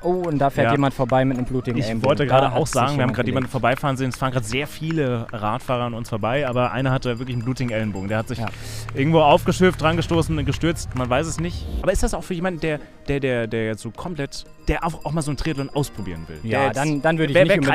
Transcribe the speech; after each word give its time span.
Oh, 0.00 0.22
und 0.28 0.38
da 0.38 0.48
fährt 0.48 0.66
Ja. 0.68 0.72
jemand 0.74 0.94
vorbei 0.94 1.24
mit 1.24 1.38
einem 1.38 1.46
blutigen 1.46 1.76
Ich 1.80 2.04
wollte 2.04 2.24
gerade 2.24 2.52
auch 2.52 2.68
sagen, 2.68 2.96
wir 2.98 3.02
haben 3.02 3.12
gerade 3.12 3.26
jemanden 3.26 3.48
vorbeifahren 3.48 3.96
sehen. 3.96 4.10
Es 4.10 4.16
fahren 4.16 4.30
gerade 4.30 4.46
sehr 4.46 4.68
viele 4.68 5.26
Radfahrer 5.32 5.82
an 5.86 5.94
uns 5.94 6.08
vorbei, 6.08 6.46
aber 6.46 6.70
einer 6.70 6.92
hatte 6.92 7.18
wirklich 7.18 7.34
einen 7.34 7.44
blutigen 7.44 7.72
Ellenbogen. 7.72 8.06
Der 8.08 8.18
hat 8.18 8.28
sich 8.28 8.38
Ja. 8.38 8.46
irgendwo 8.94 9.18
aufgeschürft, 9.22 9.80
dran 9.82 9.96
gestoßen, 9.96 10.44
gestürzt, 10.46 10.88
man 10.94 11.10
weiß 11.10 11.26
es 11.26 11.40
nicht. 11.40 11.66
Aber 11.82 11.90
ist 11.90 12.04
das 12.04 12.14
auch 12.14 12.22
für 12.22 12.34
jemanden, 12.34 12.60
der, 12.60 12.78
der, 13.08 13.18
der, 13.18 13.46
der 13.48 13.66
jetzt 13.66 13.82
so 13.82 13.90
komplett, 13.90 14.44
der 14.68 14.84
auch, 14.84 15.04
auch 15.04 15.10
mal 15.10 15.22
so 15.22 15.32
einen 15.32 15.36
Triathlon 15.36 15.68
ausprobieren 15.70 16.28
will? 16.28 16.38
Ja, 16.48 16.66
jetzt- 16.66 16.76
dann, 16.76 17.02
dann 17.02 17.18
würde 17.18 17.32
ich 17.32 17.36
nicht 17.36 17.58
unbedingt 17.58 17.66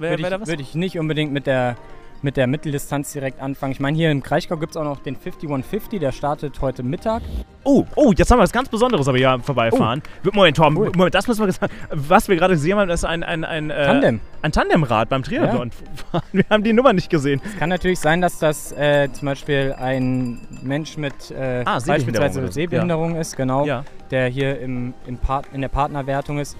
mit, 0.00 0.10
da 0.10 0.16
ich, 0.34 0.40
was? 0.40 0.48
würde 0.48 0.62
ich 0.62 0.74
nicht 0.74 0.98
unbedingt 0.98 1.32
mit 1.32 1.46
der, 1.46 1.76
mit 2.22 2.36
der 2.36 2.46
Mitteldistanz 2.46 3.12
direkt 3.12 3.40
anfangen. 3.40 3.72
Ich 3.72 3.80
meine, 3.80 3.96
hier 3.96 4.10
im 4.10 4.22
Kraichgau 4.22 4.56
gibt 4.56 4.72
es 4.72 4.76
auch 4.76 4.84
noch 4.84 5.00
den 5.00 5.16
5150, 5.16 6.00
der 6.00 6.12
startet 6.12 6.60
heute 6.60 6.82
Mittag. 6.82 7.22
Oh, 7.64 7.84
oh, 7.96 8.12
jetzt 8.16 8.30
haben 8.30 8.38
wir 8.38 8.42
was 8.42 8.52
ganz 8.52 8.68
Besonderes 8.68 9.08
aber 9.08 9.18
hier 9.18 9.38
vorbeifahren. 9.42 10.02
Moment, 10.32 10.56
Torben, 10.56 10.76
Oh. 10.76 10.80
Cool. 10.82 10.92
Moment, 10.96 11.14
das 11.14 11.26
müssen 11.28 11.40
wir 11.40 11.46
gesagt 11.46 11.72
Was 11.90 12.28
wir 12.28 12.36
gerade 12.36 12.54
gesehen 12.54 12.78
haben, 12.78 12.90
ist 12.90 13.04
ein, 13.04 13.22
ein, 13.22 13.44
ein, 13.44 13.70
äh, 13.70 13.84
Tandem. 13.86 14.20
ein 14.42 14.52
Tandemrad 14.52 15.08
beim 15.08 15.22
Triathlon. 15.22 15.70
Wir 16.32 16.44
haben 16.50 16.62
die 16.64 16.72
Nummer 16.72 16.92
nicht 16.92 17.10
gesehen. 17.10 17.40
Es 17.44 17.56
kann 17.58 17.68
natürlich 17.68 17.98
sein, 18.00 18.20
dass 18.20 18.38
das 18.38 18.72
äh, 18.72 19.08
zum 19.12 19.26
Beispiel 19.26 19.74
ein 19.78 20.38
Mensch 20.62 20.96
mit 20.96 21.30
äh, 21.30 21.62
Ah, 21.64 21.78
Sehbehinderung 21.80 22.26
beispielsweise. 22.26 22.52
Sehbehinderung 22.52 23.16
ist, 23.16 23.36
genau, 23.36 23.64
Ja. 23.66 23.84
der 24.10 24.28
hier 24.28 24.58
im, 24.60 24.94
im 25.06 25.18
Part, 25.18 25.46
in 25.52 25.60
der 25.60 25.68
Partnerwertung 25.68 26.38
ist. 26.38 26.56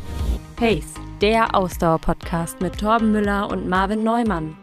Pace, 0.56 0.94
der 1.22 1.54
Ausdauer-Podcast 1.54 2.60
mit 2.60 2.78
Torben 2.78 3.12
Müller 3.12 3.50
und 3.50 3.68
Marvin 3.68 4.04
Neumann. 4.04 4.54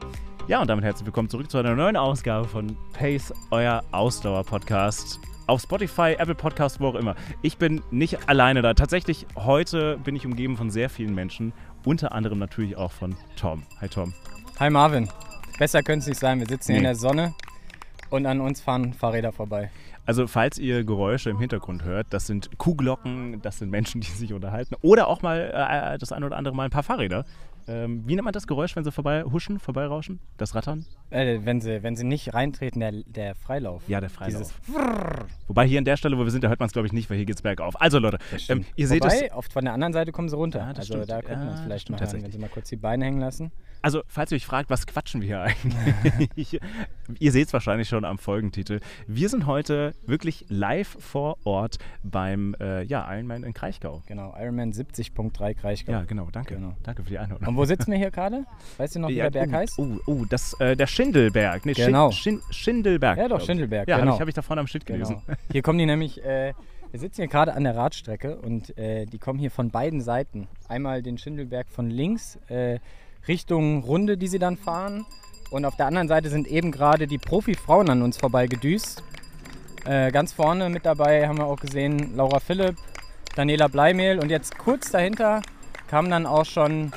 Ja, 0.47 0.61
und 0.61 0.69
damit 0.69 0.85
herzlich 0.85 1.05
willkommen 1.05 1.27
zurück 1.27 1.51
zu 1.51 1.57
einer 1.57 1.75
neuen 1.75 1.97
Ausgabe 1.97 2.47
von 2.47 2.77
Pace, 2.93 3.33
euer 3.51 3.83
Ausdauer-Podcast. 3.91 5.19
Auf 5.45 5.61
Spotify, 5.61 6.15
Apple 6.17 6.35
Podcast, 6.35 6.79
wo 6.79 6.87
auch 6.87 6.95
immer. 6.95 7.15
Ich 7.41 7.57
bin 7.57 7.81
nicht 7.91 8.29
alleine 8.29 8.61
da. 8.61 8.73
Tatsächlich, 8.73 9.25
heute 9.35 9.97
bin 9.97 10.15
ich 10.15 10.25
umgeben 10.25 10.55
von 10.55 10.69
sehr 10.69 10.89
vielen 10.89 11.13
Menschen. 11.13 11.51
Unter 11.83 12.13
anderem 12.13 12.39
natürlich 12.39 12.77
auch 12.77 12.93
von 12.93 13.17
Tom. 13.35 13.63
Hi 13.81 13.89
Tom. 13.89 14.13
Hi 14.57 14.69
Marvin. 14.69 15.09
Besser 15.59 15.83
könnte 15.83 16.03
es 16.03 16.07
nicht 16.07 16.19
sein. 16.19 16.39
Wir 16.39 16.47
sitzen 16.47 16.71
hier 16.71 16.77
in 16.77 16.83
der 16.85 16.95
Sonne 16.95 17.33
und 18.09 18.25
an 18.25 18.39
uns 18.39 18.61
fahren 18.61 18.93
Fahrräder 18.93 19.33
vorbei. 19.33 19.69
Also, 20.05 20.27
falls 20.27 20.57
ihr 20.57 20.85
Geräusche 20.85 21.29
im 21.29 21.39
Hintergrund 21.39 21.83
hört, 21.83 22.07
das 22.11 22.25
sind 22.25 22.57
Kuhglocken, 22.57 23.41
das 23.41 23.57
sind 23.59 23.69
Menschen, 23.69 23.99
die 23.99 24.07
sich 24.07 24.31
unterhalten. 24.31 24.75
Oder 24.81 25.09
auch 25.09 25.21
mal 25.21 25.51
äh, 25.93 25.97
das 25.97 26.13
ein 26.13 26.23
oder 26.23 26.37
andere 26.37 26.55
Mal 26.55 26.63
ein 26.63 26.71
paar 26.71 26.83
Fahrräder. 26.83 27.25
Ähm, 27.67 28.03
wie 28.07 28.15
nennt 28.15 28.25
man 28.25 28.33
das 28.33 28.47
Geräusch, 28.47 28.75
wenn 28.75 28.83
sie 28.83 28.91
vorbei 28.91 29.23
huschen, 29.23 29.59
vorbeirauschen? 29.59 30.19
Das 30.37 30.55
Rattern? 30.55 30.85
Äh, 31.09 31.39
wenn, 31.43 31.61
sie, 31.61 31.83
wenn 31.83 31.95
sie 31.95 32.05
nicht 32.05 32.33
reintreten, 32.33 32.79
der, 32.79 32.91
der 33.05 33.35
Freilauf. 33.35 33.87
Ja, 33.87 33.99
der 33.99 34.09
Freilauf. 34.09 34.53
Dieses 34.67 34.87
Wobei 35.47 35.67
hier 35.67 35.79
an 35.79 35.85
der 35.85 35.97
Stelle, 35.97 36.17
wo 36.17 36.23
wir 36.23 36.31
sind, 36.31 36.43
da 36.43 36.49
hört 36.49 36.59
man 36.59 36.67
es 36.67 36.73
glaube 36.73 36.87
ich 36.87 36.93
nicht, 36.93 37.09
weil 37.09 37.17
hier 37.17 37.25
geht's 37.25 37.41
bergauf. 37.41 37.79
Also 37.81 37.99
Leute, 37.99 38.19
ähm, 38.49 38.65
ihr 38.75 38.87
seht 38.87 39.03
es. 39.03 39.13
Wobei, 39.13 39.33
oft 39.33 39.53
von 39.53 39.65
der 39.65 39.73
anderen 39.73 39.93
Seite 39.93 40.11
kommen 40.11 40.29
sie 40.29 40.35
runter. 40.35 40.59
Ja, 40.59 40.67
also 40.67 40.81
stimmt. 40.81 41.09
da 41.09 41.21
könnte 41.21 41.33
Ja, 41.33 41.37
man 41.39 41.47
es 41.47 41.53
das 41.55 41.63
vielleicht 41.63 41.89
mal 41.89 41.99
hören, 41.99 42.23
wenn 42.23 42.31
sie 42.31 42.37
mal 42.37 42.49
kurz 42.49 42.69
die 42.69 42.75
Beine 42.75 43.05
hängen 43.05 43.19
lassen. 43.19 43.51
Also, 43.81 44.01
falls 44.07 44.31
ihr 44.31 44.37
euch 44.37 44.45
fragt, 44.45 44.69
was 44.69 44.87
quatschen 44.87 45.21
wir 45.21 45.27
hier 45.27 45.41
eigentlich? 45.41 46.59
ihr 47.19 47.31
seht 47.31 47.47
es 47.47 47.53
wahrscheinlich 47.53 47.87
schon 47.87 48.05
am 48.05 48.17
Folgentitel. 48.17 48.79
Wir 49.07 49.29
sind 49.29 49.45
heute 49.45 49.93
wirklich 50.05 50.45
live 50.49 50.97
vor 50.99 51.37
Ort 51.45 51.77
beim 52.03 52.55
äh, 52.59 52.83
ja, 52.83 53.07
Ironman 53.13 53.43
in 53.43 53.53
Kraichgau. 53.53 54.03
Genau, 54.07 54.35
Ironman 54.37 54.71
70.3 54.73 55.53
Kraichgau. 55.53 55.91
Ja, 55.91 56.03
genau, 56.03 56.29
danke. 56.31 56.55
Genau. 56.55 56.75
Danke 56.83 57.03
für 57.03 57.09
die 57.09 57.19
Einordnung. 57.19 57.47
Wo 57.57 57.65
sitzen 57.65 57.91
wir 57.91 57.97
hier 57.97 58.11
gerade? 58.11 58.45
Weißt 58.77 58.95
du 58.95 58.99
noch, 58.99 59.09
wie 59.09 59.15
Ja, 59.15 59.31
der 59.31 59.39
Berg 59.39 59.49
oh, 59.49 59.55
heißt? 59.55 59.79
Oh, 59.79 59.99
oh 60.05 60.25
das, 60.29 60.53
äh, 60.59 60.75
der 60.75 60.85
Schindelberg. 60.85 61.65
Nee, 61.65 61.73
Genau. 61.73 62.11
Schin, 62.11 62.39
Schin, 62.39 62.53
Schindelberg. 62.53 63.17
Ja, 63.17 63.27
doch. 63.27 63.41
Schindelberg, 63.41 63.87
Ja, 63.87 63.97
genau. 63.97 64.11
habe 64.11 64.15
ich, 64.15 64.21
hab 64.21 64.27
ich 64.27 64.35
da 64.35 64.41
vorne 64.43 64.61
am 64.61 64.67
Schild 64.67 64.85
gelesen. 64.85 65.21
Genau. 65.25 65.37
Hier 65.51 65.63
kommen 65.63 65.79
die 65.79 65.87
nämlich, 65.87 66.23
äh, 66.23 66.53
wir 66.91 66.99
sitzen 66.99 67.21
hier 67.21 67.27
gerade 67.27 67.55
an 67.55 67.63
der 67.63 67.75
Radstrecke 67.75 68.37
und 68.37 68.77
äh, 68.77 69.05
die 69.07 69.17
kommen 69.17 69.39
hier 69.39 69.49
von 69.51 69.71
beiden 69.71 70.01
Seiten. 70.01 70.47
Einmal 70.69 71.01
den 71.01 71.17
Schindelberg 71.17 71.67
von 71.69 71.89
links 71.89 72.37
äh, 72.47 72.79
Richtung 73.27 73.83
Runde, 73.83 74.17
die 74.17 74.27
sie 74.27 74.39
dann 74.39 74.55
fahren. 74.55 75.05
Und 75.49 75.65
auf 75.65 75.75
der 75.75 75.87
anderen 75.87 76.07
Seite 76.07 76.29
sind 76.29 76.47
eben 76.47 76.71
gerade 76.71 77.07
die 77.07 77.17
Profi-Frauen 77.17 77.89
an 77.89 78.03
uns 78.03 78.17
vorbei 78.17 78.45
gedüst. 78.45 79.03
Äh, 79.83 80.11
ganz 80.11 80.31
vorne 80.31 80.69
mit 80.69 80.85
dabei 80.85 81.27
haben 81.27 81.39
wir 81.39 81.47
auch 81.47 81.59
gesehen 81.59 82.15
Laura 82.15 82.39
Philipp, 82.39 82.75
Daniela 83.35 83.67
Bleimehl 83.67 84.19
und 84.19 84.29
jetzt 84.29 84.57
kurz 84.57 84.91
dahinter 84.91 85.41
kam 85.87 86.09
dann 86.09 86.25
auch 86.25 86.45
schon 86.45 86.91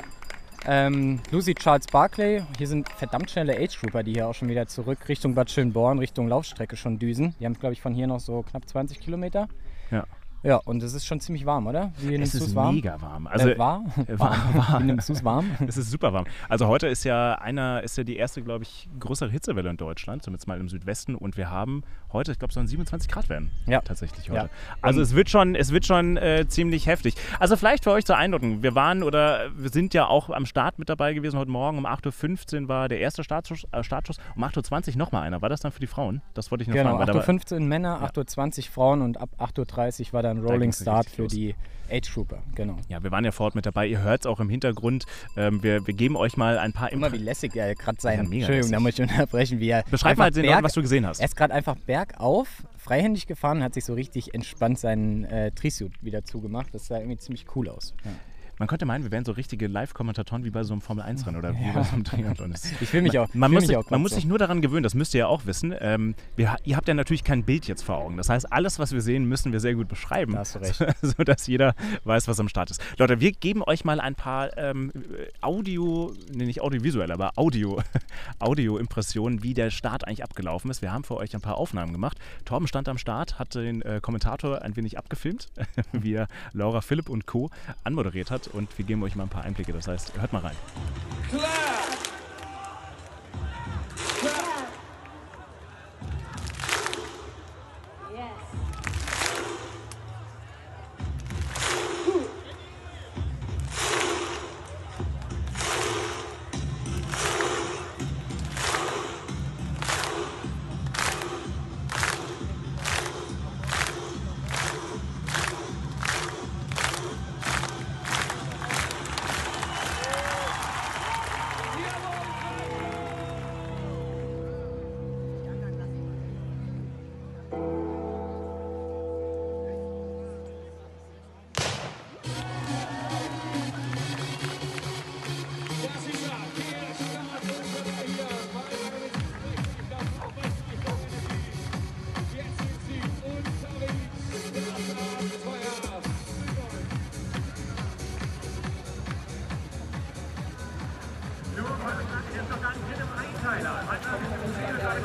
ähm, 0.67 1.21
Lucy 1.31 1.55
Charles 1.55 1.87
Barclay. 1.87 2.43
Hier 2.59 2.67
sind 2.67 2.89
verdammt 2.91 3.31
schnelle 3.31 3.57
Age-Grouper, 3.57 4.03
die 4.03 4.13
hier 4.13 4.29
auch 4.29 4.35
schon 4.35 4.49
wieder 4.49 4.67
zurück 4.67 5.09
Richtung 5.09 5.35
Bad 5.35 5.51
Schönborn, 5.51 5.99
Richtung 5.99 6.29
Laufstrecke 6.29 6.77
schon 6.77 6.99
düsen. 6.99 7.35
Die 7.41 7.47
haben, 7.47 7.55
glaube 7.55 7.73
ich, 7.73 7.81
von 7.81 7.95
hier 7.95 8.07
noch 8.07 8.21
so 8.21 8.43
knapp 8.43 8.69
20 8.69 9.01
Kilometer. 9.01 9.49
Ja. 9.91 10.05
Ja, 10.43 10.57
und 10.65 10.83
es 10.83 10.95
ist 10.95 11.05
schon 11.07 11.21
ziemlich 11.21 11.45
warm, 11.45 11.67
oder? 11.67 11.93
Wie 11.99 12.15
Es 12.15 12.35
ist 12.35 12.55
warm? 12.55 12.75
mega 12.77 13.01
warm. 13.03 13.27
Also, 13.27 13.51
äh, 13.51 13.59
war? 13.59 13.85
äh, 14.07 14.19
warm, 14.19 14.39
warm. 14.55 14.83
Wie 14.83 14.87
nimmst 14.87 15.09
du 15.11 15.13
es 15.13 15.23
warm? 15.25 15.51
Es 15.69 15.77
ist 15.77 15.91
super 15.91 16.13
warm. 16.15 16.25
Also 16.49 16.67
heute 16.67 16.87
ist 16.87 17.05
ja 17.05 17.35
einer, 17.35 17.83
ist 17.83 17.99
ja 17.99 18.05
die 18.05 18.17
erste, 18.17 18.43
glaube 18.43 18.65
ich, 18.65 18.89
größere 18.99 19.31
Hitzewelle 19.31 19.69
in 19.69 19.77
Deutschland, 19.77 20.23
zumindest 20.23 20.49
mal 20.49 20.59
im 20.59 20.69
Südwesten. 20.71 21.15
Und 21.15 21.37
wir 21.37 21.51
haben 21.51 21.83
heute, 22.13 22.33
ich 22.33 22.39
glaube, 22.39 22.55
sollen 22.55 22.67
27 22.67 23.11
Grad 23.11 23.29
werden. 23.29 23.51
Ja. 23.67 23.81
Tatsächlich 23.83 24.31
heute. 24.31 24.45
Ja. 24.47 24.49
Also 24.81 25.03
es 25.03 25.15
wird 25.15 25.29
schon, 25.29 25.55
es 25.55 25.73
wird 25.73 25.85
schon 25.85 26.17
äh, 26.17 26.47
ziemlich 26.49 26.87
heftig. 26.87 27.15
Also 27.39 27.57
vielleicht 27.57 27.85
für 27.85 27.91
euch 27.93 28.07
zur 28.07 28.17
Einordnung. 28.17 28.63
Wir 28.63 28.75
waren 28.75 29.03
oder 29.03 29.51
wir 29.57 29.69
sind 29.69 29.93
ja 29.95 30.07
auch 30.07 30.31
am 30.31 30.47
Start 30.47 30.79
mit 30.79 30.89
dabei 30.89 31.13
gewesen. 31.13 31.39
Heute 31.39 31.51
Morgen 31.51 31.77
um 31.79 31.87
8.15 31.87 32.63
Uhr 32.63 32.69
war 32.69 32.89
der 32.89 33.01
erste 33.01 33.23
Startschuss. 33.25 33.67
Äh, 33.73 33.83
Startschuss. 33.85 34.17
Um 34.37 34.43
8.20 34.45 34.93
Uhr 34.93 34.97
nochmal 34.97 35.23
einer. 35.25 35.43
War 35.43 35.51
das 35.51 35.61
dann 35.61 35.71
für 35.73 35.81
die 35.81 35.87
Frauen? 35.87 36.23
Das 36.33 36.51
wollte 36.51 36.63
ich 36.63 36.69
nur 36.69 36.77
Genau, 36.79 36.97
fragen. 36.97 37.01
weil 37.01 37.07
da 37.07 37.15
war- 37.15 37.23
8.15 37.23 37.53
Uhr 37.55 37.61
Männer, 37.61 38.01
8.20 38.03 38.59
Uhr 38.69 38.73
Frauen 38.73 39.03
und 39.03 39.21
ab 39.21 39.29
8.30 39.39 40.07
Uhr 40.09 40.13
war 40.15 40.23
dann 40.35 40.45
Rolling 40.45 40.73
Start 40.73 41.09
für 41.11 41.23
los. 41.23 41.33
die 41.33 41.55
Age-Grouper. 41.91 42.39
Genau. 42.55 42.77
Ja, 42.89 43.03
wir 43.03 43.11
waren 43.11 43.25
ja 43.25 43.33
vor 43.33 43.47
Ort 43.47 43.57
mit 43.57 43.67
dabei. 43.67 43.87
Ihr 43.89 44.01
hört 44.01 44.21
es 44.21 44.27
auch 44.27 44.39
im 44.39 44.49
Hintergrund. 44.49 45.07
Ähm, 45.37 45.61
wir, 45.63 45.85
wir 45.87 45.95
geben 45.95 46.17
euch 46.17 46.37
mal 46.37 46.57
ein 46.59 46.73
paar 46.73 46.93
Immer 46.93 47.11
wie 47.13 47.17
lässig 47.19 47.57
er 47.57 47.75
gerade 47.75 48.01
sein. 48.01 48.19
Ja, 48.19 48.23
mega 48.23 48.37
Entschuldigung, 48.47 48.71
da 48.71 48.79
muss 48.81 48.93
ich 48.95 49.03
unterbrechen, 49.03 49.59
wie. 49.59 49.75
Beschreib 49.91 50.17
mal 50.17 50.31
den 50.31 50.45
berg- 50.47 50.63
was 50.63 50.73
du 50.75 50.83
gesehen 50.83 51.05
hast. 51.05 51.19
Er 51.19 51.25
ist 51.27 51.35
gerade 51.37 51.53
einfach 51.53 51.75
bergauf, 51.77 52.63
freihändig 52.79 53.27
gefahren 53.27 53.63
hat 53.65 53.75
sich 53.75 53.85
so 53.85 53.95
richtig 53.95 54.35
entspannt 54.35 54.79
seinen 54.79 55.25
äh, 55.25 55.51
Trisuit 55.51 55.93
wieder 56.01 56.25
zugemacht. 56.25 56.73
Das 56.73 56.87
sah 56.87 56.99
irgendwie 56.99 57.19
ziemlich 57.19 57.45
cool 57.57 57.69
aus. 57.69 57.93
Ja. 58.05 58.13
Man 58.61 58.69
könnte 58.69 58.85
meinen, 58.85 59.05
wir 59.05 59.11
wären 59.11 59.25
so 59.25 59.33
richtige 59.33 59.69
Live-Kommentatoren 59.69 60.45
wie 60.45 60.51
bei 60.51 60.65
so 60.65 60.75
einem 60.75 60.83
Formel-1-Rennen 60.83 61.39
oder 61.39 61.55
wie 61.59 61.73
bei 61.73 61.83
so 61.83 61.95
einem 61.95 62.05
Triathlon. 62.05 62.53
Ich 62.83 62.91
fühle 62.91 63.05
mich 63.05 63.19
auch. 63.19 63.33
Man, 63.33 63.51
muss, 63.51 63.67
sich, 63.67 63.75
auch 63.75 63.89
man 63.89 64.03
muss 64.03 64.11
sich 64.13 64.27
nur 64.27 64.37
daran 64.37 64.61
gewöhnen, 64.61 64.83
das 64.83 64.93
müsst 64.93 65.15
ihr 65.15 65.21
ja 65.21 65.27
auch 65.29 65.47
wissen. 65.47 65.75
Ähm, 65.81 66.15
wir, 66.37 66.57
ihr 66.65 66.77
habt 66.77 66.87
ja 66.87 66.93
natürlich 66.93 67.25
kein 67.25 67.45
Bild 67.45 67.67
jetzt 67.67 67.81
vor 67.83 67.97
Augen. 67.97 68.19
Das 68.19 68.29
heißt, 68.29 68.53
alles, 68.53 68.79
was 68.79 68.93
wir 68.93 69.01
sehen, 69.01 69.25
müssen 69.25 69.53
wir 69.53 69.61
sehr 69.61 69.75
gut 69.75 69.89
beschreiben, 69.89 70.35
Da 70.35 70.41
hast 70.41 70.57
du 70.57 70.59
recht. 70.61 70.79
sodass 71.01 71.47
jeder 71.47 71.75
weiß, 72.05 72.29
was 72.29 72.39
am 72.39 72.51
Start 72.51 72.71
ist. 72.71 72.83
Leute, 72.99 73.19
wir 73.21 73.33
geben 73.33 73.63
euch 73.63 73.87
mal 73.87 73.99
ein 73.99 74.15
paar 74.15 74.55
ähm, 74.59 74.93
Audio, 75.41 76.13
nee, 76.31 76.45
nicht 76.45 76.61
audiovisuell, 76.61 77.13
aber 77.13 77.33
Audio, 77.37 77.81
Audio-Impressionen, 78.41 79.43
wie 79.43 79.55
der 79.55 79.71
Start 79.71 80.07
eigentlich 80.07 80.23
abgelaufen 80.23 80.71
ist. 80.71 80.83
Wir 80.83 80.93
haben 80.93 81.05
für 81.05 81.17
euch 81.17 81.35
ein 81.35 81.41
paar 81.41 81.57
Aufnahmen 81.57 81.93
gemacht. 81.93 82.19
Torben 82.45 82.69
stand 82.69 82.91
am 82.91 82.99
Start, 82.99 83.39
hat 83.39 83.55
den 83.55 83.81
äh, 83.81 84.01
Kommentator 84.03 84.61
ein 84.61 84.77
wenig 84.77 84.99
abgefilmt, 84.99 85.49
wie 85.93 86.13
er 86.13 86.29
Laura 86.53 86.83
Philipp 86.83 87.09
und 87.09 87.25
Co. 87.25 87.49
anmoderiert 87.85 88.31
hat. 88.31 88.50
Und 88.53 88.77
wir 88.79 88.85
geben 88.85 89.03
euch 89.03 89.17
mal 89.17 89.25
ein 89.25 89.29
paar 89.29 89.45
Einblicke. 89.45 89.73
Das 89.73 89.89
heißt, 89.89 90.19
hört 90.19 90.33
mal 90.33 90.41
rein. 90.41 90.57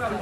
Und 0.05 0.13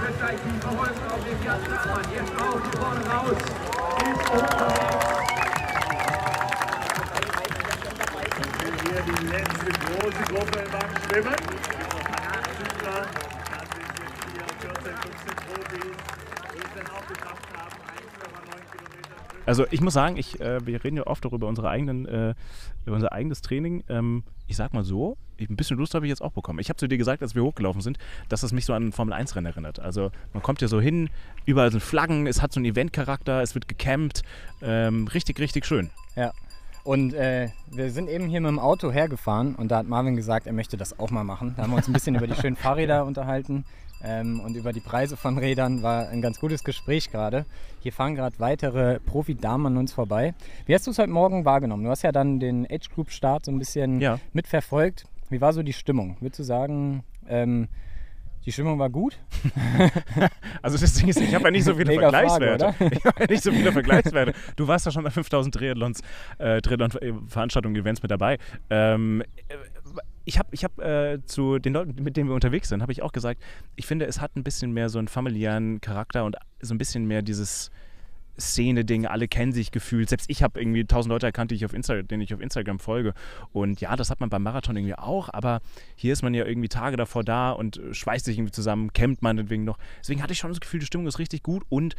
wird 0.00 0.18
gleich 0.18 0.38
die 0.44 0.60
Verholfen 0.60 1.10
auf 1.10 1.24
den 1.24 1.42
Jan 1.42 1.60
Sachmann. 1.68 2.06
Jetzt 2.14 2.30
auch 2.40 2.60
hier 2.62 2.78
vorne 2.80 3.02
raus. 3.10 3.42
Ist 8.62 8.80
hier 8.86 9.02
die 9.02 9.20
letzte 9.26 9.70
große 9.72 10.22
Gruppe 10.30 10.58
Schwimmen. 11.08 11.34
Es 11.34 12.60
jetzt 12.60 12.78
hier 14.30 14.46
14, 14.60 14.94
15 14.94 15.36
Profis 15.36 15.96
die 16.54 16.60
es 16.60 16.90
auch 16.90 17.06
geschafft 17.08 17.48
haben, 17.56 17.76
1,9 17.98 18.62
Kilometer 18.70 19.18
schwimmen. 19.28 19.33
Also 19.46 19.66
ich 19.70 19.80
muss 19.80 19.94
sagen, 19.94 20.16
ich, 20.16 20.40
äh, 20.40 20.64
wir 20.66 20.82
reden 20.82 20.96
ja 20.96 21.06
oft 21.06 21.24
darüber 21.24 21.46
unsere 21.48 21.68
eigenen, 21.68 22.06
äh, 22.06 22.34
über 22.86 22.96
unser 22.96 23.12
eigenes 23.12 23.42
Training. 23.42 23.84
Ähm, 23.88 24.24
ich 24.46 24.56
sag 24.56 24.72
mal 24.72 24.84
so, 24.84 25.16
ein 25.40 25.56
bisschen 25.56 25.76
Lust 25.76 25.94
habe 25.94 26.06
ich 26.06 26.10
jetzt 26.10 26.22
auch 26.22 26.32
bekommen. 26.32 26.58
Ich 26.58 26.68
habe 26.68 26.76
zu 26.76 26.86
dir 26.86 26.98
gesagt, 26.98 27.22
als 27.22 27.34
wir 27.34 27.42
hochgelaufen 27.42 27.80
sind, 27.80 27.98
dass 28.28 28.42
das 28.42 28.52
mich 28.52 28.64
so 28.64 28.72
an 28.72 28.88
ein 28.88 28.92
Formel-1-Rennen 28.92 29.46
erinnert. 29.46 29.80
Also 29.80 30.10
man 30.32 30.42
kommt 30.42 30.60
ja 30.60 30.68
so 30.68 30.80
hin, 30.80 31.10
überall 31.44 31.70
sind 31.70 31.82
Flaggen, 31.82 32.26
es 32.26 32.40
hat 32.40 32.52
so 32.52 32.60
einen 32.60 32.66
Event-Charakter, 32.66 33.42
es 33.42 33.54
wird 33.54 33.68
gecampt. 33.68 34.22
Ähm, 34.62 35.08
richtig, 35.08 35.38
richtig 35.40 35.66
schön. 35.66 35.90
Ja. 36.16 36.32
Und 36.84 37.14
äh, 37.14 37.48
wir 37.70 37.90
sind 37.90 38.10
eben 38.10 38.28
hier 38.28 38.42
mit 38.42 38.50
dem 38.50 38.58
Auto 38.58 38.92
hergefahren 38.92 39.54
und 39.54 39.70
da 39.70 39.78
hat 39.78 39.88
Marvin 39.88 40.16
gesagt, 40.16 40.46
er 40.46 40.52
möchte 40.52 40.76
das 40.76 40.98
auch 40.98 41.10
mal 41.10 41.24
machen. 41.24 41.54
Da 41.56 41.62
haben 41.62 41.70
wir 41.70 41.76
uns 41.76 41.88
ein 41.88 41.94
bisschen 41.94 42.14
über 42.16 42.26
die 42.26 42.34
schönen 42.34 42.56
Fahrräder 42.56 43.06
unterhalten 43.06 43.64
ähm, 44.04 44.40
und 44.40 44.56
über 44.56 44.72
die 44.72 44.80
Preise 44.80 45.16
von 45.16 45.38
Rädern. 45.38 45.82
War 45.82 46.08
ein 46.08 46.20
ganz 46.22 46.38
gutes 46.40 46.62
Gespräch 46.64 47.10
gerade. 47.10 47.46
Hier 47.80 47.92
fahren 47.92 48.14
gerade 48.14 48.38
weitere 48.38 49.00
Profi-Damen 49.00 49.66
an 49.66 49.76
uns 49.76 49.92
vorbei. 49.92 50.34
Wie 50.66 50.74
hast 50.74 50.86
du 50.86 50.90
es 50.90 50.98
heute 50.98 51.10
Morgen 51.10 51.44
wahrgenommen? 51.44 51.84
Du 51.84 51.90
hast 51.90 52.02
ja 52.02 52.12
dann 52.12 52.40
den 52.40 52.66
Age 52.70 52.88
Group 52.94 53.10
Start 53.10 53.44
so 53.46 53.52
ein 53.52 53.58
bisschen 53.58 54.00
Ja. 54.00 54.18
mitverfolgt. 54.32 55.04
Wie 55.30 55.40
war 55.40 55.52
so 55.52 55.62
die 55.62 55.72
Stimmung? 55.72 56.16
Würdest 56.20 56.38
du 56.38 56.42
sagen, 56.44 57.02
ähm, 57.28 57.68
die 58.46 58.52
Stimmung 58.52 58.78
war 58.78 58.90
gut? 58.90 59.18
Also 60.62 60.78
das 60.78 60.94
Ding 60.94 61.08
ist, 61.08 61.20
ich 61.20 61.34
habe 61.34 61.44
ja 61.44 61.50
nicht 61.50 61.64
so 61.64 61.74
viele 61.74 61.88
Mega 61.90 62.10
Vergleichswerte. 62.10 62.72
Frage, 62.72 62.94
ich 62.96 63.04
habe 63.04 63.20
ja 63.20 63.26
nicht 63.30 63.42
so 63.42 63.52
viele 63.52 63.72
Vergleichswerte. 63.72 64.32
Du 64.56 64.66
warst 64.66 64.86
ja 64.86 64.92
schon 64.92 65.04
bei 65.04 65.10
5000 65.10 65.54
Triathlons, 65.54 66.00
äh, 66.38 66.60
Triathlon-Veranstaltungen, 66.62 67.76
Events 67.76 68.02
mit 68.02 68.10
dabei. 68.10 68.38
Ähm, 68.70 69.22
äh, 69.48 69.54
ich 70.24 70.38
habe 70.38 70.48
ich 70.52 70.64
hab, 70.64 70.78
äh, 70.80 71.24
zu 71.24 71.58
den 71.58 71.74
Leuten, 71.74 72.02
mit 72.02 72.16
denen 72.16 72.28
wir 72.28 72.34
unterwegs 72.34 72.68
sind, 72.68 72.82
habe 72.82 72.92
ich 72.92 73.02
auch 73.02 73.12
gesagt, 73.12 73.42
ich 73.76 73.86
finde, 73.86 74.06
es 74.06 74.20
hat 74.20 74.36
ein 74.36 74.44
bisschen 74.44 74.72
mehr 74.72 74.88
so 74.88 74.98
einen 74.98 75.08
familiären 75.08 75.80
Charakter 75.80 76.24
und 76.24 76.36
so 76.60 76.74
ein 76.74 76.78
bisschen 76.78 77.06
mehr 77.06 77.22
dieses 77.22 77.70
Szene-Ding, 78.38 79.06
alle 79.06 79.28
kennen 79.28 79.52
sich 79.52 79.70
gefühlt. 79.70 80.08
Selbst 80.08 80.28
ich 80.28 80.42
habe 80.42 80.60
irgendwie 80.60 80.84
tausend 80.84 81.10
Leute 81.10 81.26
erkannt, 81.26 81.50
die 81.50 81.54
ich 81.54 81.64
auf 81.64 81.72
Insta 81.72 82.02
denen 82.02 82.22
ich 82.22 82.34
auf 82.34 82.40
Instagram 82.40 82.78
folge. 82.78 83.14
Und 83.52 83.80
ja, 83.80 83.94
das 83.96 84.10
hat 84.10 84.20
man 84.20 84.30
beim 84.30 84.42
Marathon 84.42 84.76
irgendwie 84.76 84.96
auch, 84.96 85.28
aber 85.32 85.60
hier 85.94 86.12
ist 86.12 86.22
man 86.22 86.34
ja 86.34 86.44
irgendwie 86.44 86.68
Tage 86.68 86.96
davor 86.96 87.22
da 87.22 87.52
und 87.52 87.80
schweißt 87.92 88.24
sich 88.24 88.36
irgendwie 88.36 88.52
zusammen, 88.52 88.92
campt 88.92 89.22
meinetwegen 89.22 89.64
noch. 89.64 89.78
Deswegen 90.00 90.22
hatte 90.22 90.32
ich 90.32 90.38
schon 90.38 90.50
das 90.50 90.60
Gefühl, 90.60 90.80
die 90.80 90.86
Stimmung 90.86 91.06
ist 91.06 91.18
richtig 91.18 91.42
gut 91.42 91.62
und 91.68 91.94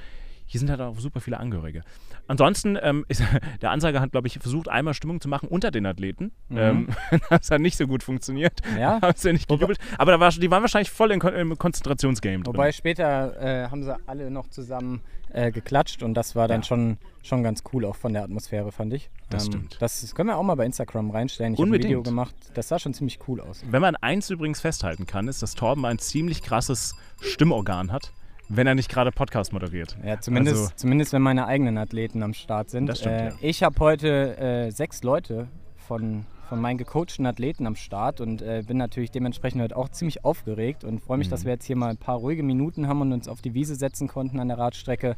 hier 0.45 0.59
sind 0.59 0.69
halt 0.69 0.81
auch 0.81 0.97
super 0.99 1.19
viele 1.21 1.39
Angehörige. 1.39 1.83
Ansonsten, 2.27 2.77
ähm, 2.81 3.05
ist, 3.07 3.21
der 3.61 3.71
Ansager 3.71 4.01
hat, 4.01 4.11
glaube 4.11 4.27
ich, 4.27 4.39
versucht, 4.39 4.67
einmal 4.69 4.93
Stimmung 4.93 5.21
zu 5.21 5.27
machen 5.27 5.47
unter 5.49 5.71
den 5.71 5.85
Athleten. 5.85 6.31
Ähm, 6.49 6.89
das 7.29 7.51
hat 7.51 7.61
nicht 7.61 7.77
so 7.77 7.87
gut 7.87 8.03
funktioniert. 8.03 8.61
Mhm. 8.71 8.77
Ja. 8.77 8.99
Haben 9.01 9.13
sie 9.15 9.31
nicht 9.33 9.47
gejubelt. 9.47 9.79
Aber 9.97 10.11
da 10.11 10.19
war, 10.19 10.29
die 10.31 10.49
waren 10.51 10.61
wahrscheinlich 10.61 10.91
voll 10.91 11.11
in 11.11 11.19
Kon 11.19 11.33
im 11.33 11.57
Konzentrationsgame 11.57 12.43
drin. 12.43 12.53
Wobei 12.53 12.71
später 12.71 13.65
äh, 13.65 13.69
haben 13.69 13.83
sie 13.83 13.95
alle 14.07 14.31
noch 14.31 14.49
zusammen 14.49 15.01
äh, 15.31 15.51
geklatscht 15.51 16.01
und 16.03 16.13
das 16.13 16.35
war 16.35 16.47
dann 16.47 16.61
Ja. 16.61 16.65
schon, 16.65 16.97
schon 17.23 17.43
ganz 17.43 17.63
cool, 17.73 17.85
auch 17.85 17.95
von 17.95 18.13
der 18.13 18.23
Atmosphäre, 18.23 18.71
fand 18.71 18.93
ich. 18.93 19.05
Ähm, 19.05 19.11
Das 19.29 19.45
stimmt. 19.47 19.77
Das 19.79 20.15
können 20.15 20.29
wir 20.29 20.37
auch 20.37 20.43
mal 20.43 20.55
bei 20.55 20.65
Instagram 20.65 21.11
reinstellen. 21.11 21.53
Ich 21.53 21.59
habe 21.59 21.69
ein. 21.69 21.73
Video 21.73 22.01
gemacht. 22.03 22.33
Das 22.53 22.67
sah 22.69 22.79
schon 22.79 22.93
ziemlich 22.93 23.19
cool 23.27 23.41
aus. 23.41 23.63
Wenn 23.69 23.81
man 23.81 23.95
eins 23.97 24.29
übrigens 24.29 24.61
festhalten 24.61 25.05
kann, 25.05 25.27
ist, 25.27 25.41
dass 25.43 25.53
Torben 25.55 25.85
ein 25.85 25.99
ziemlich 25.99 26.41
krasses 26.41 26.95
Stimmorgan 27.21 27.91
hat, 27.91 28.13
wenn 28.49 28.67
er 28.67 28.75
nicht 28.75 28.89
gerade 28.89 29.11
Podcast 29.11 29.53
moderiert. 29.53 29.97
Ja, 30.05 30.19
zumindest, 30.19 30.57
Also- 30.57 30.71
zumindest 30.75 31.13
wenn 31.13 31.21
meine 31.21 31.47
eigenen 31.47 31.77
Athleten 31.77 32.21
am 32.23 32.33
Start 32.33 32.69
sind. 32.69 32.85
Das 32.87 32.99
stimmt, 32.99 33.15
äh, 33.15 33.25
ja. 33.29 33.33
Ich 33.41 33.63
habe 33.63 33.79
heute 33.79 34.37
äh, 34.37 34.71
sechs 34.71 35.03
Leute 35.03 35.47
von, 35.77 36.25
von 36.49 36.61
meinen 36.61 36.77
gecoachten 36.77 37.25
Athleten 37.25 37.65
am 37.65 37.75
Start 37.75 38.21
und 38.21 38.41
äh, 38.41 38.63
bin 38.65 38.77
natürlich 38.77 39.11
dementsprechend 39.11 39.61
heute 39.61 39.75
auch 39.75 39.89
ziemlich 39.89 40.23
aufgeregt 40.25 40.83
und 40.83 41.01
freue 41.01 41.17
mich, 41.17 41.27
Mhm. 41.27 41.31
dass 41.31 41.43
wir 41.45 41.51
jetzt 41.53 41.65
hier 41.65 41.75
mal 41.75 41.89
ein 41.89 41.97
paar 41.97 42.17
ruhige 42.17 42.43
Minuten 42.43 42.87
haben 42.87 43.01
und 43.01 43.13
uns 43.13 43.27
auf 43.27 43.41
die 43.41 43.53
Wiese 43.53 43.75
setzen 43.75 44.07
konnten 44.07 44.39
an 44.39 44.47
der 44.47 44.57
Radstrecke 44.57 45.15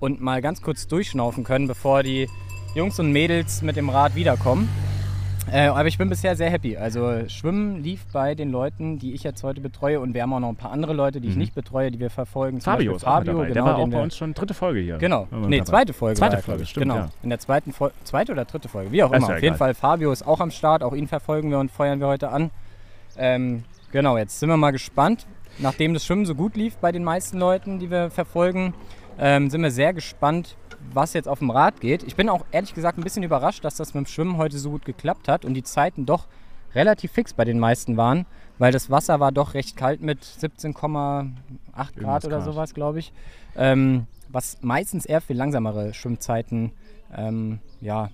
und 0.00 0.20
mal 0.20 0.42
ganz 0.42 0.60
kurz 0.60 0.86
durchschnaufen 0.88 1.44
können, 1.44 1.68
bevor 1.68 2.02
die 2.02 2.28
Jungs 2.74 2.98
und 2.98 3.12
Mädels 3.12 3.62
mit 3.62 3.76
dem 3.76 3.88
Rad 3.88 4.14
wiederkommen. 4.16 4.68
Äh, 5.52 5.68
aber 5.68 5.86
ich 5.86 5.96
bin 5.96 6.08
bisher 6.08 6.34
sehr 6.34 6.50
happy. 6.50 6.76
Also 6.76 7.28
Schwimmen 7.28 7.82
lief 7.82 8.04
bei 8.12 8.34
den 8.34 8.50
Leuten, 8.50 8.98
die 8.98 9.12
ich 9.14 9.22
jetzt 9.22 9.44
heute 9.44 9.60
betreue 9.60 10.00
und 10.00 10.12
wir 10.12 10.22
haben 10.22 10.32
auch 10.32 10.40
noch 10.40 10.48
ein 10.48 10.56
paar 10.56 10.72
andere 10.72 10.92
Leute, 10.92 11.20
die 11.20 11.28
ich 11.28 11.36
nicht 11.36 11.54
betreue, 11.54 11.90
die 11.92 12.00
wir 12.00 12.10
verfolgen. 12.10 12.60
Zum 12.60 12.72
Mhm. 12.72 12.76
Fabio 12.76 12.92
Beispiel 12.92 12.96
ist 12.96 13.06
auch 13.06 13.18
mit 13.20 13.28
dabei. 13.28 13.44
Der 13.46 13.54
genau, 13.54 13.66
war 13.66 13.76
auch 13.78 13.88
bei 13.88 14.02
uns 14.02 14.16
schon 14.16 14.34
dritte 14.34 14.54
Folge 14.54 14.80
hier. 14.80 14.98
Genau. 14.98 15.28
Nee, 15.30 15.62
zweite 15.62 15.92
Folge. 15.92 16.16
Zweite 16.18 16.38
Folge, 16.42 16.66
stimmt, 16.66 16.84
Genau. 16.84 16.96
ja. 16.96 17.08
In 17.22 17.30
der 17.30 17.38
zweiten 17.38 17.72
Fol 17.72 17.92
zweite 18.02 18.32
oder 18.32 18.44
dritte 18.44 18.68
Folge, 18.68 18.90
wie 18.90 19.02
auch 19.04 19.12
immer. 19.12 19.20
ja 19.28 19.34
Auf 19.36 19.42
jeden 19.42 19.54
egal. 19.54 19.58
Fall, 19.58 19.74
Fabio 19.74 20.10
ist 20.10 20.26
auch 20.26 20.40
am 20.40 20.50
Start. 20.50 20.82
Auch 20.82 20.94
ihn 20.94 21.06
verfolgen 21.06 21.50
wir 21.50 21.58
und 21.60 21.70
feuern 21.70 22.00
wir 22.00 22.08
heute 22.08 22.30
an. 22.30 22.50
Ähm, 23.16 23.62
genau, 23.92 24.18
jetzt 24.18 24.40
sind 24.40 24.48
wir 24.48 24.56
mal 24.56 24.72
gespannt. 24.72 25.26
Nachdem 25.58 25.94
das 25.94 26.04
Schwimmen 26.04 26.26
so 26.26 26.34
gut 26.34 26.56
lief 26.56 26.76
bei 26.78 26.90
den 26.92 27.04
meisten 27.04 27.38
Leuten, 27.38 27.78
die 27.78 27.90
wir 27.90 28.10
verfolgen, 28.10 28.74
ähm, 29.18 29.50
sind 29.50 29.62
wir 29.62 29.70
sehr 29.70 29.92
gespannt, 29.92 30.56
was 30.92 31.12
jetzt 31.12 31.28
auf 31.28 31.38
dem 31.40 31.50
Rad 31.50 31.80
geht. 31.80 32.02
Ich 32.02 32.16
bin 32.16 32.28
auch 32.28 32.44
ehrlich 32.52 32.74
gesagt 32.74 32.98
ein 32.98 33.04
bisschen 33.04 33.22
überrascht, 33.22 33.64
dass 33.64 33.76
das 33.76 33.94
mit 33.94 34.04
dem 34.04 34.06
Schwimmen 34.06 34.36
heute 34.36 34.58
so 34.58 34.70
gut 34.70 34.84
geklappt 34.84 35.28
hat 35.28 35.44
und 35.44 35.54
die 35.54 35.62
Zeiten 35.62 36.06
doch 36.06 36.26
relativ 36.74 37.12
fix 37.12 37.32
bei 37.32 37.44
den 37.44 37.58
meisten 37.58 37.96
waren, 37.96 38.26
weil 38.58 38.72
das 38.72 38.90
Wasser 38.90 39.18
war 39.20 39.32
doch 39.32 39.54
recht 39.54 39.76
kalt 39.76 40.00
mit 40.02 40.22
17,8 40.24 41.30
Grad 41.96 42.24
oder 42.24 42.40
sowas, 42.42 42.74
glaube 42.74 42.98
ich. 42.98 43.12
Ähm, 43.56 44.06
was 44.28 44.58
meistens 44.60 45.06
eher 45.06 45.20
für 45.20 45.32
langsamere 45.32 45.94
Schwimmzeiten 45.94 46.72
ähm, 47.16 47.60
ja, 47.80 48.10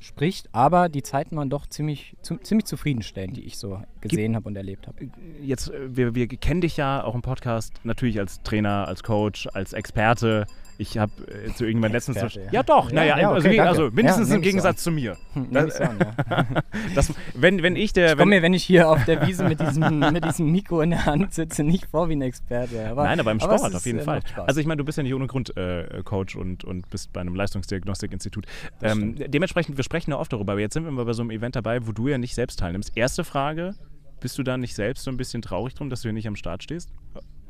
spricht, 0.00 0.48
aber 0.52 0.88
die 0.88 1.02
Zeiten 1.02 1.36
waren 1.36 1.50
doch 1.50 1.66
ziemlich, 1.66 2.16
zu, 2.22 2.36
ziemlich 2.36 2.66
zufriedenstellend, 2.66 3.36
die 3.36 3.44
ich 3.44 3.58
so 3.58 3.82
gesehen 4.00 4.36
habe 4.36 4.48
und 4.48 4.56
erlebt 4.56 4.86
habe. 4.86 5.10
Jetzt, 5.42 5.70
äh, 5.70 5.96
wir, 5.96 6.14
wir 6.14 6.28
kennen 6.28 6.60
dich 6.60 6.76
ja 6.76 7.02
auch 7.02 7.14
im 7.14 7.22
Podcast 7.22 7.72
natürlich 7.84 8.18
als 8.18 8.42
Trainer, 8.42 8.86
als 8.86 9.02
Coach, 9.02 9.48
als 9.52 9.72
Experte. 9.72 10.46
Ich 10.80 10.96
habe 10.96 11.12
äh, 11.26 11.52
zu 11.54 11.66
irgendwann 11.66 11.90
letztens... 11.90 12.18
Experte, 12.18 12.46
ja. 12.46 12.52
ja. 12.52 12.62
doch, 12.62 12.88
Ja, 12.90 12.94
naja, 12.94 13.18
ja, 13.18 13.30
also, 13.32 13.48
okay, 13.48 13.60
also 13.60 13.90
mindestens 13.90 14.28
Ja, 14.28 14.36
im 14.36 14.42
Gegensatz 14.42 14.82
zu 14.84 14.92
mir. 14.92 15.16
So 15.34 15.40
an, 15.40 15.98
ja. 15.98 16.46
Das, 16.94 17.12
wenn, 17.34 17.64
wenn 17.64 17.74
ich 17.74 17.92
der... 17.92 18.12
Ich 18.12 18.18
Wenn, 18.18 18.28
mir, 18.28 18.42
wenn 18.42 18.54
ich 18.54 18.62
hier 18.62 18.88
auf 18.88 19.04
der 19.04 19.26
Wiese 19.26 19.42
mit 19.44 19.58
diesem, 19.58 19.98
mit 19.98 20.24
diesem 20.24 20.52
Mikro 20.52 20.80
in 20.80 20.90
der 20.90 21.04
Hand 21.04 21.34
sitze, 21.34 21.64
nicht 21.64 21.86
vor 21.86 22.08
wie 22.08 22.14
ein 22.14 22.22
Experte. 22.22 22.88
Aber, 22.88 23.04
Nein, 23.04 23.18
aber 23.18 23.32
im 23.32 23.40
Sport 23.40 23.60
ist, 23.60 23.74
auf 23.74 23.86
jeden 23.86 24.02
Fall. 24.02 24.20
Also 24.46 24.60
ich 24.60 24.66
meine, 24.66 24.78
du 24.78 24.84
bist 24.84 24.96
ja 24.96 25.02
nicht 25.02 25.14
ohne 25.14 25.26
Grund 25.26 25.56
äh, 25.56 26.02
Coach 26.04 26.36
und, 26.36 26.62
und 26.62 26.88
bist 26.90 27.12
bei 27.12 27.20
einem 27.20 27.34
Leistungsdiagnostikinstitut. 27.34 28.46
Das 28.80 28.92
Ähm, 28.92 29.16
dementsprechend, 29.16 29.76
wir 29.76 29.84
sprechen 29.84 30.12
ja 30.12 30.18
oft 30.18 30.32
darüber, 30.32 30.52
aber 30.52 30.60
jetzt 30.60 30.74
sind 30.74 30.84
wir 30.84 30.92
mal 30.92 31.04
bei 31.04 31.12
so 31.12 31.22
einem 31.22 31.32
Event 31.32 31.56
dabei, 31.56 31.86
wo 31.88 31.92
du 31.92 32.06
ja 32.06 32.18
nicht 32.18 32.36
selbst 32.36 32.60
teilnimmst. 32.60 32.96
Erste 32.96 33.24
Frage, 33.24 33.74
bist 34.20 34.38
du 34.38 34.44
da 34.44 34.56
nicht 34.56 34.74
selbst 34.74 35.04
so 35.04 35.10
ein 35.10 35.16
bisschen 35.16 35.42
traurig 35.42 35.74
drum, 35.74 35.90
dass 35.90 36.02
du 36.02 36.08
hier 36.08 36.12
nicht 36.12 36.28
am 36.28 36.36
Start 36.36 36.62
stehst? 36.62 36.92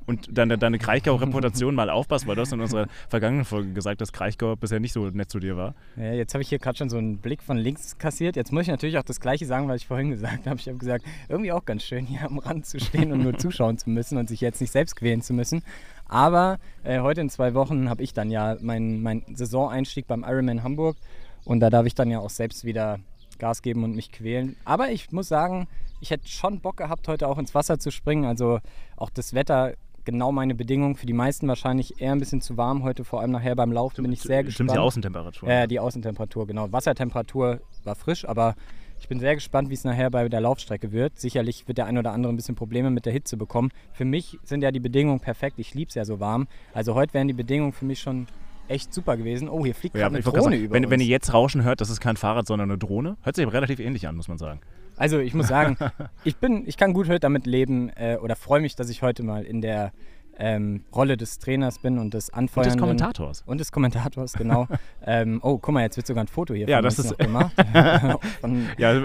Und 0.08 0.26
deine, 0.32 0.56
deine 0.56 0.78
Kraichgau-Reputation 0.78 1.74
mal 1.74 1.90
aufpasst, 1.90 2.26
weil 2.26 2.34
du 2.34 2.40
hast 2.40 2.52
in 2.54 2.62
unserer 2.62 2.86
vergangenen 3.10 3.44
Folge 3.44 3.74
gesagt, 3.74 4.00
dass 4.00 4.10
Kraichgau 4.10 4.56
bisher 4.56 4.80
nicht 4.80 4.94
so 4.94 5.04
nett 5.10 5.30
zu 5.30 5.38
dir 5.38 5.58
war. 5.58 5.74
Ja, 5.96 6.14
jetzt 6.14 6.32
habe 6.32 6.40
ich 6.40 6.48
hier 6.48 6.58
gerade 6.58 6.78
schon 6.78 6.88
so 6.88 6.96
einen 6.96 7.18
Blick 7.18 7.42
von 7.42 7.58
links 7.58 7.98
kassiert. 7.98 8.34
Jetzt 8.34 8.50
muss 8.50 8.62
ich 8.62 8.68
natürlich 8.68 8.96
auch 8.96 9.02
das 9.02 9.20
Gleiche 9.20 9.44
sagen, 9.44 9.68
was 9.68 9.82
ich 9.82 9.86
vorhin 9.86 10.08
gesagt 10.08 10.46
habe. 10.46 10.58
Ich 10.58 10.66
habe 10.66 10.78
gesagt, 10.78 11.04
irgendwie 11.28 11.52
auch 11.52 11.66
ganz 11.66 11.82
schön, 11.82 12.06
hier 12.06 12.24
am 12.24 12.38
Rand 12.38 12.64
zu 12.64 12.80
stehen 12.80 13.12
und 13.12 13.22
nur 13.22 13.36
zuschauen 13.38 13.76
zu 13.76 13.90
müssen 13.90 14.16
und 14.16 14.30
sich 14.30 14.40
jetzt 14.40 14.62
nicht 14.62 14.70
selbst 14.70 14.96
quälen 14.96 15.20
zu 15.20 15.34
müssen. 15.34 15.62
Aber 16.06 16.58
äh, 16.84 17.00
heute 17.00 17.20
in 17.20 17.28
zwei 17.28 17.52
Wochen 17.52 17.90
habe 17.90 18.02
ich 18.02 18.14
dann 18.14 18.30
ja 18.30 18.56
meinen 18.62 19.02
mein 19.02 19.24
Saisoneinstieg 19.34 20.06
beim 20.06 20.24
Ironman 20.26 20.62
Hamburg 20.62 20.96
und 21.44 21.60
da 21.60 21.68
darf 21.68 21.84
ich 21.84 21.94
dann 21.94 22.10
ja 22.10 22.20
auch 22.20 22.30
selbst 22.30 22.64
wieder 22.64 22.98
Gas 23.38 23.60
geben 23.60 23.84
und 23.84 23.94
mich 23.94 24.10
quälen. 24.10 24.56
Aber 24.64 24.90
ich 24.90 25.12
muss 25.12 25.28
sagen, 25.28 25.68
ich 26.00 26.10
hätte 26.10 26.28
schon 26.28 26.60
Bock 26.60 26.78
gehabt, 26.78 27.08
heute 27.08 27.28
auch 27.28 27.36
ins 27.36 27.54
Wasser 27.54 27.78
zu 27.78 27.90
springen. 27.90 28.24
Also 28.24 28.60
auch 28.96 29.10
das 29.10 29.34
Wetter 29.34 29.74
genau 30.08 30.32
meine 30.32 30.54
Bedingungen. 30.54 30.94
Für 30.94 31.04
die 31.04 31.12
meisten 31.12 31.46
wahrscheinlich 31.48 32.00
eher 32.00 32.12
ein 32.12 32.18
bisschen 32.18 32.40
zu 32.40 32.56
warm 32.56 32.82
heute, 32.82 33.04
vor 33.04 33.20
allem 33.20 33.30
nachher 33.30 33.54
beim 33.54 33.70
Laufen 33.72 34.02
bin 34.02 34.10
ich 34.12 34.22
sehr 34.22 34.42
gespannt. 34.42 34.54
Stimmt 34.54 34.70
die 34.72 34.78
Außentemperatur. 34.78 35.48
Ja, 35.50 35.66
die 35.66 35.78
Außentemperatur, 35.78 36.46
genau. 36.46 36.72
Wassertemperatur 36.72 37.60
war 37.84 37.94
frisch, 37.94 38.26
aber 38.26 38.54
ich 38.98 39.06
bin 39.08 39.20
sehr 39.20 39.34
gespannt, 39.34 39.68
wie 39.68 39.74
es 39.74 39.84
nachher 39.84 40.10
bei 40.10 40.26
der 40.30 40.40
Laufstrecke 40.40 40.92
wird. 40.92 41.18
Sicherlich 41.20 41.68
wird 41.68 41.76
der 41.76 41.84
ein 41.86 41.98
oder 41.98 42.12
andere 42.12 42.32
ein 42.32 42.36
bisschen 42.36 42.54
Probleme 42.54 42.90
mit 42.90 43.04
der 43.04 43.12
Hitze 43.12 43.36
bekommen. 43.36 43.70
Für 43.92 44.06
mich 44.06 44.38
sind 44.44 44.62
ja 44.62 44.70
die 44.70 44.80
Bedingungen 44.80 45.20
perfekt. 45.20 45.58
Ich 45.58 45.74
liebe 45.74 45.90
es 45.90 45.94
ja 45.94 46.06
so 46.06 46.20
warm. 46.20 46.48
Also 46.72 46.94
heute 46.94 47.12
wären 47.12 47.28
die 47.28 47.34
Bedingungen 47.34 47.72
für 47.72 47.84
mich 47.84 48.00
schon 48.00 48.26
echt 48.66 48.94
super 48.94 49.16
gewesen. 49.18 49.48
Oh, 49.50 49.62
hier 49.64 49.74
fliegt 49.74 49.94
Ja, 49.94 50.08
gerade 50.08 50.16
eine 50.16 50.24
Drohne 50.24 50.42
sagen, 50.42 50.64
über 50.64 50.74
wenn, 50.74 50.84
uns. 50.86 50.90
wenn 50.90 51.00
ihr 51.00 51.06
jetzt 51.06 51.32
Rauschen 51.34 51.62
hört, 51.64 51.80
das 51.82 51.90
ist 51.90 52.00
kein 52.00 52.16
Fahrrad, 52.16 52.46
sondern 52.46 52.70
eine 52.70 52.78
Drohne. 52.78 53.18
Hört 53.22 53.36
sich 53.36 53.44
aber 53.44 53.52
relativ 53.52 53.78
ähnlich 53.78 54.08
an, 54.08 54.16
muss 54.16 54.28
man 54.28 54.38
sagen. 54.38 54.60
Also 54.98 55.18
ich 55.18 55.32
muss 55.32 55.48
sagen, 55.48 55.76
ich 56.24 56.36
bin, 56.36 56.64
ich 56.66 56.76
kann 56.76 56.92
gut 56.92 57.08
heute 57.08 57.20
damit 57.20 57.46
leben 57.46 57.90
äh, 57.90 58.18
oder 58.20 58.36
freue 58.36 58.60
mich, 58.60 58.76
dass 58.76 58.90
ich 58.90 59.02
heute 59.02 59.22
mal 59.22 59.44
in 59.44 59.60
der 59.60 59.92
ähm, 60.38 60.84
Rolle 60.94 61.16
des 61.16 61.38
Trainers 61.38 61.78
bin 61.80 61.98
und 61.98 62.14
des 62.14 62.28
Und 62.28 62.34
Anfeuernden. 62.38 62.76
des 62.76 62.80
Kommentators. 62.80 63.42
Und 63.46 63.58
des 63.58 63.72
Kommentators, 63.72 64.32
genau. 64.34 64.66
ähm, 65.04 65.40
oh, 65.42 65.58
guck 65.58 65.74
mal, 65.74 65.82
jetzt 65.82 65.96
wird 65.96 66.06
sogar 66.06 66.24
ein 66.24 66.28
Foto 66.28 66.54
hier 66.54 66.68
Ja, 66.68 66.76
von 66.78 66.84
das 66.84 66.98
ist- 66.98 67.18
gemacht. 67.18 67.52
von 68.40 68.66
Ja, 68.78 69.02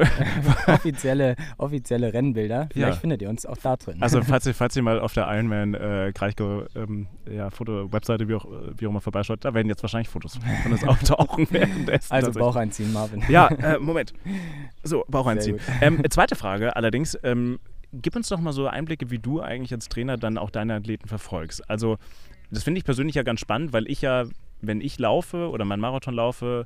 offizielle, 0.68 1.36
offizielle 1.58 2.14
Rennbilder. 2.14 2.70
Vielleicht 2.72 2.94
Ja. 2.96 3.00
findet 3.00 3.22
ihr 3.22 3.30
uns 3.30 3.46
auch 3.46 3.58
da 3.58 3.76
drin. 3.76 3.98
also 4.02 4.22
falls 4.22 4.46
ihr, 4.46 4.54
falls 4.54 4.76
ihr 4.76 4.84
mal 4.84 5.00
auf 5.00 5.14
der 5.14 5.28
Ironman 5.34 5.74
äh, 5.74 6.12
Kraichgau 6.14 6.64
ähm, 6.76 7.08
ja, 7.30 7.50
Foto-Webseite, 7.50 8.28
wie 8.28 8.36
auch, 8.36 8.46
wie 8.78 8.86
auch 8.86 8.92
immer 8.92 9.02
vorbeischaut, 9.02 9.44
da 9.46 9.54
werden 9.54 9.68
jetzt 9.70 9.82
wahrscheinlich 9.84 10.10
Fotos 10.10 10.40
von 10.64 10.72
uns 10.72 10.84
auftauchen 10.84 11.48
währenddessen. 11.50 12.14
Also. 12.14 12.32
Bauch 12.32 12.56
einziehen, 12.56 12.92
Marvin. 12.94 13.24
Ja, 13.30 13.48
äh, 13.48 13.80
Moment. 13.80 14.14
So, 14.84 15.06
Bauch 15.08 15.28
einziehen. 15.28 15.58
gut. 15.58 15.62
Ähm, 15.82 16.02
zweite 16.10 16.36
Frage 16.36 16.76
allerdings. 16.76 17.18
Gib 17.94 18.16
uns 18.16 18.28
doch 18.30 18.40
mal 18.40 18.54
so 18.54 18.68
Einblicke, 18.68 19.12
wie 19.12 19.20
du 19.20 19.42
eigentlich 19.42 19.72
als 19.72 19.88
Trainer 19.88 20.18
dann 20.18 20.38
auch 20.38 20.50
deine 20.50 20.76
Athleten 20.76 21.08
verfolgst. 21.08 21.70
Also, 21.70 21.98
das 22.50 22.64
finde 22.64 22.80
ich 22.80 22.86
persönlich 22.86 23.16
ja 23.16 23.24
ganz 23.24 23.40
spannend, 23.40 23.72
weil 23.72 23.88
ich 23.88 24.02
ja, 24.02 24.26
wenn 24.62 24.82
ich 24.82 24.98
laufe 25.00 25.50
oder 25.50 25.64
meinen 25.64 25.80
Marathon 25.80 26.16
laufe, 26.16 26.66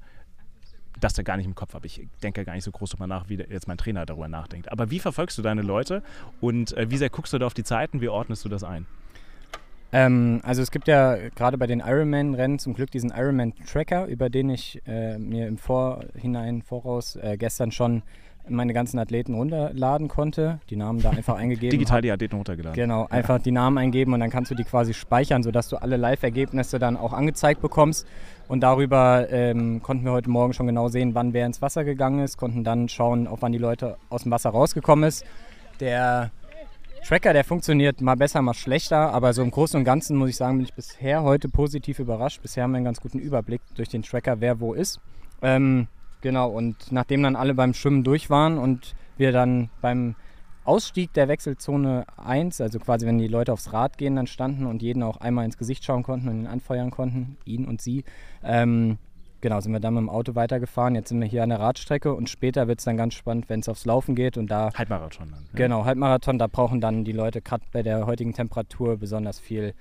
das 0.99 1.13
da 1.13 1.23
gar 1.23 1.37
nicht 1.37 1.45
im 1.45 1.55
Kopf 1.55 1.73
habe. 1.73 1.85
Ich 1.85 2.07
denke 2.23 2.43
gar 2.43 2.53
nicht 2.53 2.63
so 2.63 2.71
groß 2.71 2.91
darüber 2.91 3.07
nach, 3.07 3.29
wie 3.29 3.35
jetzt 3.35 3.67
mein 3.67 3.77
Trainer 3.77 4.05
darüber 4.05 4.27
nachdenkt. 4.27 4.71
Aber 4.71 4.89
wie 4.89 4.99
verfolgst 4.99 5.37
du 5.37 5.41
deine 5.41 5.61
Leute 5.61 6.01
und 6.41 6.75
äh, 6.75 6.89
wie 6.89 6.97
sehr 6.97 7.09
guckst 7.09 7.33
du 7.33 7.37
da 7.37 7.45
auf 7.45 7.53
die 7.53 7.63
Zeiten? 7.63 8.01
Wie 8.01 8.09
ordnest 8.09 8.45
du 8.45 8.49
das 8.49 8.63
ein? 8.63 8.85
Ähm, 9.91 10.41
also 10.43 10.61
es 10.61 10.71
gibt 10.71 10.87
ja 10.87 11.15
gerade 11.29 11.57
bei 11.57 11.67
den 11.67 11.79
Ironman-Rennen 11.79 12.59
zum 12.59 12.73
Glück 12.73 12.91
diesen 12.91 13.11
Ironman-Tracker, 13.11 14.05
über 14.07 14.29
den 14.29 14.49
ich 14.49 14.81
äh, 14.85 15.17
mir 15.17 15.47
im 15.47 15.57
Vorhinein, 15.57 16.61
voraus 16.61 17.15
äh, 17.15 17.37
gestern 17.37 17.71
schon 17.71 18.03
meine 18.49 18.73
ganzen 18.73 18.99
Athleten 18.99 19.33
runterladen 19.33 20.07
konnte. 20.07 20.59
Die 20.69 20.75
Namen 20.75 21.01
da 21.01 21.11
einfach 21.11 21.37
eingegeben. 21.37 21.71
Digital 21.71 22.01
die 22.01 22.11
Athleten 22.11 22.35
runtergeladen. 22.35 22.75
Genau, 22.75 23.07
einfach 23.09 23.39
die 23.39 23.51
Namen 23.51 23.77
eingeben 23.77 24.13
und 24.13 24.19
dann 24.19 24.29
kannst 24.29 24.51
du 24.51 24.55
die 24.55 24.63
quasi 24.63 24.93
speichern, 24.93 25.43
sodass 25.43 25.69
du 25.69 25.77
alle 25.77 25.97
Live-Ergebnisse 25.97 26.79
dann 26.79 26.97
auch 26.97 27.13
angezeigt 27.13 27.61
bekommst. 27.61 28.07
Und 28.47 28.61
darüber 28.61 29.27
ähm, 29.29 29.81
konnten 29.81 30.05
wir 30.05 30.11
heute 30.11 30.29
Morgen 30.29 30.53
schon 30.53 30.67
genau 30.67 30.87
sehen, 30.87 31.15
wann 31.15 31.33
wer 31.33 31.45
ins 31.45 31.61
Wasser 31.61 31.83
gegangen 31.83 32.19
ist, 32.19 32.37
konnten 32.37 32.63
dann 32.63 32.89
schauen, 32.89 33.27
auf 33.27 33.41
wann 33.41 33.51
die 33.51 33.57
Leute 33.57 33.97
aus 34.09 34.23
dem 34.23 34.31
Wasser 34.31 34.51
rausgekommen 34.51 35.07
ist. 35.07 35.25
Der 35.79 36.31
Tracker, 37.05 37.33
der 37.33 37.43
funktioniert 37.43 38.01
mal 38.01 38.15
besser, 38.15 38.41
mal 38.41 38.53
schlechter, 38.53 39.13
aber 39.13 39.33
so 39.33 39.41
im 39.41 39.51
Großen 39.51 39.77
und 39.77 39.85
Ganzen 39.85 40.17
muss 40.17 40.29
ich 40.29 40.35
sagen, 40.35 40.57
bin 40.57 40.65
ich 40.65 40.73
bisher 40.73 41.23
heute 41.23 41.47
positiv 41.49 41.99
überrascht. 41.99 42.41
Bisher 42.41 42.63
haben 42.63 42.71
wir 42.71 42.77
einen 42.77 42.85
ganz 42.85 42.99
guten 42.99 43.19
Überblick 43.19 43.61
durch 43.75 43.89
den 43.89 44.01
Tracker, 44.01 44.41
wer 44.41 44.59
wo 44.59 44.73
ist. 44.73 44.99
Ähm, 45.41 45.87
genau, 46.21 46.49
und 46.49 46.91
nachdem 46.91 47.23
dann 47.23 47.35
alle 47.35 47.53
beim 47.53 47.73
Schwimmen 47.73 48.03
durch 48.03 48.29
waren 48.29 48.57
und 48.57 48.95
wir 49.17 49.31
dann 49.31 49.69
beim 49.81 50.15
Ausstieg 50.67 51.13
der 51.13 51.29
Wechselzone 51.29 52.05
1, 52.17 52.59
also 52.59 52.79
quasi 52.79 53.05
wenn 53.05 53.17
die 53.17 53.27
Leute 53.27 53.53
aufs 53.53 53.71
Rad 53.71 53.97
gehen, 53.97 54.17
dann 54.17 54.27
standen 54.27 54.65
und 54.65 54.81
jeden 54.81 55.01
auch 55.01 55.17
einmal 55.17 55.45
ins 55.45 55.57
Gesicht 55.57 55.85
schauen 55.85 56.03
konnten 56.03 56.27
und 56.27 56.41
ihn 56.41 56.47
anfeuern 56.47 56.91
konnten, 56.91 57.37
ihn 57.45 57.65
und 57.65 57.81
sie. 57.81 58.03
Ähm, 58.43 58.97
genau, 59.39 59.61
sind 59.61 59.71
wir 59.71 59.79
dann 59.79 59.93
mit 59.93 60.01
dem 60.01 60.09
Auto 60.09 60.35
weitergefahren. 60.35 60.93
Jetzt 60.93 61.07
sind 61.07 61.21
wir 61.21 61.27
hier 61.27 61.43
an 61.43 61.49
der 61.49 61.61
Radstrecke 61.61 62.13
und 62.13 62.29
später 62.29 62.67
wird 62.67 62.79
es 62.79 62.85
dann 62.85 62.97
ganz 62.97 63.13
spannend, 63.13 63.47
wenn 63.47 63.61
es 63.61 63.69
aufs 63.69 63.85
Laufen 63.85 64.13
geht 64.13 64.37
und 64.37 64.51
da 64.51 64.73
Halbmarathon 64.73 65.31
dann. 65.31 65.43
Ja. 65.53 65.55
Genau, 65.55 65.85
Halbmarathon, 65.85 66.37
da 66.37 66.47
brauchen 66.47 66.81
dann 66.81 67.05
die 67.05 67.13
Leute 67.13 67.41
gerade 67.41 67.63
bei 67.71 67.81
der 67.81 68.05
heutigen 68.05 68.33
Temperatur 68.33 68.97
besonders 68.97 69.39
viel 69.39 69.73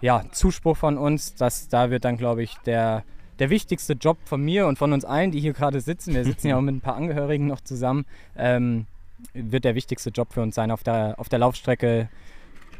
ja, 0.00 0.22
Zuspruch 0.30 0.76
von 0.76 0.98
uns. 0.98 1.34
Das, 1.34 1.68
da 1.68 1.90
wird 1.90 2.04
dann, 2.04 2.16
glaube 2.16 2.44
ich, 2.44 2.54
der, 2.58 3.02
der 3.38 3.50
wichtigste 3.50 3.94
Job 3.94 4.18
von 4.24 4.42
mir 4.42 4.66
und 4.66 4.78
von 4.78 4.92
uns 4.92 5.04
allen, 5.04 5.30
die 5.30 5.40
hier 5.40 5.52
gerade 5.52 5.80
sitzen, 5.80 6.14
wir 6.14 6.24
sitzen 6.24 6.48
ja 6.48 6.56
auch 6.56 6.60
mit 6.60 6.74
ein 6.74 6.80
paar 6.80 6.96
Angehörigen 6.96 7.46
noch 7.46 7.60
zusammen, 7.60 8.04
ähm, 8.36 8.86
wird 9.34 9.64
der 9.64 9.74
wichtigste 9.74 10.10
Job 10.10 10.32
für 10.32 10.42
uns 10.42 10.54
sein 10.54 10.70
auf 10.70 10.82
der, 10.82 11.14
auf 11.18 11.28
der 11.28 11.38
Laufstrecke. 11.38 12.08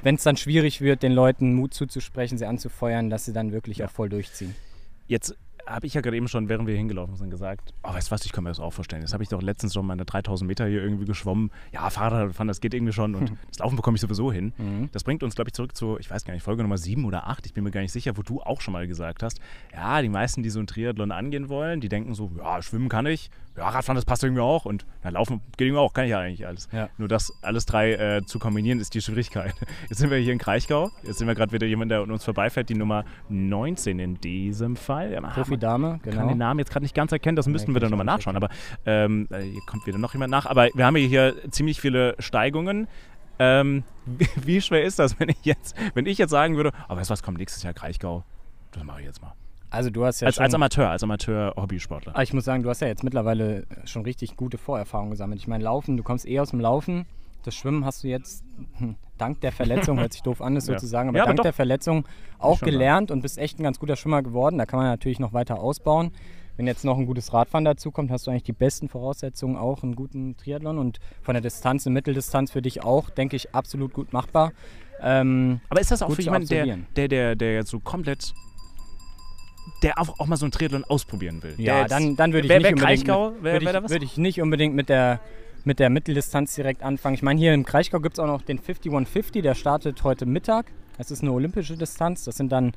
Wenn 0.03 0.15
es 0.15 0.23
dann 0.23 0.37
schwierig 0.37 0.81
wird, 0.81 1.03
den 1.03 1.13
Leuten 1.13 1.55
Mut 1.55 1.75
zuzusprechen, 1.75 2.39
sie 2.39 2.47
anzufeuern, 2.47 3.11
dass 3.11 3.25
sie 3.25 3.33
dann 3.33 3.53
wirklich 3.53 3.85
auch 3.85 3.91
voll 3.91 4.09
durchziehen. 4.09 4.55
Jetzt 5.09 5.37
habe 5.69 5.87
ich 5.87 5.95
ja 5.95 6.01
gerade 6.01 6.17
eben 6.17 6.29
schon, 6.29 6.49
während 6.49 6.67
wir 6.67 6.75
hingelaufen 6.75 7.17
sind, 7.17 7.31
gesagt, 7.31 7.75
oh, 7.83 7.93
weißt 7.93 8.09
du 8.09 8.13
was, 8.13 8.25
ich 8.25 8.33
kann 8.33 8.45
mir 8.45 8.51
das 8.51 8.61
auch 8.61 8.73
vorstellen. 8.73 9.03
Das 9.03 9.13
habe 9.13 9.23
ich 9.23 9.29
doch 9.29 9.43
letztens 9.43 9.75
schon 9.75 9.87
meine 9.87 10.05
3000 10.05 10.49
Meter 10.49 10.67
hier 10.67 10.83
irgendwie 10.83 11.05
geschwommen. 11.05 11.51
Ja, 11.73 11.91
Fahrradfahren, 11.91 12.49
das 12.49 12.61
geht 12.61 12.75
irgendwie 12.75 12.93
schon 12.93 13.15
und 13.15 13.33
das 13.49 13.59
Laufen 13.59 13.77
bekomme 13.77 13.97
ich 13.97 14.01
sowieso 14.01 14.33
hin. 14.33 14.53
Mhm. 14.57 14.89
Das 14.93 15.05
bringt 15.05 15.23
uns, 15.23 15.35
glaube 15.35 15.49
ich, 15.51 15.55
zurück 15.55 15.77
zu, 15.77 15.99
ich 15.99 16.11
weiß 16.11 16.25
gar 16.25 16.35
nicht, 16.35 16.43
Folge 16.43 16.63
Nummer 16.63 16.79
7 16.79 17.05
oder 17.05 17.29
8, 17.29 17.47
ich 17.47 17.55
bin 17.55 17.65
mir 17.65 17.71
gar 17.71 17.81
nicht 17.81 17.93
sicher, 17.93 18.17
wo 18.17 18.23
du 18.23 18.41
auch 18.41 18.61
schon 18.61 18.73
mal 18.73 18.87
gesagt 18.87 19.23
hast, 19.23 19.41
ja, 19.73 20.01
die 20.03 20.09
meisten, 20.09 20.43
die 20.43 20.51
so 20.51 20.61
ein 20.61 20.67
Triathlon 20.67 21.13
angehen 21.13 21.49
wollen, 21.49 21.81
die 21.81 21.89
denken 21.89 22.15
so, 22.15 22.31
ja, 22.39 22.63
schwimmen 22.63 22.89
kann 22.89 23.07
ich, 23.07 23.31
ja, 23.57 23.69
Radfahren, 23.69 23.97
das 23.97 24.05
passt 24.05 24.23
irgendwie 24.23 24.43
auch 24.43 24.65
und 24.65 24.87
na, 25.03 25.11
Laufen 25.11 25.41
geht 25.57 25.67
irgendwie 25.67 25.81
auch, 25.81 25.93
kann 25.93 26.05
ich 26.05 26.11
ja 26.11 26.21
eigentlich 26.21 26.47
alles. 26.47 26.69
Ja. 26.73 26.89
Nur 26.97 27.09
das 27.09 27.33
alles 27.43 27.67
drei 27.67 27.93
äh, 27.93 28.23
zu 28.25 28.39
kombinieren, 28.39 28.81
ist 28.81 28.95
die 28.95 29.01
Schwierigkeit. 29.01 29.55
Jetzt 29.89 29.99
sind 29.99 30.11
wir 30.11 30.19
hier 30.19 30.33
in 30.33 30.39
Kraichgau, 30.39 30.91
jetzt 31.03 31.19
sind 31.19 31.27
wir 31.27 31.35
gerade 31.35 31.53
wieder 31.53 31.67
jemand, 31.67 31.91
der 31.91 32.01
an 32.01 32.11
uns 32.11 32.25
vorbeifährt, 32.25 32.69
die 32.69 32.75
Nummer 32.75 33.05
19 33.29 33.99
in 33.99 34.21
diesem 34.21 34.77
Fall. 34.77 35.13
Ja, 35.13 35.21
Kann 36.03 36.13
genau. 36.13 36.29
den 36.29 36.39
Namen 36.39 36.59
jetzt 36.61 36.71
gerade 36.71 36.85
nicht 36.85 36.95
ganz 36.95 37.13
erkennen, 37.13 37.37
das 37.37 37.47
müssten 37.47 37.75
wir 37.75 37.81
kann 37.81 37.91
dann 37.91 37.99
nochmal 37.99 38.07
nachschauen. 38.17 38.37
Aber 38.37 38.49
ähm, 38.87 39.29
äh, 39.31 39.43
hier 39.43 39.61
kommt 39.67 39.87
wieder 39.87 39.99
noch 39.99 40.13
jemand 40.13 40.31
nach. 40.31 40.47
Aber 40.47 40.69
wir 40.75 40.87
haben 40.87 40.97
hier 40.97 41.35
ziemlich 41.51 41.81
viele 41.81 42.15
Steigungen. 42.19 42.89
Ähm, 43.39 43.85
wie, 44.07 44.29
wie 44.37 44.61
schwer 44.61 44.83
ist 44.85 44.99
das, 44.99 45.19
wenn 45.21 45.29
ich 45.29 45.45
jetzt, 45.45 45.77
wenn 45.95 46.07
ich 46.07 46.19
jetzt 46.19 46.31
sagen 46.31 46.57
würde, 46.57 46.73
aber 46.89 47.01
weißt 47.01 47.11
du 47.11 47.13
was, 47.13 47.23
kommt 47.23 47.39
nächstes 47.39 47.63
Jahr 47.63 47.75
Kraichgau? 47.75 48.25
Das 48.73 48.85
mache 48.85 49.01
ich 49.01 49.07
jetzt 49.07 49.23
mal. 49.23 49.33
Also 49.71 49.91
du 49.91 50.05
hast 50.05 50.21
ja 50.21 50.27
als, 50.27 50.39
als 50.39 50.55
Amateur, 50.55 50.91
als 50.91 51.03
Amateur-Hobbysportler. 51.03 52.17
Ah, 52.17 52.23
Ich 52.23 52.33
muss 52.33 52.45
sagen, 52.45 52.63
du 52.63 52.71
hast 52.71 52.81
ja 52.81 52.89
jetzt 52.89 53.05
mittlerweile 53.05 53.67
schon 53.85 54.03
richtig 54.03 54.37
gute 54.37 54.57
Vorerfahrungen 54.57 55.11
gesammelt. 55.11 55.41
Ich 55.41 55.47
meine, 55.47 55.65
Laufen, 55.65 55.97
du 55.97 56.03
kommst 56.03 56.27
eh 56.27 56.41
aus 56.41 56.51
dem 56.51 56.61
Laufen. 56.61 57.07
Das 57.45 57.55
Schwimmen 57.55 57.85
hast 57.85 58.03
du 58.03 58.09
jetzt 58.09 58.45
hm, 58.79 58.97
dank 59.19 59.41
der 59.41 59.53
Verletzung, 59.53 59.99
hört 59.99 60.13
sich 60.13 60.23
doof 60.23 60.41
an, 60.41 60.55
Ja. 60.55 60.61
sozusagen, 60.61 61.09
aber 61.11 61.19
Ja, 61.19 61.25
aber 61.25 61.31
dank 61.31 61.39
doch. 61.39 61.43
der 61.45 61.53
Verletzung 61.53 62.05
auch 62.39 62.61
gelernt 62.61 63.11
und 63.11 63.21
bist 63.23 63.39
echt 63.39 63.59
ein 63.59 63.63
ganz 63.63 63.79
guter 63.79 63.97
Schwimmer 63.97 64.23
geworden. 64.23 64.59
Da 64.59 64.67
kann 64.67 64.79
man 64.79 64.87
natürlich 64.89 65.19
noch 65.21 65.33
weiter 65.33 65.59
ausbauen. 65.61 66.13
Wenn 66.57 66.67
jetzt 66.67 66.85
noch 66.85 66.99
ein 66.99 67.07
gutes 67.07 67.33
Radfahren 67.33 67.65
dazu 67.65 67.93
kommt, 67.93 68.11
hast 68.11 68.27
du 68.27 68.33
eigentlich 68.33 68.43
die 68.43 68.53
besten 68.53 68.89
Voraussetzungen, 68.89 69.57
auch 69.57 69.85
einen 69.85 69.95
guten 69.95 70.37
Triathlon 70.37 70.79
und 70.79 70.99
von 71.23 71.35
der 71.35 71.41
Distanz, 71.41 71.87
eine 71.87 71.95
Mitteldistanz 71.95 72.51
für 72.51 72.63
dich 72.63 72.83
auch, 72.83 73.11
denke 73.11 73.37
ich, 73.37 73.55
absolut 73.55 73.93
gut 73.93 74.13
machbar. 74.13 74.51
Ähm, 75.01 75.61
Aber 75.69 75.81
ist 75.81 75.93
das 75.93 76.03
auch 76.03 76.11
für 76.13 76.23
jemanden, 76.23 76.49
der, 76.49 76.79
der, 76.97 77.07
der, 77.09 77.37
der 77.37 77.55
jetzt 77.55 77.71
so 77.71 77.79
komplett, 77.79 78.35
der 79.85 79.99
auch, 80.01 80.19
auch 80.19 80.27
mal 80.27 80.37
so 80.37 80.47
ein 80.47 80.51
Triathlon 80.51 80.83
ausprobieren 80.85 81.43
will? 81.45 81.55
Ja, 81.59 81.83
jetzt- 81.83 81.93
dann, 81.93 82.17
dann 82.17 82.33
würde 82.33 82.49
ich 82.49 82.53
nicht 82.53 82.67
unbedingt 82.73 82.81
mit, 82.81 83.65
da 83.65 83.71
ich, 83.77 83.83
was? 83.85 83.91
würde 83.91 84.05
ich 84.05 84.17
nicht 84.17 84.41
unbedingt 84.43 84.75
mit 84.75 84.89
der, 84.89 85.21
mit 85.69 85.79
der 85.79 85.91
Mitteldistanz 85.91 86.55
direkt 86.55 86.83
anfangen. 86.83 87.15
Ich 87.15 87.23
meine, 87.23 87.39
hier 87.39 87.53
im 87.53 87.67
Kraichgau 87.67 88.01
gibt 88.01 88.15
es 88.15 88.19
auch 88.19 88.27
noch 88.27 88.41
den 88.41 88.59
5150, 88.59 89.43
der 89.43 89.55
startet 89.55 90.03
heute 90.03 90.25
Mittag. 90.25 90.65
Das 90.97 91.11
ist 91.11 91.21
eine 91.23 91.31
olympische 91.31 91.77
Distanz. 91.77 92.25
Das 92.25 92.39
sind 92.39 92.51
dann 92.51 92.73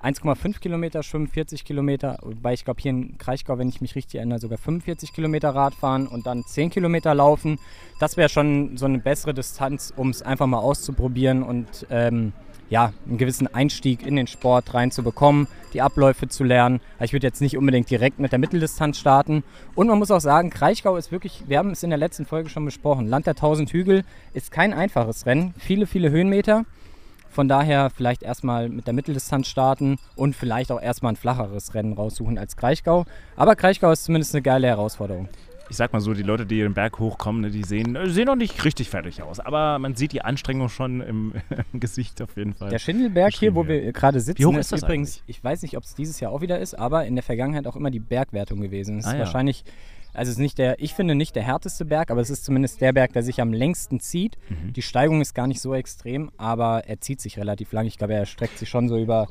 1,5 0.00 0.60
Kilometer 0.60 1.02
Schwimmen, 1.02 1.26
40 1.26 1.64
Kilometer, 1.64 2.18
wobei 2.22 2.52
ich 2.52 2.64
glaube 2.64 2.80
hier 2.80 2.90
in 2.90 3.18
Kraichgau, 3.18 3.58
wenn 3.58 3.68
ich 3.68 3.80
mich 3.80 3.96
richtig 3.96 4.18
erinnere, 4.18 4.38
sogar 4.38 4.58
45 4.58 5.12
Kilometer 5.12 5.56
Radfahren 5.56 6.06
und 6.06 6.28
dann 6.28 6.44
10 6.44 6.70
Kilometer 6.70 7.16
laufen. 7.16 7.58
Das 7.98 8.16
wäre 8.16 8.28
schon 8.28 8.76
so 8.76 8.86
eine 8.86 8.98
bessere 8.98 9.34
Distanz, 9.34 9.92
um 9.96 10.10
es 10.10 10.22
einfach 10.22 10.46
mal 10.46 10.60
auszuprobieren 10.60 11.42
und 11.42 11.88
ähm, 11.90 12.32
ja, 12.68 12.92
einen 13.06 13.18
gewissen 13.18 13.52
Einstieg 13.52 14.04
in 14.06 14.16
den 14.16 14.26
Sport 14.26 14.74
reinzubekommen, 14.74 15.46
die 15.72 15.82
Abläufe 15.82 16.28
zu 16.28 16.44
lernen. 16.44 16.80
Aber 16.96 17.04
Ich 17.04 17.12
würde 17.12 17.26
jetzt 17.26 17.40
nicht 17.40 17.56
unbedingt 17.56 17.90
direkt 17.90 18.18
mit 18.18 18.32
der 18.32 18.38
Mitteldistanz 18.38 18.98
starten. 18.98 19.44
Und 19.74 19.88
man 19.88 19.98
muss 19.98 20.10
auch 20.10 20.20
sagen, 20.20 20.50
Kraichgau 20.50 20.96
ist 20.96 21.12
wirklich, 21.12 21.44
wir 21.46 21.58
haben 21.58 21.70
es 21.70 21.82
in 21.82 21.90
der 21.90 21.98
letzten 21.98 22.26
Folge 22.26 22.48
schon 22.48 22.64
besprochen, 22.64 23.06
Land 23.06 23.26
der 23.26 23.34
tausend 23.34 23.70
Hügel 23.70 24.04
ist 24.32 24.50
kein 24.50 24.72
einfaches 24.72 25.26
Rennen. 25.26 25.54
Viele, 25.58 25.86
viele 25.86 26.10
Höhenmeter. 26.10 26.64
Von 27.30 27.48
daher 27.48 27.90
vielleicht 27.90 28.22
erstmal 28.22 28.70
mit 28.70 28.86
der 28.86 28.94
Mitteldistanz 28.94 29.46
starten 29.48 29.98
und 30.14 30.34
vielleicht 30.34 30.72
auch 30.72 30.80
erstmal 30.80 31.12
ein 31.12 31.16
flacheres 31.16 31.74
Rennen 31.74 31.92
raussuchen 31.92 32.38
als 32.38 32.56
Kraichgau. 32.56 33.04
Aber 33.36 33.56
Kraichgau 33.56 33.90
ist 33.92 34.04
zumindest 34.04 34.34
eine 34.34 34.40
geile 34.40 34.68
Herausforderung. 34.68 35.28
Ich 35.68 35.76
sag 35.76 35.92
mal 35.92 36.00
so, 36.00 36.14
die 36.14 36.22
Leute, 36.22 36.46
die 36.46 36.58
den 36.58 36.74
Berg 36.74 36.98
hochkommen, 36.98 37.42
ne, 37.42 37.50
die 37.50 37.62
sehen, 37.64 37.96
äh, 37.96 38.08
sehen 38.08 38.26
noch 38.26 38.36
nicht 38.36 38.64
richtig 38.64 38.88
fertig 38.90 39.22
aus. 39.22 39.40
Aber 39.40 39.78
man 39.78 39.94
sieht 39.94 40.12
die 40.12 40.22
Anstrengung 40.22 40.68
schon 40.68 41.00
im, 41.00 41.32
im 41.72 41.80
Gesicht 41.80 42.20
auf 42.22 42.36
jeden 42.36 42.54
Fall. 42.54 42.70
Der 42.70 42.78
Schindelberg 42.78 43.34
hier, 43.34 43.54
wo 43.54 43.66
wir 43.66 43.92
gerade 43.92 44.20
sitzen, 44.20 44.38
Wie 44.38 44.46
hoch 44.46 44.52
ist 44.54 44.66
ist 44.66 44.72
das 44.72 44.82
übrigens, 44.82 45.22
ich 45.26 45.42
weiß 45.42 45.62
nicht, 45.62 45.76
ob 45.76 45.82
es 45.84 45.94
dieses 45.94 46.20
Jahr 46.20 46.32
auch 46.32 46.40
wieder 46.40 46.58
ist, 46.58 46.74
aber 46.74 47.06
in 47.06 47.14
der 47.16 47.22
Vergangenheit 47.22 47.66
auch 47.66 47.76
immer 47.76 47.90
die 47.90 48.00
Bergwertung 48.00 48.60
gewesen. 48.60 48.98
Es 48.98 49.06
ist 49.06 49.10
Ah, 49.12 49.14
ja. 49.14 49.20
wahrscheinlich, 49.20 49.64
also 50.14 50.30
es 50.30 50.36
ist 50.36 50.42
nicht 50.42 50.58
der, 50.58 50.80
ich 50.80 50.94
finde 50.94 51.14
nicht 51.14 51.34
der 51.36 51.42
härteste 51.42 51.84
Berg, 51.84 52.10
aber 52.10 52.20
es 52.20 52.30
ist 52.30 52.44
zumindest 52.44 52.80
der 52.80 52.92
Berg, 52.92 53.12
der 53.12 53.22
sich 53.22 53.40
am 53.40 53.52
längsten 53.52 54.00
zieht. 54.00 54.38
Mhm. 54.48 54.72
Die 54.72 54.82
Steigung 54.82 55.20
ist 55.20 55.34
gar 55.34 55.46
nicht 55.46 55.60
so 55.60 55.74
extrem, 55.74 56.30
aber 56.36 56.84
er 56.86 57.00
zieht 57.00 57.20
sich 57.20 57.38
relativ 57.38 57.72
lang. 57.72 57.86
Ich 57.86 57.98
glaube, 57.98 58.14
er 58.14 58.26
streckt 58.26 58.58
sich 58.58 58.68
schon 58.68 58.88
so 58.88 58.96
über 58.98 59.28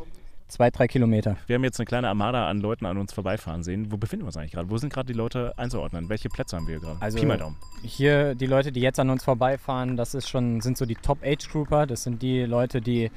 zwei, 0.56 0.72
drei 0.72 0.88
Kilometer. 0.88 1.36
Wir 1.48 1.56
haben 1.56 1.64
jetzt 1.66 1.80
eine 1.80 1.86
kleine 1.86 2.08
Armada 2.08 2.48
an 2.48 2.62
Leuten 2.62 2.86
an 2.86 2.98
uns 2.98 3.12
vorbeifahren 3.12 3.62
sehen. 3.64 3.92
Wo 3.92 3.98
befinden 3.98 4.24
wir 4.24 4.28
uns 4.28 4.38
eigentlich 4.38 4.54
gerade? 4.54 4.70
Wo 4.70 4.78
sind 4.78 4.92
gerade 4.92 5.06
die 5.08 5.18
Leute 5.18 5.54
einzuordnen? 5.58 6.08
Welche 6.08 6.30
Plätze 6.30 6.56
haben 6.56 6.66
wir 6.68 6.80
gerade? 6.80 6.96
Also- 7.02 7.20
Pi 7.20 7.26
mal 7.26 7.38
Daumen. 7.38 7.58
Hier 7.84 8.36
die 8.36 8.46
Leute, 8.46 8.72
die 8.72 8.80
jetzt 8.80 8.98
an 9.00 9.10
uns 9.10 9.24
vorbeifahren, 9.26 9.98
das 9.98 10.14
ist 10.16 10.30
schon, 10.30 10.62
sind 10.62 10.78
so 10.78 10.86
die 10.86 10.96
Top-Age-Grouper. 10.96 11.86
Das 11.88 12.04
sind 12.04 12.22
die 12.22 12.44
Leute, 12.44 12.80
die 12.80 13.12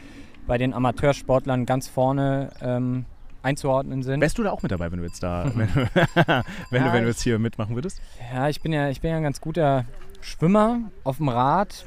bei 0.48 0.58
den 0.58 0.74
Amateursportlern 0.74 1.64
ganz 1.64 1.86
vorne 1.86 2.50
ähm, 2.60 3.04
einzuordnen 3.42 4.02
sind. 4.02 4.20
Wärst 4.20 4.36
du 4.38 4.42
da 4.42 4.50
auch 4.50 4.62
mit 4.62 4.72
dabei, 4.72 4.90
wenn 4.90 4.98
du 4.98 5.04
jetzt 5.04 5.22
da, 5.22 5.44
wenn, 5.54 5.68
du, 5.68 5.74
wenn, 5.94 6.82
du, 6.82 6.88
Ja, 6.88 6.92
wenn 6.92 7.02
du 7.04 7.08
jetzt 7.08 7.22
hier 7.22 7.38
mitmachen 7.38 7.76
würdest? 7.76 8.00
Ja, 8.34 8.48
ich 8.48 8.60
bin 8.62 8.72
ja, 8.72 8.88
ich 8.88 9.00
bin 9.00 9.12
ja 9.12 9.16
ein 9.18 9.22
ganz 9.22 9.40
guter 9.40 9.84
Schwimmer 10.20 10.80
auf 11.04 11.18
dem 11.18 11.28
Rad. 11.28 11.86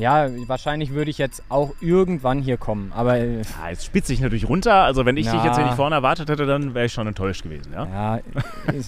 Ja, 0.00 0.28
wahrscheinlich 0.46 0.92
würde 0.92 1.10
ich 1.10 1.18
jetzt 1.18 1.42
auch 1.48 1.74
irgendwann 1.80 2.40
hier 2.40 2.56
kommen. 2.56 2.92
Aber 2.94 3.18
äh, 3.18 3.42
Ja, 3.42 3.70
jetzt 3.70 3.84
spitzt 3.84 4.08
sich 4.08 4.20
natürlich 4.20 4.48
runter. 4.48 4.74
Also 4.74 5.04
wenn 5.04 5.16
ich 5.16 5.26
dich 5.26 5.34
Na. 5.34 5.44
jetzt 5.44 5.56
hier 5.56 5.66
nicht 5.66 5.76
vorne 5.76 5.96
erwartet 5.96 6.28
hätte, 6.30 6.46
dann 6.46 6.74
wäre 6.74 6.86
ich 6.86 6.92
schon 6.92 7.06
enttäuscht 7.06 7.42
gewesen. 7.42 7.72
Ja? 7.72 7.86
ja, 7.86 8.20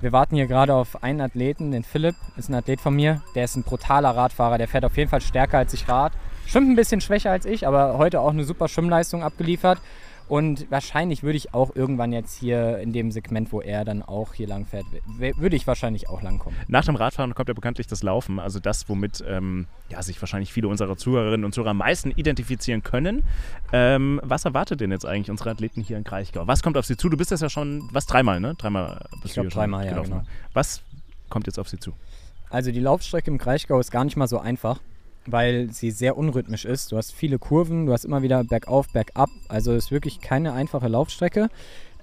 wir 0.00 0.12
warten 0.12 0.36
hier 0.36 0.46
gerade 0.46 0.74
auf 0.74 1.02
einen 1.02 1.20
Athleten, 1.20 1.70
den 1.70 1.84
Philipp, 1.84 2.16
ist 2.36 2.48
ein 2.48 2.54
Athlet 2.54 2.80
von 2.80 2.94
mir. 2.94 3.22
Der 3.34 3.44
ist 3.44 3.56
ein 3.56 3.62
brutaler 3.62 4.10
Radfahrer, 4.10 4.58
der 4.58 4.68
fährt 4.68 4.84
auf 4.84 4.96
jeden 4.96 5.10
Fall 5.10 5.20
stärker 5.20 5.58
als 5.58 5.74
ich 5.74 5.88
Rad. 5.88 6.12
Schwimmt 6.46 6.70
ein 6.70 6.76
bisschen 6.76 7.00
schwächer 7.02 7.30
als 7.30 7.44
ich, 7.44 7.66
aber 7.66 7.98
heute 7.98 8.20
auch 8.20 8.30
eine 8.30 8.44
super 8.44 8.68
Schwimmleistung 8.68 9.22
abgeliefert. 9.22 9.78
Und 10.28 10.70
wahrscheinlich 10.70 11.22
würde 11.22 11.36
ich 11.38 11.54
auch 11.54 11.74
irgendwann 11.74 12.12
jetzt 12.12 12.38
hier 12.38 12.78
in 12.78 12.92
dem 12.92 13.10
Segment, 13.10 13.50
wo 13.52 13.60
er 13.60 13.84
dann 13.84 14.02
auch 14.02 14.34
hier 14.34 14.46
lang 14.46 14.66
fährt, 14.66 14.84
würde 15.16 15.56
ich 15.56 15.66
wahrscheinlich 15.66 16.08
auch 16.08 16.20
lang 16.22 16.38
kommen. 16.38 16.54
Nach 16.68 16.84
dem 16.84 16.96
Radfahren 16.96 17.34
kommt 17.34 17.48
ja 17.48 17.54
bekanntlich 17.54 17.86
das 17.86 18.02
Laufen, 18.02 18.38
also 18.38 18.60
das, 18.60 18.88
womit 18.88 19.24
ähm, 19.26 19.66
ja, 19.88 20.02
sich 20.02 20.20
wahrscheinlich 20.20 20.52
viele 20.52 20.68
unserer 20.68 20.96
Zuhörerinnen 20.96 21.44
und 21.44 21.52
Zuhörer 21.54 21.70
am 21.70 21.78
meisten 21.78 22.10
identifizieren 22.10 22.82
können. 22.82 23.24
Ähm, 23.72 24.20
was 24.22 24.44
erwartet 24.44 24.80
denn 24.80 24.90
jetzt 24.90 25.06
eigentlich 25.06 25.30
unsere 25.30 25.50
Athleten 25.50 25.80
hier 25.80 25.96
in 25.96 26.04
Kraichgau? 26.04 26.46
Was 26.46 26.62
kommt 26.62 26.76
auf 26.76 26.84
sie 26.84 26.96
zu? 26.96 27.08
Du 27.08 27.16
bist 27.16 27.30
das 27.32 27.40
ja 27.40 27.48
schon, 27.48 27.88
was, 27.92 28.06
dreimal, 28.06 28.38
ne? 28.38 28.54
Dreimal 28.56 29.06
bist 29.22 29.24
Ich 29.24 29.32
du 29.32 29.34
glaub, 29.34 29.44
hier 29.44 29.50
schon 29.50 29.60
dreimal, 29.60 29.84
ja, 29.86 29.90
gelaufen. 29.92 30.10
genau. 30.10 30.24
Was 30.52 30.82
kommt 31.30 31.46
jetzt 31.46 31.58
auf 31.58 31.68
sie 31.68 31.78
zu? 31.78 31.92
Also 32.50 32.70
die 32.70 32.80
Laufstrecke 32.80 33.30
im 33.30 33.38
Kraichgau 33.38 33.78
ist 33.80 33.90
gar 33.90 34.04
nicht 34.04 34.16
mal 34.16 34.26
so 34.28 34.38
einfach, 34.38 34.80
weil 35.30 35.70
sie 35.72 35.90
sehr 35.90 36.16
unrhythmisch 36.16 36.64
ist. 36.64 36.92
Du 36.92 36.96
hast 36.96 37.12
viele 37.12 37.38
Kurven, 37.38 37.86
du 37.86 37.92
hast 37.92 38.04
immer 38.04 38.22
wieder 38.22 38.44
bergauf, 38.44 38.88
bergab. 38.88 39.30
Also 39.48 39.72
ist 39.72 39.90
wirklich 39.90 40.20
keine 40.20 40.52
einfache 40.52 40.88
Laufstrecke. 40.88 41.48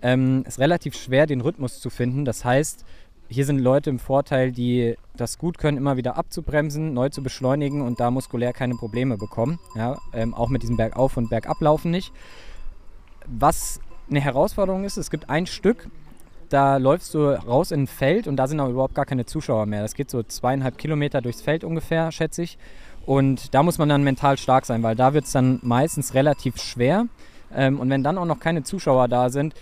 Ähm, 0.02 0.44
ist 0.48 0.60
relativ 0.60 0.96
schwer, 0.96 1.26
den 1.26 1.42
Rhythmus 1.42 1.80
zu 1.80 1.90
finden. 1.90 2.26
Das 2.26 2.46
heißt, 2.46 2.86
hier 3.28 3.46
sind 3.46 3.60
Leute 3.60 3.90
im 3.90 4.00
Vorteil, 4.00 4.52
die 4.52 4.96
das 5.16 5.38
gut 5.38 5.58
können, 5.58 5.78
immer 5.78 5.98
wieder 5.98 6.18
abzubremsen, 6.18 6.94
neu 6.94 7.10
zu 7.10 7.24
beschleunigen 7.24 7.82
und 7.82 8.00
da 8.00 8.12
muskulär 8.12 8.54
keine 8.54 8.76
Probleme 8.76 9.18
bekommen. 9.18 9.60
Ja, 9.76 9.98
ähm, 10.14 10.34
auch 10.34 10.50
mit 10.50 10.62
diesem 10.62 10.78
Bergauf- 10.78 11.18
und 11.18 11.30
Bergablaufen 11.30 11.92
nicht. 11.92 12.12
Was 13.26 13.80
eine 14.10 14.22
Herausforderung 14.22 14.84
ist, 14.84 14.98
es 14.98 15.10
gibt 15.10 15.30
ein 15.30 15.48
Stück, 15.48 15.90
da 16.50 16.78
läufst 16.78 17.14
du 17.14 17.30
raus 17.30 17.72
in 17.72 17.84
ein 17.84 17.88
Feld 17.88 18.28
und 18.28 18.38
da 18.38 18.48
sind 18.48 18.60
auch 18.60 18.70
überhaupt 18.70 18.94
gar 18.94 19.06
keine 19.06 19.26
Zuschauer 19.26 19.66
mehr. 19.66 19.82
Das 19.82 19.96
geht 19.96 20.12
so 20.12 20.22
zweieinhalb 20.22 20.78
Kilometer 20.78 21.22
durchs 21.22 21.42
Feld 21.42 21.64
ungefähr, 21.64 22.12
schätze 22.12 22.44
ich. 22.44 22.58
Und 23.06 23.54
da 23.54 23.64
muss 23.64 23.78
man 23.78 23.90
dann 23.90 24.04
mental 24.04 24.38
stark 24.38 24.66
sein, 24.66 24.82
weil 24.84 24.96
da 24.96 25.14
wird 25.14 25.26
es 25.26 25.32
dann 25.32 25.60
meistens 25.62 26.14
relativ 26.14 26.58
schwer. 26.58 27.08
Ähm, 27.54 27.80
und 27.80 27.90
wenn 27.90 28.04
dann 28.04 28.18
auch 28.18 28.26
noch 28.26 28.40
keine 28.40 28.64
Zuschauer 28.64 29.08
da 29.08 29.30
sind, 29.30 29.54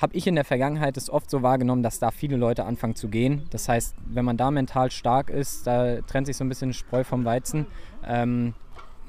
habe 0.00 0.16
ich 0.16 0.26
in 0.26 0.36
der 0.36 0.44
Vergangenheit 0.44 0.96
es 0.96 1.10
oft 1.10 1.28
so 1.28 1.42
wahrgenommen, 1.42 1.82
dass 1.82 1.98
da 1.98 2.10
viele 2.10 2.36
Leute 2.36 2.64
anfangen 2.64 2.94
zu 2.94 3.08
gehen. 3.08 3.42
Das 3.50 3.68
heißt, 3.68 3.94
wenn 4.06 4.24
man 4.24 4.36
da 4.36 4.50
mental 4.50 4.90
stark 4.90 5.28
ist, 5.28 5.66
da 5.66 6.00
trennt 6.02 6.26
sich 6.26 6.36
so 6.36 6.44
ein 6.44 6.48
bisschen 6.48 6.72
Spreu 6.72 7.04
vom 7.04 7.24
Weizen. 7.24 7.66
Ähm, 8.06 8.54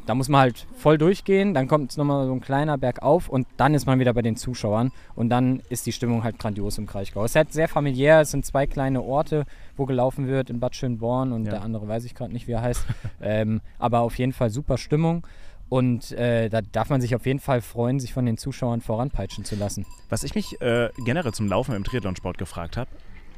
da 0.09 0.15
muss 0.15 0.27
man 0.27 0.41
halt 0.41 0.65
voll 0.75 0.97
durchgehen, 0.97 1.53
dann 1.53 1.67
kommt 1.67 1.95
nochmal 1.95 2.25
so 2.25 2.33
ein 2.33 2.41
kleiner 2.41 2.79
Berg 2.79 3.03
auf 3.03 3.29
und 3.29 3.45
dann 3.57 3.75
ist 3.75 3.85
man 3.85 3.99
wieder 3.99 4.11
bei 4.15 4.23
den 4.23 4.35
Zuschauern 4.35 4.91
und 5.13 5.29
dann 5.29 5.61
ist 5.69 5.85
die 5.85 5.91
Stimmung 5.91 6.23
halt 6.23 6.39
grandios 6.39 6.79
im 6.79 6.87
Kraichgau. 6.87 7.23
Es 7.25 7.31
ist 7.31 7.35
halt 7.35 7.53
sehr 7.53 7.67
familiär, 7.67 8.21
es 8.21 8.31
sind 8.31 8.43
zwei 8.43 8.65
kleine 8.65 9.03
Orte, 9.03 9.45
wo 9.77 9.85
gelaufen 9.85 10.27
wird, 10.27 10.49
in 10.49 10.59
Bad 10.59 10.75
Schönborn 10.75 11.31
und 11.31 11.45
Ja. 11.45 11.51
der 11.51 11.61
andere 11.61 11.87
weiß 11.87 12.05
ich 12.05 12.15
gerade 12.15 12.33
nicht, 12.33 12.47
wie 12.47 12.53
er 12.53 12.63
heißt. 12.63 12.87
ähm, 13.21 13.61
aber 13.77 13.99
auf 13.99 14.17
jeden 14.17 14.33
Fall 14.33 14.49
super 14.49 14.79
Stimmung 14.79 15.27
und 15.69 16.11
äh, 16.13 16.49
da 16.49 16.61
darf 16.61 16.89
man 16.89 17.01
sich 17.01 17.13
auf 17.13 17.27
jeden 17.27 17.39
Fall 17.39 17.61
freuen, 17.61 17.99
sich 17.99 18.11
von 18.11 18.25
den 18.25 18.39
Zuschauern 18.39 18.81
voranpeitschen 18.81 19.45
zu 19.45 19.55
lassen. 19.57 19.85
Was 20.09 20.23
ich 20.23 20.33
mich 20.33 20.59
äh, 20.59 20.89
generell 21.05 21.33
zum 21.33 21.47
Laufen 21.47 21.75
im 21.75 21.83
Triathlonsport 21.83 22.39
gefragt 22.39 22.77
habe, 22.77 22.89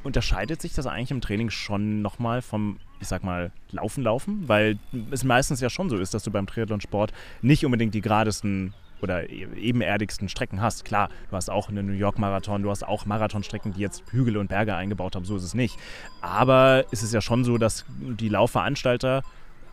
unterscheidet 0.04 0.60
sich 0.60 0.72
das 0.74 0.86
eigentlich 0.86 1.10
im 1.10 1.20
Training 1.20 1.50
schon 1.50 2.02
nochmal 2.02 2.42
vom, 2.42 2.78
ich 3.00 3.08
sag 3.08 3.24
mal, 3.24 3.52
Laufen, 3.70 4.02
Laufen? 4.02 4.48
Weil 4.48 4.78
es 5.10 5.24
meistens 5.24 5.60
ja 5.60 5.70
schon 5.70 5.90
so 5.90 5.96
ist, 5.96 6.14
dass 6.14 6.22
du 6.22 6.30
beim 6.30 6.46
Triathlonsport 6.46 7.12
nicht 7.40 7.64
unbedingt 7.64 7.94
die 7.94 8.00
geradesten 8.00 8.74
oder 9.02 9.28
e- 9.28 9.48
ebenerdigsten 9.56 10.28
Strecken 10.28 10.60
hast. 10.60 10.84
Klar, 10.84 11.08
du 11.30 11.36
hast 11.36 11.50
auch 11.50 11.68
einen 11.68 11.86
New 11.86 11.92
York 11.92 12.18
Marathon, 12.18 12.62
du 12.62 12.70
hast 12.70 12.86
auch 12.86 13.04
Marathonstrecken, 13.04 13.72
die 13.72 13.80
jetzt 13.80 14.04
Hügel 14.10 14.36
und 14.36 14.48
Berge 14.48 14.74
eingebaut 14.74 15.16
haben, 15.16 15.24
so 15.24 15.36
ist 15.36 15.42
es 15.42 15.54
nicht. 15.54 15.76
Aber 16.20 16.84
es 16.92 17.02
ist 17.02 17.12
ja 17.12 17.20
schon 17.20 17.44
so, 17.44 17.58
dass 17.58 17.84
die 17.98 18.28
Laufveranstalter 18.28 19.22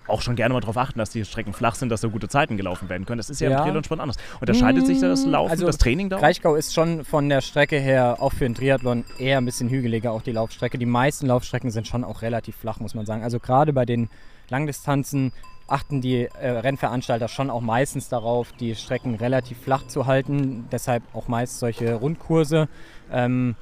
auch 0.09 0.21
schon 0.21 0.35
gerne 0.35 0.53
mal 0.53 0.59
darauf 0.59 0.77
achten, 0.77 0.99
dass 0.99 1.09
die 1.09 1.23
Strecken 1.25 1.53
flach 1.53 1.75
sind, 1.75 1.89
dass 1.89 2.01
da 2.01 2.07
gute 2.07 2.27
Zeiten 2.27 2.57
gelaufen 2.57 2.89
werden 2.89 3.05
können. 3.05 3.17
Das 3.19 3.29
ist 3.29 3.39
ja, 3.41 3.49
Ja. 3.49 3.57
im 3.57 3.63
Triathlonsport 3.63 3.99
anders. 3.99 4.17
Unterscheidet 4.39 4.85
sich 4.85 4.99
das 4.99 5.25
Laufen, 5.25 5.51
Also, 5.51 5.65
das 5.65 5.77
Training 5.77 6.09
da? 6.09 6.17
Kraichgau 6.17 6.55
ist 6.55 6.73
schon 6.73 7.03
von 7.05 7.29
der 7.29 7.41
Strecke 7.41 7.79
her, 7.79 8.17
auch 8.19 8.31
für 8.33 8.45
den 8.45 8.55
Triathlon, 8.55 9.05
eher 9.17 9.37
ein 9.37 9.45
bisschen 9.45 9.69
hügeliger, 9.69 10.11
auch 10.11 10.21
die 10.21 10.31
Laufstrecke. 10.31 10.77
Die 10.77 10.85
meisten 10.85 11.27
Laufstrecken 11.27 11.71
sind 11.71 11.87
schon 11.87 12.03
auch 12.03 12.21
relativ 12.21 12.55
flach, 12.55 12.79
muss 12.79 12.93
man 12.95 13.05
sagen. 13.05 13.23
Also 13.23 13.39
gerade 13.39 13.73
bei 13.73 13.85
den 13.85 14.09
Langdistanzen 14.49 15.31
achten 15.67 16.01
die 16.01 16.23
äh, 16.25 16.49
Rennveranstalter 16.49 17.27
schon 17.27 17.49
auch 17.51 17.61
meistens 17.61 18.09
darauf, 18.09 18.51
die 18.53 18.75
Strecken 18.75 19.15
relativ 19.15 19.59
flach 19.59 19.85
zu 19.87 20.07
halten. 20.07 20.65
Deshalb 20.71 21.03
auch 21.13 21.27
meist 21.27 21.59
solche 21.59 21.93
Rundkurse. 21.93 22.67
Ähm, 23.11 23.55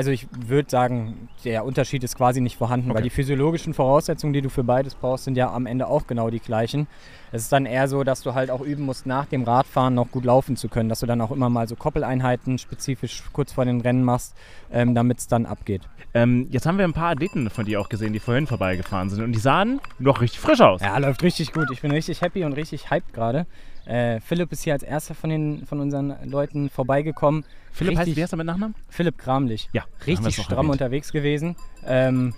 also 0.00 0.12
ich 0.12 0.26
würde 0.46 0.70
sagen, 0.70 1.28
der 1.44 1.62
Unterschied 1.66 2.02
ist 2.04 2.16
quasi 2.16 2.40
nicht 2.40 2.56
vorhanden, 2.56 2.88
weil 2.88 2.96
Okay. 3.00 3.02
die 3.04 3.10
physiologischen 3.10 3.74
Voraussetzungen, 3.74 4.32
die 4.32 4.40
du 4.40 4.48
für 4.48 4.64
beides 4.64 4.94
brauchst, 4.94 5.24
sind 5.24 5.36
ja 5.36 5.52
am 5.52 5.66
Ende 5.66 5.88
auch 5.88 6.06
genau 6.06 6.30
die 6.30 6.38
gleichen. 6.40 6.86
Es 7.32 7.42
ist 7.42 7.52
dann 7.52 7.66
eher 7.66 7.86
so, 7.86 8.02
dass 8.02 8.22
du 8.22 8.32
halt 8.32 8.50
auch 8.50 8.62
üben 8.62 8.84
musst, 8.86 9.04
nach 9.04 9.26
dem 9.26 9.42
Radfahren 9.44 9.94
noch 9.94 10.10
gut 10.10 10.24
laufen 10.24 10.56
zu 10.56 10.70
können, 10.70 10.88
dass 10.88 11.00
du 11.00 11.06
dann 11.06 11.20
auch 11.20 11.30
immer 11.30 11.50
mal 11.50 11.68
so 11.68 11.76
Koppeleinheiten 11.76 12.56
spezifisch 12.56 13.22
kurz 13.34 13.52
vor 13.52 13.66
den 13.66 13.82
Rennen 13.82 14.02
machst, 14.02 14.34
ähm, 14.72 14.94
damit 14.94 15.18
es 15.18 15.28
dann 15.28 15.44
abgeht. 15.44 15.82
Ähm, 16.14 16.46
jetzt 16.50 16.64
haben 16.64 16.78
wir 16.78 16.86
ein 16.86 16.94
paar 16.94 17.10
Athleten 17.10 17.50
von 17.50 17.66
dir 17.66 17.78
auch 17.78 17.90
gesehen, 17.90 18.14
die 18.14 18.20
vorhin 18.20 18.46
vorbeigefahren 18.46 19.10
sind 19.10 19.22
und 19.22 19.32
die 19.32 19.38
sahen 19.38 19.80
noch 19.98 20.22
richtig 20.22 20.40
frisch 20.40 20.62
aus. 20.62 20.80
Ja, 20.80 20.96
läuft 20.96 21.22
richtig 21.22 21.52
gut. 21.52 21.66
Ich 21.72 21.82
bin 21.82 21.90
richtig 21.90 22.22
happy 22.22 22.42
und 22.44 22.54
richtig 22.54 22.90
hyped 22.90 23.12
gerade. 23.12 23.44
Äh, 23.90 24.20
Philipp 24.20 24.52
ist 24.52 24.62
hier 24.62 24.72
als 24.74 24.82
erster 24.82 25.14
von, 25.14 25.30
den, 25.30 25.66
von 25.66 25.80
unseren 25.80 26.14
Leuten 26.24 26.70
vorbeigekommen. 26.70 27.44
Philipp 27.72 27.92
heißt, 27.96 28.06
richtig, 28.06 28.16
wie 28.16 28.22
heißt 28.22 28.32
er 28.32 28.36
mit 28.36 28.46
Nachnamen? 28.46 28.74
Philipp 28.88 29.18
Kramlich. 29.18 29.68
Ja, 29.72 29.84
richtig 30.06 30.36
stramm 30.36 30.58
erwähnt. 30.66 30.72
unterwegs 30.72 31.12
gewesen. 31.12 31.56
Ähm, 31.86 32.34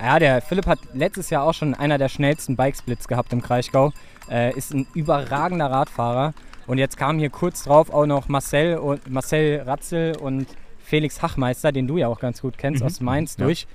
ja, 0.00 0.18
der 0.18 0.40
Philipp 0.40 0.66
hat 0.66 0.78
letztes 0.94 1.28
Jahr 1.30 1.42
auch 1.44 1.52
schon 1.54 1.74
einer 1.74 1.98
der 1.98 2.08
schnellsten 2.08 2.56
Bikesplits 2.56 3.06
gehabt 3.08 3.32
im 3.32 3.42
Kraichgau. 3.42 3.92
Äh, 4.30 4.56
ist 4.56 4.72
ein 4.72 4.86
überragender 4.94 5.70
Radfahrer. 5.70 6.32
Und 6.66 6.78
jetzt 6.78 6.96
kamen 6.96 7.18
hier 7.18 7.30
kurz 7.30 7.64
drauf 7.64 7.90
auch 7.90 8.06
noch 8.06 8.28
Marcel, 8.28 8.76
und, 8.78 9.10
Marcel 9.10 9.60
Ratzel 9.62 10.16
und 10.16 10.46
Felix 10.82 11.20
Hachmeister, 11.22 11.72
den 11.72 11.86
du 11.86 11.98
ja 11.98 12.08
auch 12.08 12.20
ganz 12.20 12.40
gut 12.40 12.56
kennst, 12.56 12.80
Mhm. 12.80 12.86
aus 12.86 13.00
Mainz 13.00 13.36
Ja. 13.38 13.44
durch. 13.46 13.66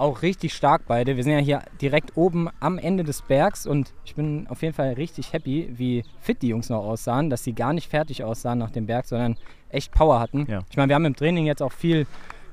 Auch 0.00 0.22
richtig 0.22 0.54
stark 0.54 0.84
beide. 0.88 1.18
Wir 1.18 1.24
sind 1.24 1.34
ja 1.34 1.40
hier 1.40 1.62
direkt 1.78 2.16
oben 2.16 2.48
am 2.58 2.78
Ende 2.78 3.04
des 3.04 3.20
Bergs 3.20 3.66
und 3.66 3.92
ich 4.02 4.14
bin 4.14 4.46
auf 4.48 4.62
jeden 4.62 4.72
Fall 4.72 4.94
richtig 4.94 5.34
happy, 5.34 5.68
wie 5.76 6.04
fit 6.20 6.40
die 6.40 6.48
Jungs 6.48 6.70
noch 6.70 6.78
aussahen, 6.78 7.28
dass 7.28 7.44
sie 7.44 7.52
gar 7.52 7.74
nicht 7.74 7.90
fertig 7.90 8.24
aussahen 8.24 8.58
nach 8.58 8.70
dem 8.70 8.86
Berg, 8.86 9.04
sondern 9.04 9.36
echt 9.68 9.92
Power 9.92 10.18
hatten. 10.18 10.46
Ja. 10.48 10.60
Ich 10.70 10.78
meine, 10.78 10.88
wir 10.88 10.94
haben 10.94 11.04
im 11.04 11.14
Training 11.14 11.44
jetzt 11.44 11.60
auch 11.60 11.72
viel, 11.72 12.06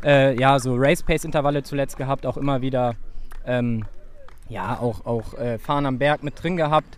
äh, 0.03 0.37
ja, 0.37 0.59
so 0.59 0.75
Race-Pace-Intervalle 0.75 1.63
zuletzt 1.63 1.95
gehabt, 1.95 2.25
auch 2.25 2.35
immer 2.35 2.61
wieder, 2.61 2.95
ähm, 3.45 3.85
ja, 4.49 4.77
auch, 4.81 5.05
auch 5.05 5.33
äh, 5.35 5.57
Fahren 5.57 5.85
am 5.85 5.99
Berg 5.99 6.23
mit 6.23 6.43
drin 6.43 6.57
gehabt. 6.57 6.97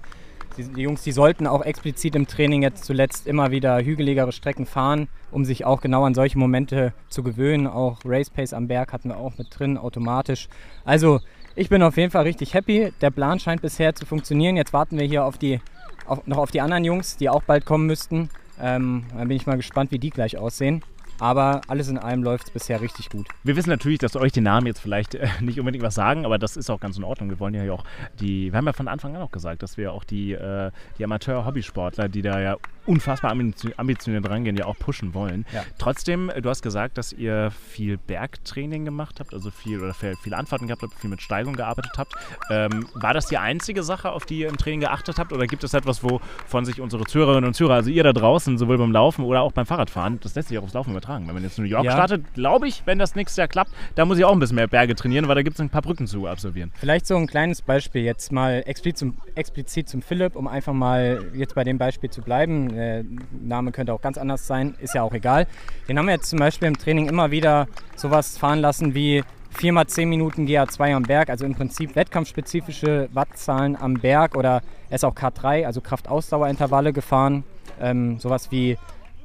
Die, 0.57 0.81
Jungs, 0.81 1.03
die 1.03 1.11
sollten 1.11 1.47
auch 1.47 1.63
explizit 1.63 2.15
im 2.15 2.27
Training 2.27 2.63
jetzt 2.63 2.83
zuletzt 2.83 3.27
immer 3.27 3.51
wieder 3.51 3.83
hügeligere 3.83 4.31
Strecken 4.31 4.65
fahren, 4.65 5.07
um 5.31 5.45
sich 5.45 5.65
auch 5.65 5.81
genau 5.81 6.03
an 6.03 6.13
solche 6.13 6.37
Momente 6.37 6.93
zu 7.07 7.23
gewöhnen. 7.23 7.67
Auch 7.67 7.99
Race 8.03 8.29
Pace 8.29 8.53
am 8.53 8.67
Berg 8.67 8.91
hatten 8.91 9.09
wir 9.09 9.17
auch 9.17 9.37
mit 9.37 9.47
drin, 9.57 9.77
automatisch. 9.77 10.49
Also 10.83 11.21
ich 11.55 11.69
bin 11.69 11.81
auf 11.83 11.97
jeden 11.97 12.11
Fall 12.11 12.23
richtig 12.23 12.53
happy. 12.53 12.91
Der 13.01 13.11
Plan 13.11 13.39
scheint 13.39 13.61
bisher 13.61 13.95
zu 13.95 14.05
funktionieren. 14.05 14.57
Jetzt 14.57 14.73
warten 14.73 14.97
wir 14.97 15.05
hier 15.05 15.25
auf 15.25 15.37
die, 15.37 15.59
auf, 16.05 16.25
noch 16.27 16.37
auf 16.37 16.51
die 16.51 16.61
anderen 16.61 16.83
Jungs, 16.83 17.17
die 17.17 17.29
auch 17.29 17.43
bald 17.43 17.65
kommen 17.65 17.85
müssten. 17.85 18.29
Ähm, 18.61 19.05
dann 19.15 19.27
bin 19.27 19.37
ich 19.37 19.45
mal 19.45 19.57
gespannt, 19.57 19.91
wie 19.91 19.99
die 19.99 20.09
gleich 20.09 20.37
aussehen. 20.37 20.83
Aber 21.19 21.61
alles 21.67 21.89
in 21.89 21.97
allem 21.97 22.23
läuft 22.23 22.47
es 22.47 22.51
bisher 22.51 22.81
richtig 22.81 23.09
gut. 23.09 23.27
Wir 23.43 23.55
wissen 23.55 23.69
natürlich, 23.69 23.99
dass 23.99 24.15
euch 24.15 24.31
die 24.31 24.41
Namen 24.41 24.67
jetzt 24.67 24.79
vielleicht 24.79 25.15
äh, 25.15 25.27
nicht 25.41 25.59
unbedingt 25.59 25.83
was 25.83 25.95
sagen, 25.95 26.25
aber 26.25 26.37
das 26.37 26.57
ist 26.57 26.69
auch 26.69 26.79
ganz 26.79 26.97
in 26.97 27.03
Ordnung. 27.03 27.29
Wir 27.29 27.39
wollen 27.39 27.53
ja 27.53 27.71
auch 27.73 27.83
die, 28.19 28.51
wir 28.51 28.57
haben 28.57 28.65
ja 28.65 28.73
von 28.73 28.87
Anfang 28.87 29.15
an 29.15 29.21
auch 29.21 29.31
gesagt, 29.31 29.63
dass 29.63 29.77
wir 29.77 29.91
auch 29.93 30.03
die, 30.03 30.33
äh, 30.33 30.71
die 30.97 31.03
Amateur-Hobbysportler, 31.03 32.09
die 32.09 32.21
da 32.21 32.39
ja 32.39 32.57
unfassbar 32.85 33.31
ambition- 33.31 33.73
ambitioniert 33.77 34.27
rangehen, 34.29 34.55
ja 34.55 34.65
auch 34.65 34.77
pushen 34.77 35.13
wollen. 35.13 35.45
Ja. 35.53 35.63
Trotzdem, 35.77 36.29
äh, 36.29 36.41
du 36.41 36.49
hast 36.49 36.61
gesagt, 36.61 36.97
dass 36.97 37.11
ihr 37.13 37.51
viel 37.51 37.97
Bergtraining 37.97 38.85
gemacht 38.85 39.19
habt, 39.19 39.33
also 39.33 39.51
viel 39.51 39.81
oder 39.81 39.93
viel, 39.93 40.33
Anfahrten 40.33 40.67
gehabt 40.67 40.83
habt, 40.83 40.93
viel 40.93 41.09
mit 41.09 41.21
Steigung 41.21 41.53
gearbeitet 41.53 41.91
habt. 41.97 42.13
Ähm, 42.49 42.87
war 42.93 43.13
das 43.13 43.27
die 43.27 43.37
einzige 43.37 43.83
Sache, 43.83 44.11
auf 44.11 44.25
die 44.25 44.39
ihr 44.39 44.49
im 44.49 44.57
Training 44.57 44.79
geachtet 44.79 45.19
habt, 45.19 45.33
oder 45.33 45.47
gibt 45.47 45.63
es 45.63 45.73
etwas, 45.73 46.03
wovon 46.03 46.65
sich 46.65 46.79
unsere 46.79 47.03
Zuhörerinnen 47.03 47.47
und 47.47 47.53
Zuhörer, 47.53 47.75
also 47.75 47.89
ihr 47.89 48.03
da 48.03 48.13
draußen, 48.13 48.57
sowohl 48.57 48.77
beim 48.77 48.91
Laufen 48.91 49.25
oder 49.25 49.41
auch 49.41 49.51
beim 49.51 49.65
Fahrradfahren, 49.65 50.19
das 50.21 50.35
lässt 50.35 50.49
sich 50.49 50.57
auch 50.57 50.63
aufs 50.63 50.73
Laufen 50.73 50.91
übertragen. 50.91 51.08
Wenn 51.09 51.33
man 51.33 51.43
jetzt 51.43 51.57
in 51.57 51.63
New 51.63 51.69
York 51.69 51.83
Ja. 51.85 51.91
startet, 51.93 52.33
glaube 52.33 52.67
ich, 52.67 52.83
wenn 52.85 52.99
das 52.99 53.15
nächstes 53.15 53.37
Jahr 53.37 53.47
klappt, 53.47 53.71
da 53.95 54.05
muss 54.05 54.17
ich 54.17 54.25
auch 54.25 54.31
ein 54.31 54.39
bisschen 54.39 54.55
mehr 54.55 54.67
Berge 54.67 54.95
trainieren, 54.95 55.27
weil 55.27 55.35
da 55.35 55.41
gibt 55.41 55.55
es 55.55 55.59
ein 55.61 55.69
paar 55.69 55.81
Brücken 55.81 56.07
zu 56.07 56.27
absolvieren. 56.27 56.71
Vielleicht 56.79 57.07
so 57.07 57.15
ein 57.15 57.27
kleines 57.27 57.61
Beispiel 57.61 58.03
jetzt 58.03 58.31
mal 58.31 58.63
explizit 58.65 58.97
zum, 58.97 59.17
explizit 59.35 59.89
zum 59.89 60.01
Philipp, 60.01 60.35
um 60.35 60.47
einfach 60.47 60.73
mal 60.73 61.23
jetzt 61.33 61.55
bei 61.55 61.63
dem 61.63 61.77
Beispiel 61.77 62.09
zu 62.09 62.21
bleiben. 62.21 62.69
Der 62.73 63.03
Name 63.41 63.71
könnte 63.71 63.93
auch 63.93 64.01
ganz 64.01 64.17
anders 64.17 64.45
sein, 64.47 64.75
ist 64.79 64.93
ja 64.93 65.03
auch 65.03 65.13
egal. 65.13 65.47
Den 65.87 65.97
haben 65.97 66.05
wir 66.05 66.13
jetzt 66.13 66.29
zum 66.29 66.39
Beispiel 66.39 66.67
im 66.67 66.77
Training 66.77 67.07
immer 67.07 67.31
wieder 67.31 67.67
sowas 67.95 68.37
fahren 68.37 68.59
lassen 68.59 68.93
wie 68.93 69.23
4 69.51 69.73
x 69.73 69.93
10 69.95 70.07
Minuten 70.09 70.45
GA2 70.45 70.95
am 70.95 71.03
Berg, 71.03 71.29
also 71.29 71.45
im 71.45 71.55
Prinzip 71.55 71.95
wettkampfspezifische 71.95 73.09
Wattzahlen 73.13 73.75
am 73.75 73.95
Berg 73.95 74.35
oder 74.35 74.61
er 74.89 74.95
ist 74.95 75.03
auch 75.05 75.15
K3, 75.15 75.65
also 75.65 75.81
Kraftausdauerintervalle 75.81 76.93
gefahren. 76.93 77.43
Ähm, 77.81 78.19
sowas 78.19 78.51
wie 78.51 78.77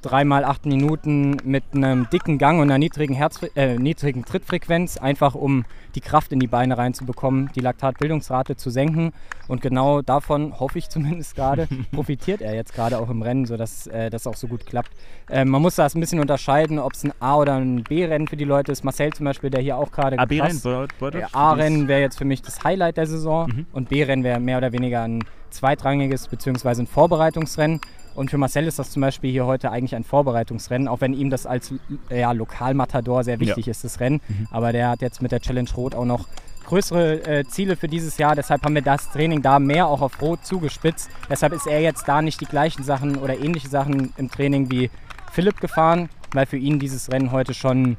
3 0.04 0.24
mal 0.24 0.44
8 0.44 0.66
Minuten 0.66 1.36
mit 1.44 1.64
einem 1.74 2.08
dicken 2.10 2.38
Gang 2.38 2.58
und 2.60 2.64
einer 2.70 2.78
niedrigen, 2.78 3.14
Herz, 3.14 3.40
äh, 3.56 3.76
niedrigen 3.78 4.24
Trittfrequenz, 4.24 4.98
einfach 4.98 5.34
um 5.34 5.64
die 5.94 6.00
Kraft 6.00 6.32
in 6.32 6.40
die 6.40 6.46
Beine 6.46 6.76
reinzubekommen, 6.76 7.50
die 7.54 7.60
Laktatbildungsrate 7.60 8.56
zu 8.56 8.68
senken. 8.70 9.12
Und 9.48 9.62
genau 9.62 10.02
davon, 10.02 10.58
hoffe 10.60 10.78
ich 10.78 10.88
zumindest 10.88 11.34
gerade, 11.36 11.68
profitiert 11.92 12.42
er 12.42 12.54
jetzt 12.54 12.74
gerade 12.74 12.98
auch 12.98 13.08
im 13.08 13.22
Rennen, 13.22 13.46
sodass 13.46 13.86
äh, 13.86 14.10
das 14.10 14.26
auch 14.26 14.36
so 14.36 14.46
gut 14.46 14.66
klappt. 14.66 14.90
Ähm, 15.30 15.48
man 15.48 15.62
muss 15.62 15.76
das 15.76 15.94
ein 15.94 16.00
bisschen 16.00 16.20
unterscheiden, 16.20 16.78
ob 16.78 16.92
es 16.92 17.04
ein 17.04 17.12
A- 17.20 17.36
oder 17.36 17.54
ein 17.56 17.82
B-Rennen 17.84 18.28
für 18.28 18.36
die 18.36 18.44
Leute 18.44 18.72
ist. 18.72 18.84
Marcel 18.84 19.12
zum 19.12 19.24
Beispiel, 19.24 19.50
der 19.50 19.62
hier 19.62 19.76
auch 19.78 19.90
gerade 19.90 20.18
A, 20.18 20.24
B-Rennen, 20.26 20.60
äh, 20.64 21.22
A-Rennen 21.32 21.88
wäre 21.88 22.00
jetzt 22.00 22.18
für 22.18 22.24
mich 22.24 22.42
das 22.42 22.62
Highlight 22.64 22.96
der 22.98 23.06
Saison 23.06 23.48
Mhm. 23.48 23.66
und 23.72 23.88
B-Rennen 23.88 24.24
wäre 24.24 24.38
mehr 24.40 24.58
oder 24.58 24.72
weniger 24.72 25.02
ein 25.02 25.24
zweitrangiges 25.50 26.28
bzw. 26.28 26.82
ein 26.82 26.86
Vorbereitungsrennen. 26.86 27.80
Und 28.14 28.30
für 28.30 28.38
Marcel 28.38 28.66
ist 28.66 28.78
das 28.78 28.90
zum 28.90 29.02
Beispiel 29.02 29.30
hier 29.30 29.46
heute 29.46 29.70
eigentlich 29.70 29.94
ein 29.94 30.04
Vorbereitungsrennen, 30.04 30.88
auch 30.88 31.00
wenn 31.00 31.14
ihm 31.14 31.30
das 31.30 31.46
als 31.46 31.74
ja, 32.10 32.32
Lokalmatador 32.32 33.24
sehr 33.24 33.40
wichtig 33.40 33.68
ist, 33.68 33.84
das 33.84 34.00
Rennen. 34.00 34.20
Aber 34.50 34.72
der 34.72 34.88
hat 34.90 35.02
jetzt 35.02 35.20
mit 35.20 35.32
der 35.32 35.40
Challenge 35.40 35.68
Rot 35.76 35.94
auch 35.94 36.04
noch 36.04 36.28
größere 36.64 37.26
äh, 37.26 37.44
Ziele 37.44 37.76
für 37.76 37.88
dieses 37.88 38.16
Jahr. 38.18 38.34
Deshalb 38.34 38.62
haben 38.62 38.74
wir 38.74 38.82
das 38.82 39.10
Training 39.10 39.42
da 39.42 39.58
mehr 39.58 39.86
auch 39.86 40.00
auf 40.00 40.20
Rot 40.20 40.44
zugespitzt. 40.44 41.10
Deshalb 41.28 41.52
ist 41.52 41.66
er 41.66 41.80
jetzt 41.80 42.08
da 42.08 42.22
nicht 42.22 42.40
die 42.40 42.46
gleichen 42.46 42.82
Sachen 42.84 43.16
oder 43.16 43.38
ähnliche 43.38 43.68
Sachen 43.68 44.12
im 44.16 44.30
Training 44.30 44.70
wie 44.70 44.90
Philipp 45.32 45.60
gefahren, 45.60 46.08
weil 46.32 46.46
für 46.46 46.56
ihn 46.56 46.78
dieses 46.78 47.10
Rennen 47.10 47.32
heute 47.32 47.54
schon 47.54 47.96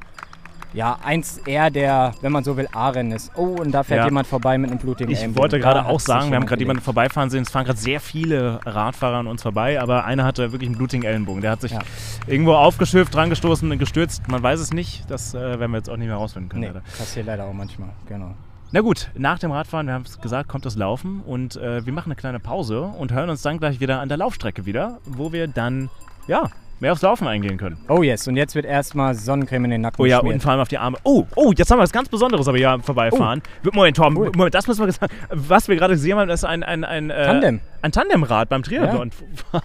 ja, 0.75 0.97
eins 1.03 1.39
eher 1.39 1.71
der, 1.71 2.11
wenn 2.21 2.31
man 2.31 2.43
so 2.43 2.55
will, 2.57 2.67
A-Rennen 2.73 3.11
ist. 3.13 3.31
Oh, 3.35 3.55
und 3.59 3.71
da 3.71 3.83
fährt 3.83 3.99
Ja. 4.01 4.05
jemand 4.05 4.27
vorbei 4.27 4.57
mit 4.57 4.69
einem 4.69 4.79
blutigen 4.79 5.11
Ich 5.11 5.19
Ellenbogen. 5.19 5.41
wollte 5.41 5.59
gerade 5.59 5.85
auch 5.85 5.99
sagen, 5.99 6.29
wir 6.29 6.35
haben 6.35 6.45
gerade 6.45 6.61
jemanden 6.61 6.83
vorbeifahren 6.83 7.29
sehen. 7.29 7.43
Es 7.43 7.49
fahren 7.49 7.65
gerade 7.65 7.79
sehr 7.79 7.99
viele 7.99 8.59
Radfahrer 8.65 9.17
an 9.17 9.27
uns 9.27 9.41
vorbei, 9.41 9.81
aber 9.81 10.05
einer 10.05 10.23
hatte 10.25 10.51
wirklich 10.51 10.67
einen 10.69 10.77
blutigen 10.77 11.03
Ellenbogen. 11.05 11.41
Der 11.41 11.51
hat 11.51 11.61
sich 11.61 11.71
Ja. 11.71 11.79
irgendwo 12.27 12.53
aufgeschürft, 12.53 13.15
dran 13.15 13.29
gestoßen 13.29 13.71
und 13.71 13.79
gestürzt. 13.79 14.27
Man 14.27 14.43
weiß 14.43 14.59
es 14.59 14.73
nicht. 14.73 15.09
Das 15.09 15.33
äh, 15.33 15.39
werden 15.59 15.71
wir 15.71 15.77
jetzt 15.77 15.89
auch 15.89 15.97
nicht 15.97 16.07
mehr 16.07 16.17
rausfinden 16.17 16.49
können. 16.49 16.61
Nee, 16.61 16.67
leider. 16.67 16.81
passiert 16.81 17.25
leider 17.25 17.45
auch 17.45 17.53
manchmal, 17.53 17.89
genau. 18.07 18.33
Na 18.71 18.81
gut, 18.81 19.09
nach 19.15 19.39
dem 19.39 19.51
Radfahren, 19.51 19.88
wir 19.88 19.93
haben 19.93 20.03
es 20.05 20.19
gesagt, 20.19 20.49
kommt 20.49 20.65
das 20.65 20.75
Laufen 20.75 21.21
und 21.21 21.55
äh, 21.55 21.85
wir 21.85 21.93
machen 21.93 22.07
eine 22.07 22.15
kleine 22.15 22.39
Pause 22.39 22.81
und 22.81 23.13
hören 23.13 23.29
uns 23.29 23.41
dann 23.41 23.57
gleich 23.59 23.79
wieder 23.79 24.01
an 24.01 24.09
der 24.09 24.17
Laufstrecke 24.17 24.65
wieder, 24.65 24.97
wo 25.05 25.31
wir 25.31 25.47
dann, 25.47 25.89
ja, 26.27 26.49
mehr 26.85 26.91
aufs 26.91 27.01
Laufen 27.01 27.27
eingehen 27.27 27.57
können. 27.57 27.77
Oh 27.89 28.03
yes, 28.03 28.27
und 28.27 28.35
jetzt 28.37 28.53
wird 28.53 28.65
erstmal 28.65 29.15
Sonnencreme 29.15 29.65
in 29.65 29.71
den 29.71 29.81
Nacken 29.81 29.99
Oh 29.99 30.05
ja, 30.05 30.17
geschmiert. 30.17 30.35
und 30.35 30.41
vor 30.41 30.51
allem 30.51 30.61
auf 30.61 30.67
die 30.67 30.77
Arme. 30.77 30.99
Oh, 31.03 31.25
oh, 31.35 31.51
jetzt 31.57 31.71
haben 31.71 31.79
wir 31.79 31.83
was 31.83 31.91
ganz 31.91 32.09
Besonderes 32.09 32.47
aber 32.47 32.59
hier 32.59 32.77
vorbeifahren. 32.83 33.41
Moment, 33.73 33.97
Tom, 33.97 34.15
Cool. 34.15 34.31
Moment, 34.35 34.53
das 34.53 34.67
müssen 34.67 34.85
wir 34.85 34.91
sagen. 34.91 35.11
Was 35.31 35.67
wir 35.67 35.75
gerade 35.77 35.95
gesehen 35.95 36.15
haben, 36.19 36.29
ist 36.29 36.43
ein, 36.43 36.61
ein, 36.61 36.83
ein, 36.83 37.09
äh, 37.09 37.25
Tandem. 37.25 37.59
Ein 37.85 37.91
Tandemrad 37.91 38.49
beim 38.49 38.63
Triathlon. 38.63 39.11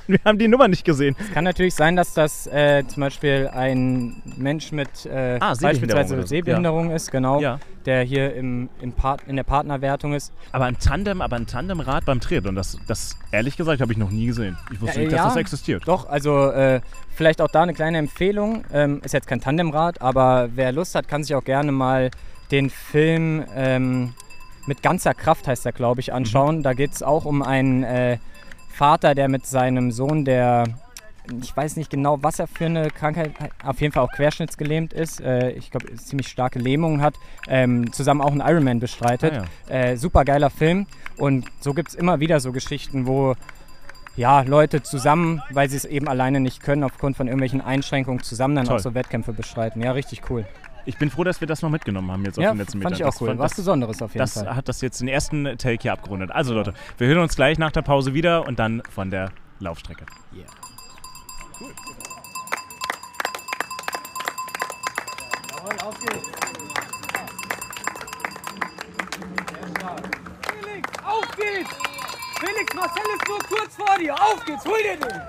Wir 0.06 0.18
haben 0.26 0.38
die 0.38 0.46
Nummer 0.46 0.68
nicht 0.68 0.84
gesehen. 0.84 1.16
Es 1.18 1.32
kann 1.32 1.44
natürlich 1.44 1.74
sein, 1.74 1.96
dass 1.96 2.12
das 2.12 2.46
äh, 2.48 2.84
zum 2.86 3.00
Beispiel 3.00 3.48
ein 3.52 4.22
Mensch 4.36 4.72
mit 4.72 5.06
äh, 5.06 5.38
Ah, 5.40 5.54
Sehbehinderung 5.54 5.60
beispielsweise 5.60 6.14
oder 6.14 6.22
so. 6.22 6.28
Sehbehinderung 6.28 6.90
ist, 6.90 7.10
genau, 7.10 7.40
Ja. 7.40 7.58
der 7.86 8.02
hier 8.02 8.34
im, 8.34 8.68
im 8.82 8.92
Part, 8.92 9.22
in 9.26 9.36
der 9.36 9.42
Partnerwertung 9.44 10.12
ist. 10.12 10.32
Aber 10.52 10.66
ein 10.66 10.78
Tandem, 10.78 11.22
aber 11.22 11.36
ein 11.36 11.46
Tandemrad 11.46 12.04
beim 12.04 12.20
Triathlon, 12.20 12.54
das, 12.54 12.76
das 12.86 13.16
ehrlich 13.32 13.56
gesagt 13.56 13.80
habe 13.80 13.90
ich 13.90 13.98
noch 13.98 14.10
nie 14.10 14.26
gesehen. 14.26 14.58
Ich 14.70 14.80
wusste 14.82 14.96
Ja, 14.98 15.00
nicht, 15.04 15.12
dass 15.12 15.18
ja. 15.20 15.24
das 15.26 15.36
existiert. 15.36 15.82
Doch, 15.88 16.06
also 16.08 16.50
äh, 16.50 16.82
vielleicht 17.14 17.40
auch 17.40 17.48
da 17.50 17.62
eine 17.62 17.72
kleine 17.72 17.96
Empfehlung. 17.98 18.64
Ähm, 18.70 19.00
ist 19.02 19.14
jetzt 19.14 19.28
kein 19.28 19.40
Tandemrad, 19.40 20.02
aber 20.02 20.50
wer 20.54 20.72
Lust 20.72 20.94
hat, 20.94 21.08
kann 21.08 21.24
sich 21.24 21.34
auch 21.34 21.44
gerne 21.44 21.72
mal 21.72 22.10
den 22.50 22.68
Film 22.68 23.44
ähm, 23.56 24.12
mit 24.70 24.84
ganzer 24.84 25.14
Kraft, 25.14 25.48
heißt 25.48 25.66
er, 25.66 25.72
glaube 25.72 26.00
ich, 26.00 26.12
anschauen. 26.12 26.62
Da 26.62 26.74
geht 26.74 26.92
es 26.92 27.02
auch 27.02 27.24
um 27.24 27.42
einen 27.42 27.82
äh, 27.82 28.18
Vater, 28.68 29.16
der 29.16 29.28
mit 29.28 29.44
seinem 29.44 29.90
Sohn, 29.90 30.24
der 30.24 30.64
ich 31.42 31.56
weiß 31.56 31.76
nicht 31.76 31.90
genau, 31.90 32.22
was 32.22 32.38
er 32.38 32.46
für 32.46 32.66
eine 32.66 32.88
Krankheit 32.90 33.32
hat, 33.38 33.50
auf 33.64 33.80
jeden 33.80 33.92
Fall 33.92 34.04
auch 34.04 34.12
querschnittsgelähmt 34.12 34.92
ist, 34.92 35.20
äh, 35.20 35.50
ich 35.50 35.70
glaube, 35.70 35.92
ziemlich 35.96 36.28
starke 36.28 36.58
Lähmungen 36.58 37.02
hat, 37.02 37.14
ähm, 37.48 37.92
zusammen 37.92 38.20
auch 38.20 38.30
einen 38.30 38.40
Ironman 38.40 38.78
bestreitet. 38.80 39.42
Ah, 39.68 39.72
Äh, 39.72 39.96
super 39.96 40.24
geiler 40.24 40.50
Film. 40.50 40.86
Und 41.18 41.46
so 41.60 41.74
gibt 41.74 41.90
es 41.90 41.94
immer 41.94 42.20
wieder 42.20 42.40
so 42.40 42.52
Geschichten, 42.52 43.06
wo 43.06 43.34
ja, 44.16 44.42
Leute 44.42 44.82
zusammen, 44.82 45.42
weil 45.50 45.68
sie 45.68 45.76
es 45.76 45.84
eben 45.84 46.08
alleine 46.08 46.40
nicht 46.40 46.62
können, 46.62 46.84
aufgrund 46.84 47.16
von 47.16 47.26
irgendwelchen 47.26 47.60
Einschränkungen, 47.60 48.22
zusammen 48.22 48.54
dann 48.54 48.66
Toll. 48.66 48.76
auch 48.76 48.80
so 48.80 48.94
Wettkämpfe 48.94 49.32
bestreiten. 49.32 49.82
Ja, 49.82 49.92
richtig 49.92 50.22
cool. 50.30 50.46
Ich 50.86 50.96
bin 50.98 51.10
froh, 51.10 51.24
dass 51.24 51.40
wir 51.40 51.46
das 51.48 51.62
noch 51.62 51.70
mitgenommen 51.70 52.10
haben 52.10 52.24
jetzt 52.24 52.38
auf 52.38 52.42
Ja, 52.44 52.52
den 52.52 52.58
letzten 52.58 52.80
fand 52.82 52.92
Metern. 52.94 52.98
ich 53.00 53.04
auch 53.04 53.10
Das 53.10 53.20
cool. 53.20 53.28
fand- 53.28 53.38
Was 53.40 53.50
das- 53.52 53.56
Besonderes 53.58 54.02
auf 54.02 54.10
jeden 54.12 54.18
Das 54.18 54.34
Fall. 54.34 54.54
hat 54.56 54.68
das 54.68 54.80
jetzt 54.80 55.00
den 55.00 55.08
ersten 55.08 55.44
Take 55.58 55.78
hier 55.82 55.92
abgerundet. 55.92 56.30
Also 56.32 56.54
Leute, 56.54 56.74
wir 56.98 57.06
hören 57.06 57.18
uns 57.18 57.36
gleich 57.36 57.58
nach 57.58 57.72
der 57.72 57.82
Pause 57.82 58.14
wieder 58.14 58.46
und 58.46 58.58
dann 58.58 58.82
von 58.90 59.10
der 59.10 59.30
Laufstrecke. 59.58 60.06
Felix, 70.42 70.88
auf 71.04 71.28
geht's! 71.36 71.70
Felix, 72.40 72.74
Marcel 72.74 73.02
ist 73.16 73.28
nur 73.28 73.38
kurz 73.40 73.76
vor 73.76 73.98
dir. 73.98 74.14
Auf 74.14 74.44
geht's, 74.46 74.64
hol 74.64 74.78
dir 74.82 74.96
den! 74.96 75.20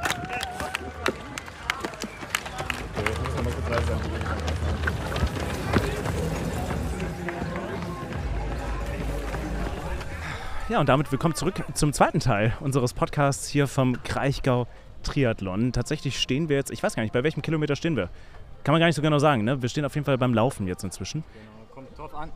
Ja, 10.71 10.79
und 10.79 10.87
damit 10.87 11.11
willkommen 11.11 11.35
zurück 11.35 11.55
zum 11.73 11.91
zweiten 11.91 12.21
Teil 12.21 12.53
unseres 12.61 12.93
Podcasts 12.93 13.49
hier 13.49 13.67
vom 13.67 14.01
Kraichgau 14.03 14.67
Triathlon. 15.03 15.73
Tatsächlich 15.73 16.17
stehen 16.17 16.47
wir 16.47 16.55
jetzt, 16.55 16.71
ich 16.71 16.81
weiß 16.81 16.95
gar 16.95 17.03
nicht, 17.03 17.11
bei 17.11 17.25
welchem 17.25 17.41
Kilometer 17.41 17.75
stehen 17.75 17.97
wir? 17.97 18.07
Kann 18.63 18.71
man 18.71 18.79
gar 18.79 18.87
nicht 18.87 18.95
so 18.95 19.01
genau 19.01 19.19
sagen, 19.19 19.43
ne? 19.43 19.61
Wir 19.61 19.67
stehen 19.67 19.83
auf 19.83 19.93
jeden 19.95 20.05
Fall 20.05 20.17
beim 20.17 20.33
Laufen 20.33 20.67
jetzt 20.67 20.85
inzwischen. 20.85 21.25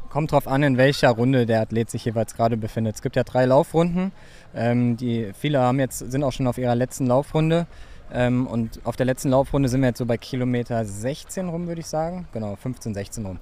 Kommt 0.10 0.34
drauf 0.34 0.50
an, 0.50 0.64
in 0.64 0.76
welcher 0.76 1.12
Runde 1.12 1.46
der 1.46 1.62
Athlet 1.62 1.90
sich 1.90 2.04
jeweils 2.04 2.36
gerade 2.36 2.58
befindet. 2.58 2.96
Es 2.96 3.02
gibt 3.02 3.16
ja 3.16 3.24
drei 3.24 3.46
Laufrunden. 3.46 4.12
Ähm, 4.54 4.98
die, 4.98 5.32
viele 5.34 5.62
haben 5.62 5.80
jetzt, 5.80 6.00
sind 6.00 6.22
auch 6.22 6.34
schon 6.34 6.48
auf 6.48 6.58
ihrer 6.58 6.76
letzten 6.76 7.08
Laufrunde. 7.08 7.68
Ähm, 8.12 8.48
und 8.48 8.82
auf 8.84 8.98
der 8.98 9.06
letzten 9.06 9.30
Laufrunde 9.30 9.70
sind 9.70 9.80
wir 9.80 9.88
jetzt 9.88 10.00
so 10.00 10.06
bei 10.06 10.18
Kilometer 10.18 10.84
16 10.84 11.48
rum, 11.48 11.68
würde 11.68 11.80
ich 11.80 11.88
sagen. 11.88 12.28
Genau, 12.34 12.58
15, 12.58 12.96
16 12.96 13.26
rum. 13.26 13.40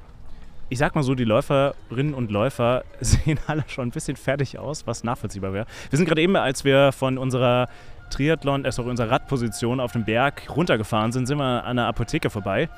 Ich 0.74 0.80
sag 0.80 0.96
mal 0.96 1.04
so, 1.04 1.14
die 1.14 1.24
Läuferinnen 1.24 2.16
und 2.16 2.32
Läufer 2.32 2.84
sehen 3.00 3.38
alle 3.46 3.64
schon 3.68 3.90
ein 3.90 3.92
bisschen 3.92 4.18
fertig 4.18 4.58
aus, 4.58 4.88
was 4.88 5.04
nachvollziehbar 5.04 5.54
wäre. 5.54 5.68
Wir 5.92 5.98
sind 5.98 6.08
gerade 6.08 6.20
eben, 6.20 6.36
als 6.36 6.66
wir 6.66 6.92
von 6.92 7.20
unserer 7.20 7.70
Triathlon, 8.10 8.66
sorry, 8.72 8.90
unserer 8.90 9.12
Radposition 9.12 9.80
auf 9.80 9.92
dem 9.92 10.04
Berg 10.04 10.50
runtergefahren 10.50 11.12
sind, 11.12 11.28
sind 11.28 11.38
wir 11.38 11.44
an 11.44 11.78
einer 11.78 11.86
Apotheke 11.86 12.32
vorbei. 12.32 12.70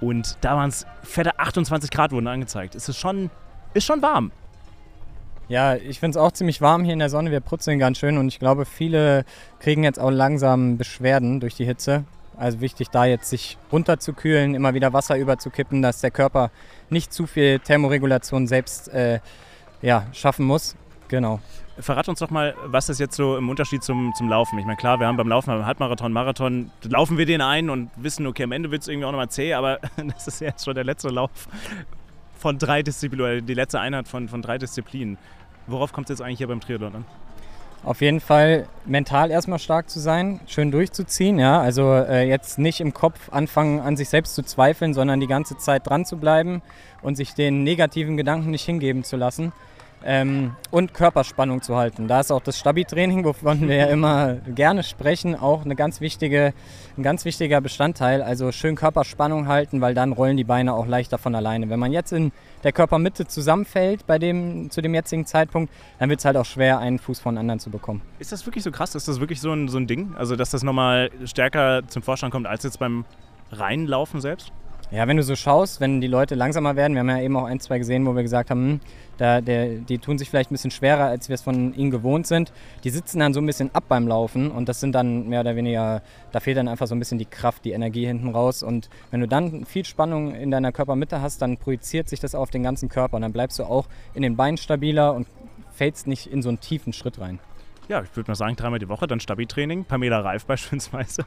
Und 0.00 0.38
da 0.42 0.54
waren 0.54 0.68
es 0.68 0.86
fette 1.02 1.36
28 1.36 1.90
Grad 1.90 2.12
wurden 2.12 2.28
angezeigt. 2.28 2.76
Es 2.76 2.88
ist 2.88 2.98
schon, 2.98 3.28
ist 3.74 3.86
schon 3.86 4.02
warm. 4.02 4.30
Ja, 5.48 5.74
ich 5.74 5.98
finde 5.98 6.16
es 6.16 6.24
auch 6.24 6.30
ziemlich 6.30 6.60
warm 6.60 6.84
hier 6.84 6.92
in 6.92 7.00
der 7.00 7.10
Sonne. 7.10 7.32
Wir 7.32 7.40
brutzeln 7.40 7.80
ganz 7.80 7.98
schön 7.98 8.18
und 8.18 8.28
ich 8.28 8.38
glaube, 8.38 8.66
viele 8.66 9.24
kriegen 9.58 9.82
jetzt 9.82 9.98
auch 9.98 10.12
langsam 10.12 10.78
Beschwerden 10.78 11.40
durch 11.40 11.56
die 11.56 11.64
Hitze. 11.64 12.04
Also 12.42 12.60
wichtig, 12.60 12.88
da 12.90 13.04
jetzt 13.04 13.30
sich 13.30 13.56
runterzukühlen, 13.70 14.56
immer 14.56 14.74
wieder 14.74 14.92
Wasser 14.92 15.16
überzukippen, 15.16 15.80
dass 15.80 16.00
der 16.00 16.10
Körper 16.10 16.50
nicht 16.90 17.12
zu 17.12 17.28
viel 17.28 17.60
Thermoregulation 17.60 18.48
selbst 18.48 18.88
äh, 18.88 19.20
ja, 19.80 20.08
schaffen 20.12 20.44
muss. 20.44 20.74
Genau. 21.06 21.38
Verrat 21.78 22.08
uns 22.08 22.18
doch 22.18 22.30
mal, 22.30 22.56
was 22.64 22.88
ist 22.88 22.98
jetzt 22.98 23.14
so 23.14 23.36
im 23.36 23.48
Unterschied 23.48 23.84
zum, 23.84 24.12
zum 24.16 24.28
Laufen? 24.28 24.58
Ich 24.58 24.64
meine, 24.64 24.76
klar, 24.76 24.98
wir 24.98 25.06
haben 25.06 25.16
beim 25.16 25.28
Laufen, 25.28 25.50
beim 25.50 25.64
Halbmarathon, 25.64 26.12
Marathon, 26.12 26.72
laufen 26.82 27.16
wir 27.16 27.26
den 27.26 27.42
ein 27.42 27.70
und 27.70 27.90
wissen, 27.94 28.26
okay, 28.26 28.42
am 28.42 28.50
Ende 28.50 28.72
wird 28.72 28.82
es 28.82 28.88
irgendwie 28.88 29.06
auch 29.06 29.12
nochmal 29.12 29.30
zäh, 29.30 29.54
aber 29.54 29.78
das 29.96 30.26
ist 30.26 30.40
jetzt 30.40 30.64
schon 30.64 30.74
der 30.74 30.82
letzte 30.82 31.10
Lauf 31.10 31.30
von 32.34 32.58
drei 32.58 32.82
Disziplinen, 32.82 33.24
oder 33.24 33.40
die 33.40 33.54
letzte 33.54 33.78
Einheit 33.78 34.08
von, 34.08 34.28
von 34.28 34.42
drei 34.42 34.58
Disziplinen. 34.58 35.16
Worauf 35.68 35.92
kommt 35.92 36.10
es 36.10 36.18
jetzt 36.18 36.26
eigentlich 36.26 36.38
hier 36.38 36.48
beim 36.48 36.60
Triathlon 36.60 36.96
an? 36.96 37.04
Auf 37.84 38.00
jeden 38.00 38.20
Fall 38.20 38.66
mental 38.86 39.32
erstmal 39.32 39.58
stark 39.58 39.90
zu 39.90 39.98
sein, 39.98 40.38
schön 40.46 40.70
durchzuziehen. 40.70 41.40
Ja? 41.40 41.60
Also 41.60 41.92
äh, 41.92 42.28
jetzt 42.28 42.58
nicht 42.58 42.80
im 42.80 42.94
Kopf 42.94 43.32
anfangen 43.32 43.80
an 43.80 43.96
sich 43.96 44.08
selbst 44.08 44.36
zu 44.36 44.44
zweifeln, 44.44 44.94
sondern 44.94 45.18
die 45.18 45.26
ganze 45.26 45.58
Zeit 45.58 45.88
dran 45.88 46.04
zu 46.04 46.16
bleiben 46.16 46.62
und 47.02 47.16
sich 47.16 47.34
den 47.34 47.64
negativen 47.64 48.16
Gedanken 48.16 48.50
nicht 48.52 48.64
hingeben 48.64 49.02
zu 49.02 49.16
lassen. 49.16 49.52
Ähm, 50.04 50.56
und 50.70 50.94
Körperspannung 50.94 51.62
zu 51.62 51.76
halten. 51.76 52.08
Da 52.08 52.20
ist 52.20 52.30
auch 52.30 52.42
das 52.42 52.58
Stabi-Training, 52.58 53.24
wovon 53.24 53.68
wir 53.68 53.76
ja 53.76 53.86
immer 53.86 54.34
gerne 54.34 54.82
sprechen, 54.82 55.34
auch 55.34 55.64
eine 55.64 55.76
ganz 55.76 56.00
wichtige, 56.00 56.54
ein 56.96 57.02
ganz 57.02 57.24
wichtiger 57.24 57.60
Bestandteil. 57.60 58.22
Also 58.22 58.52
schön 58.52 58.74
Körperspannung 58.74 59.48
halten, 59.48 59.80
weil 59.80 59.94
dann 59.94 60.12
rollen 60.12 60.36
die 60.36 60.44
Beine 60.44 60.74
auch 60.74 60.86
leichter 60.86 61.18
von 61.18 61.34
alleine. 61.34 61.70
Wenn 61.70 61.78
man 61.80 61.92
jetzt 61.92 62.12
in 62.12 62.32
der 62.64 62.72
Körpermitte 62.72 63.26
zusammenfällt 63.26 64.06
bei 64.06 64.18
dem, 64.18 64.70
zu 64.70 64.80
dem 64.82 64.94
jetzigen 64.94 65.26
Zeitpunkt, 65.26 65.72
dann 65.98 66.08
wird 66.10 66.20
es 66.20 66.24
halt 66.24 66.36
auch 66.36 66.46
schwer, 66.46 66.78
einen 66.78 66.98
Fuß 66.98 67.20
von 67.20 67.38
anderen 67.38 67.60
zu 67.60 67.70
bekommen. 67.70 68.02
Ist 68.18 68.32
das 68.32 68.46
wirklich 68.46 68.64
so 68.64 68.70
krass? 68.70 68.94
Ist 68.94 69.08
das 69.08 69.20
wirklich 69.20 69.40
so 69.40 69.52
ein, 69.52 69.68
so 69.68 69.78
ein 69.78 69.86
Ding? 69.86 70.14
Also, 70.16 70.36
dass 70.36 70.50
das 70.50 70.62
nochmal 70.62 71.10
stärker 71.24 71.82
zum 71.88 72.02
Vorschein 72.02 72.30
kommt 72.30 72.46
als 72.46 72.62
jetzt 72.64 72.78
beim 72.78 73.04
Reinlaufen 73.50 74.20
selbst? 74.20 74.52
Ja, 74.94 75.08
wenn 75.08 75.16
du 75.16 75.22
so 75.22 75.34
schaust, 75.36 75.80
wenn 75.80 76.02
die 76.02 76.06
Leute 76.06 76.34
langsamer 76.34 76.76
werden, 76.76 76.92
wir 76.92 77.00
haben 77.00 77.08
ja 77.08 77.22
eben 77.22 77.34
auch 77.34 77.46
ein, 77.46 77.60
zwei 77.60 77.78
gesehen, 77.78 78.04
wo 78.04 78.14
wir 78.14 78.22
gesagt 78.22 78.50
haben, 78.50 78.72
hm, 78.72 78.80
da, 79.16 79.40
der, 79.40 79.76
die 79.76 79.96
tun 79.96 80.18
sich 80.18 80.28
vielleicht 80.28 80.50
ein 80.50 80.54
bisschen 80.54 80.70
schwerer, 80.70 81.04
als 81.04 81.30
wir 81.30 81.34
es 81.34 81.40
von 81.40 81.72
ihnen 81.72 81.90
gewohnt 81.90 82.26
sind. 82.26 82.52
Die 82.84 82.90
sitzen 82.90 83.18
dann 83.20 83.32
so 83.32 83.40
ein 83.40 83.46
bisschen 83.46 83.74
ab 83.74 83.84
beim 83.88 84.06
Laufen 84.06 84.50
und 84.50 84.68
das 84.68 84.80
sind 84.80 84.94
dann 84.94 85.30
mehr 85.30 85.40
oder 85.40 85.56
weniger, 85.56 86.02
da 86.30 86.40
fehlt 86.40 86.58
dann 86.58 86.68
einfach 86.68 86.86
so 86.86 86.94
ein 86.94 86.98
bisschen 86.98 87.16
die 87.16 87.24
Kraft, 87.24 87.64
die 87.64 87.72
Energie 87.72 88.04
hinten 88.04 88.28
raus. 88.28 88.62
Und 88.62 88.90
wenn 89.10 89.20
du 89.20 89.28
dann 89.28 89.64
viel 89.64 89.86
Spannung 89.86 90.34
in 90.34 90.50
deiner 90.50 90.72
Körpermitte 90.72 91.22
hast, 91.22 91.40
dann 91.40 91.56
projiziert 91.56 92.10
sich 92.10 92.20
das 92.20 92.34
auf 92.34 92.50
den 92.50 92.62
ganzen 92.62 92.90
Körper 92.90 93.16
und 93.16 93.22
dann 93.22 93.32
bleibst 93.32 93.58
du 93.60 93.64
auch 93.64 93.86
in 94.12 94.20
den 94.20 94.36
Beinen 94.36 94.58
stabiler 94.58 95.14
und 95.14 95.26
fällst 95.72 96.06
nicht 96.06 96.26
in 96.26 96.42
so 96.42 96.50
einen 96.50 96.60
tiefen 96.60 96.92
Schritt 96.92 97.18
rein. 97.18 97.38
Ja, 97.92 98.00
ich 98.02 98.16
würde 98.16 98.30
mal 98.30 98.36
sagen, 98.36 98.56
dreimal 98.56 98.78
die 98.78 98.88
Woche, 98.88 99.06
dann 99.06 99.20
Stabi-Training, 99.20 99.84
Pamela 99.84 100.20
Reif 100.20 100.46
beispielsweise. 100.46 101.26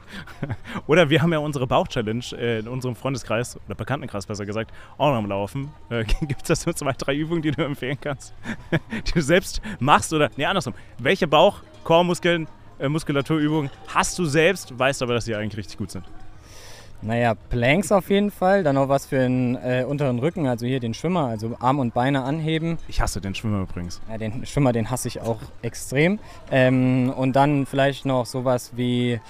oder 0.88 1.08
wir 1.10 1.22
haben 1.22 1.32
ja 1.32 1.38
unsere 1.38 1.64
Bauch-Challenge 1.68 2.24
äh, 2.36 2.58
in 2.58 2.66
unserem 2.66 2.96
Freundeskreis 2.96 3.56
oder 3.66 3.76
Bekanntenkreis 3.76 4.26
besser 4.26 4.44
gesagt 4.44 4.72
auch 4.98 5.10
noch 5.10 5.18
am 5.18 5.26
Laufen. 5.26 5.70
Äh, 5.90 6.02
Gibt 6.22 6.42
es 6.42 6.48
da 6.48 6.56
so 6.56 6.72
zwei, 6.72 6.90
drei 6.90 7.14
Übungen, 7.14 7.40
die 7.40 7.52
du 7.52 7.62
empfehlen 7.62 7.98
kannst, 8.00 8.34
die 9.06 9.12
du 9.12 9.22
selbst 9.22 9.62
machst 9.78 10.12
oder, 10.12 10.28
nee, 10.36 10.44
andersrum. 10.44 10.74
Welche 10.98 11.28
Bauch-, 11.28 11.62
Chormuskeln, 11.84 12.48
äh, 12.80 12.88
Muskulaturübungen 12.88 13.70
hast 13.86 14.18
du 14.18 14.24
selbst, 14.24 14.76
weißt 14.76 15.04
aber, 15.04 15.14
dass 15.14 15.26
sie 15.26 15.36
eigentlich 15.36 15.58
richtig 15.58 15.78
gut 15.78 15.92
sind? 15.92 16.04
Naja, 17.02 17.34
Planks 17.34 17.92
auf 17.92 18.10
jeden 18.10 18.30
Fall. 18.30 18.64
Dann 18.64 18.74
noch 18.74 18.88
was 18.88 19.06
für 19.06 19.18
den 19.18 19.56
äh, 19.56 19.84
unteren 19.86 20.18
Rücken, 20.18 20.46
also 20.46 20.66
hier 20.66 20.80
den 20.80 20.94
Schwimmer, 20.94 21.26
also 21.26 21.56
Arm 21.60 21.78
und 21.78 21.94
Beine 21.94 22.22
anheben. 22.22 22.78
Ich 22.88 23.00
hasse 23.00 23.20
den 23.20 23.34
Schwimmer 23.34 23.62
übrigens. 23.62 24.00
Ja, 24.08 24.18
den 24.18 24.44
Schwimmer, 24.46 24.72
den 24.72 24.90
hasse 24.90 25.08
ich 25.08 25.20
auch 25.20 25.38
extrem. 25.62 26.18
Ähm, 26.50 27.12
und 27.16 27.36
dann 27.36 27.66
vielleicht 27.66 28.06
noch 28.06 28.26
sowas 28.26 28.72
wie 28.76 29.20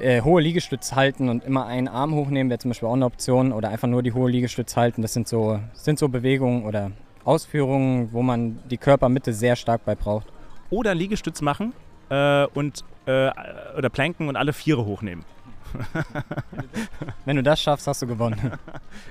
äh, 0.00 0.22
hohe 0.22 0.40
Liegestütz 0.40 0.92
halten 0.92 1.28
und 1.28 1.44
immer 1.44 1.66
einen 1.66 1.88
Arm 1.88 2.14
hochnehmen, 2.14 2.50
wäre 2.50 2.58
zum 2.58 2.70
Beispiel 2.70 2.88
auch 2.88 2.94
eine 2.94 3.04
Option. 3.04 3.52
Oder 3.52 3.68
einfach 3.68 3.88
nur 3.88 4.02
die 4.02 4.12
hohe 4.12 4.30
Liegestütz 4.30 4.76
halten. 4.76 5.02
Das 5.02 5.12
sind 5.12 5.28
so, 5.28 5.60
sind 5.74 5.98
so 5.98 6.08
Bewegungen 6.08 6.64
oder 6.64 6.92
Ausführungen, 7.24 8.12
wo 8.12 8.22
man 8.22 8.58
die 8.70 8.78
Körpermitte 8.78 9.32
sehr 9.32 9.54
stark 9.54 9.84
bei 9.84 9.94
braucht. 9.94 10.26
Oder 10.70 10.94
Liegestütz 10.94 11.40
machen 11.40 11.72
äh, 12.10 12.46
und, 12.46 12.84
äh, 13.06 13.30
oder 13.76 13.90
planken 13.90 14.28
und 14.28 14.36
alle 14.36 14.52
Viere 14.52 14.84
hochnehmen. 14.84 15.24
Wenn 17.24 17.36
du 17.36 17.42
das 17.42 17.60
schaffst, 17.60 17.86
hast 17.86 18.02
du 18.02 18.06
gewonnen. 18.06 18.52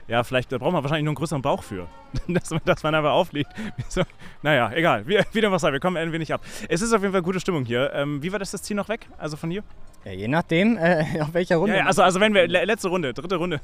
Ja, 0.08 0.24
vielleicht 0.24 0.52
da 0.52 0.58
braucht 0.58 0.72
man 0.72 0.84
wahrscheinlich 0.84 1.04
nur 1.04 1.12
einen 1.12 1.16
größeren 1.18 1.42
Bauch 1.42 1.62
für, 1.64 1.88
dass 2.30 2.50
man, 2.50 2.62
dass 2.64 2.82
man 2.84 2.96
einfach 2.96 3.12
aufliegt. 3.12 3.52
So, 3.90 4.04
naja, 4.42 4.72
egal. 4.74 5.06
Wie, 5.06 5.20
wie 5.34 5.42
dem 5.42 5.52
was 5.52 5.62
sei, 5.62 5.72
wir 5.74 5.80
kommen 5.82 5.98
ein 5.98 6.12
wenig 6.14 6.34
ab. 6.34 6.42
Es 6.70 6.82
ist 6.82 6.94
auf 6.94 7.02
jeden 7.02 7.12
Fall 7.12 7.22
gute 7.22 7.40
Stimmung 7.42 7.66
hier. 7.66 7.92
Ähm, 7.94 8.22
wie 8.24 8.32
war 8.32 8.40
das 8.40 8.52
das 8.52 8.62
Ziel 8.64 8.76
noch 8.78 8.88
weg? 8.88 9.08
Also 9.18 9.36
von 9.36 9.52
hier? 9.52 9.64
Ja, 10.06 10.12
je 10.14 10.28
nachdem, 10.30 10.78
äh, 10.78 11.20
auf 11.22 11.34
welcher 11.34 11.58
Runde. 11.58 11.74
Ja, 11.76 11.82
ja, 11.82 11.86
also, 11.88 12.04
also 12.04 12.20
wenn 12.22 12.34
wir, 12.34 12.48
le- 12.48 12.64
letzte 12.66 12.88
Runde, 12.88 13.14
dritte 13.14 13.36
Runde. 13.36 13.60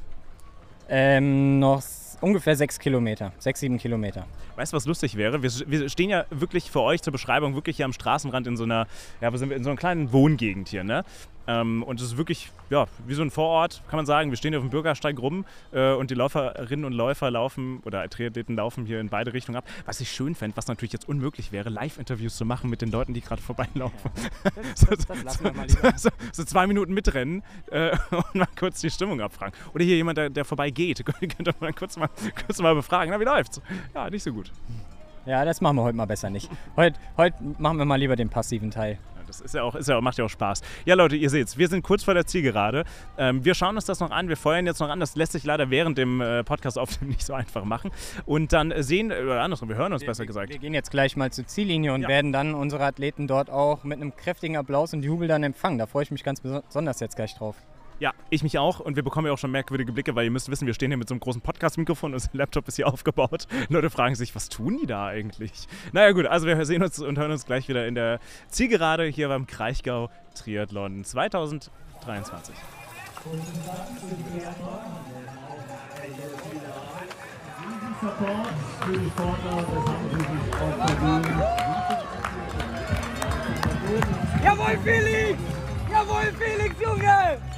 Ähm, 0.89 1.59
noch 1.59 1.81
ungefähr 2.19 2.55
sechs 2.55 2.77
Kilometer, 2.79 3.31
sechs, 3.39 3.59
sieben 3.61 3.77
Kilometer. 3.77 4.25
Weißt 4.55 4.73
du, 4.73 4.77
was 4.77 4.85
lustig 4.85 5.15
wäre? 5.15 5.41
Wir, 5.41 5.51
wir 5.67 5.89
stehen 5.89 6.09
ja 6.09 6.25
wirklich 6.29 6.69
für 6.71 6.81
euch 6.81 7.01
zur 7.01 7.11
Beschreibung 7.13 7.55
wirklich 7.55 7.77
hier 7.77 7.85
am 7.85 7.93
Straßenrand 7.93 8.47
in 8.47 8.57
so 8.57 8.63
einer, 8.65 8.87
ja, 9.21 9.31
wo 9.31 9.37
sind 9.37 9.49
wir, 9.49 9.57
in 9.57 9.63
so 9.63 9.69
einer 9.69 9.77
kleinen 9.77 10.11
Wohngegend 10.11 10.69
hier, 10.69 10.83
ne? 10.83 11.03
Ähm, 11.47 11.83
und 11.83 11.99
es 11.99 12.07
ist 12.07 12.17
wirklich, 12.17 12.51
ja, 12.69 12.85
wie 13.05 13.13
so 13.13 13.21
ein 13.21 13.31
Vorort, 13.31 13.81
kann 13.89 13.97
man 13.97 14.05
sagen. 14.05 14.29
Wir 14.29 14.37
stehen 14.37 14.51
hier 14.51 14.59
auf 14.59 14.65
dem 14.65 14.69
Bürgersteig 14.69 15.19
rum 15.19 15.45
äh, 15.71 15.93
und 15.93 16.09
die 16.09 16.15
Läuferinnen 16.15 16.85
und 16.85 16.93
Läufer 16.93 17.29
laufen, 17.31 17.81
oder 17.85 18.07
Triathleten 18.09 18.55
laufen 18.55 18.85
hier 18.85 18.99
in 18.99 19.09
beide 19.09 19.33
Richtungen 19.33 19.57
ab. 19.57 19.65
Was 19.85 19.99
ich 19.99 20.11
schön 20.11 20.35
fände, 20.35 20.55
was 20.55 20.67
natürlich 20.67 20.93
jetzt 20.93 21.07
unmöglich 21.07 21.51
wäre, 21.51 21.69
Live-Interviews 21.69 22.35
zu 22.35 22.45
machen 22.45 22.69
mit 22.69 22.81
den 22.81 22.91
Leuten, 22.91 23.13
die 23.13 23.21
gerade 23.21 23.41
vorbeilaufen. 23.41 24.11
so, 24.75 24.87
das 24.87 25.43
wir 25.43 25.53
mal 25.53 25.67
lieber. 25.67 25.93
so, 25.97 26.09
so 26.31 26.43
zwei 26.43 26.67
Minuten 26.67 26.93
mitrennen 26.93 27.43
äh, 27.71 27.97
und 28.11 28.35
mal 28.35 28.47
kurz 28.57 28.81
die 28.81 28.89
Stimmung 28.89 29.19
abfragen. 29.21 29.53
Oder 29.73 29.83
hier 29.83 29.95
jemand, 29.95 30.17
der, 30.17 30.29
der 30.29 30.45
vorbeigeht, 30.45 31.05
könnt 31.19 31.47
ihr 31.47 31.53
mal 31.59 31.73
kurz, 31.73 31.97
mal 31.97 32.09
kurz 32.45 32.59
mal 32.59 32.75
befragen. 32.75 33.11
Na, 33.11 33.19
wie 33.19 33.25
läuft's? 33.25 33.61
Ja, 33.93 34.09
nicht 34.09 34.23
so 34.23 34.31
gut. 34.31 34.51
Ja, 35.25 35.45
das 35.45 35.61
machen 35.61 35.77
wir 35.77 35.83
heute 35.83 35.95
mal 35.95 36.05
besser 36.05 36.29
nicht. 36.29 36.49
Heute, 36.75 36.99
heute 37.15 37.37
machen 37.57 37.77
wir 37.77 37.85
mal 37.85 37.95
lieber 37.95 38.15
den 38.15 38.29
passiven 38.29 38.71
Teil. 38.71 38.97
Das 39.27 39.41
ist 39.41 39.53
ja 39.55 39.63
auch, 39.63 39.75
ist 39.75 39.87
ja, 39.87 39.97
auch- 39.97 40.01
macht 40.01 40.17
ja 40.17 40.25
auch 40.25 40.29
Spaß. 40.29 40.61
Ja, 40.85 40.95
Leute, 40.95 41.15
ihr 41.15 41.29
seht's, 41.29 41.57
wir 41.57 41.67
sind 41.67 41.81
kurz 41.83 42.03
vor 42.03 42.13
der 42.13 42.25
Zielgerade. 42.25 42.83
Ähm, 43.17 43.43
wir 43.45 43.53
schauen 43.55 43.75
uns 43.75 43.85
das 43.85 43.99
noch 43.99 44.11
an, 44.11 44.29
wir 44.29 44.37
feuern 44.37 44.65
jetzt 44.65 44.79
noch 44.79 44.89
an. 44.89 44.99
Das 44.99 45.15
lässt 45.15 45.31
sich 45.33 45.43
leider 45.43 45.69
während 45.69 45.97
dem 45.97 46.21
äh, 46.21 46.43
Podcast 46.43 46.77
aufnehmen 46.77 47.11
nicht 47.13 47.25
so 47.25 47.33
einfach 47.33 47.63
machen. 47.63 47.91
Und 48.25 48.53
dann 48.53 48.71
äh, 48.71 48.83
sehen, 48.83 49.11
oder 49.11 49.41
andersrum, 49.41 49.69
wir 49.69 49.75
hören 49.75 49.93
uns 49.93 50.05
besser 50.05 50.23
wir, 50.23 50.27
gesagt. 50.27 50.49
Wir 50.51 50.59
gehen 50.59 50.73
jetzt 50.73 50.91
gleich 50.91 51.15
mal 51.17 51.31
zur 51.31 51.47
Ziellinie 51.47 51.93
und 51.93 52.03
Ja. 52.03 52.07
werden 52.07 52.31
dann 52.31 52.53
unsere 52.53 52.83
Athleten 52.85 53.27
dort 53.27 53.49
auch 53.49 53.83
mit 53.83 53.99
einem 53.99 54.15
kräftigen 54.15 54.57
Applaus 54.57 54.93
und 54.93 55.03
Jubel 55.03 55.27
dann 55.27 55.43
empfangen. 55.43 55.77
Da 55.77 55.85
freue 55.87 56.03
ich 56.03 56.11
mich 56.11 56.23
ganz 56.23 56.41
besonders 56.41 56.99
jetzt 56.99 57.15
gleich 57.15 57.35
drauf. 57.35 57.55
Ja, 57.99 58.11
ich 58.29 58.43
mich 58.43 58.57
auch. 58.57 58.79
Und 58.79 58.95
wir 58.95 59.03
bekommen 59.03 59.27
ja 59.27 59.33
auch 59.33 59.37
schon 59.37 59.51
merkwürdige 59.51 59.91
Blicke, 59.91 60.15
weil 60.15 60.25
ihr 60.25 60.31
müsst 60.31 60.49
wissen, 60.49 60.65
wir 60.67 60.73
stehen 60.73 60.89
hier 60.89 60.97
mit 60.97 61.07
so 61.07 61.13
einem 61.13 61.19
großen 61.19 61.41
Podcast-Mikrofon, 61.41 62.13
unser 62.15 62.29
Laptop 62.33 62.67
ist 62.67 62.75
hier 62.75 62.87
aufgebaut. 62.87 63.47
Leute 63.69 63.89
fragen 63.89 64.15
sich, 64.15 64.35
was 64.35 64.49
tun 64.49 64.77
die 64.81 64.87
da 64.87 65.07
eigentlich? 65.07 65.67
Naja 65.91 66.11
gut, 66.11 66.25
also 66.25 66.47
wir 66.47 66.65
sehen 66.65 66.83
uns 66.83 66.99
und 66.99 67.17
hören 67.17 67.31
uns 67.31 67.45
gleich 67.45 67.67
wieder 67.67 67.87
in 67.87 67.95
der 67.95 68.19
Zielgerade 68.49 69.05
hier 69.05 69.27
beim 69.29 69.47
Kraichgau 69.47 70.09
Triathlon 70.35 71.03
2023. 71.03 72.55
Support 78.01 78.47
für 78.81 78.97
die 78.97 79.09
Sportler, 79.09 79.55
das 79.55 79.85
haben 79.87 80.09
sie 80.09 80.17
sich 80.17 80.53
auch 80.53 80.75
verdient. 80.75 81.43
Jawohl, 84.43 84.77
Felix! 84.83 85.39
Jawohl, 85.89 86.33
Felix, 86.37 86.81
Junge! 86.81 87.52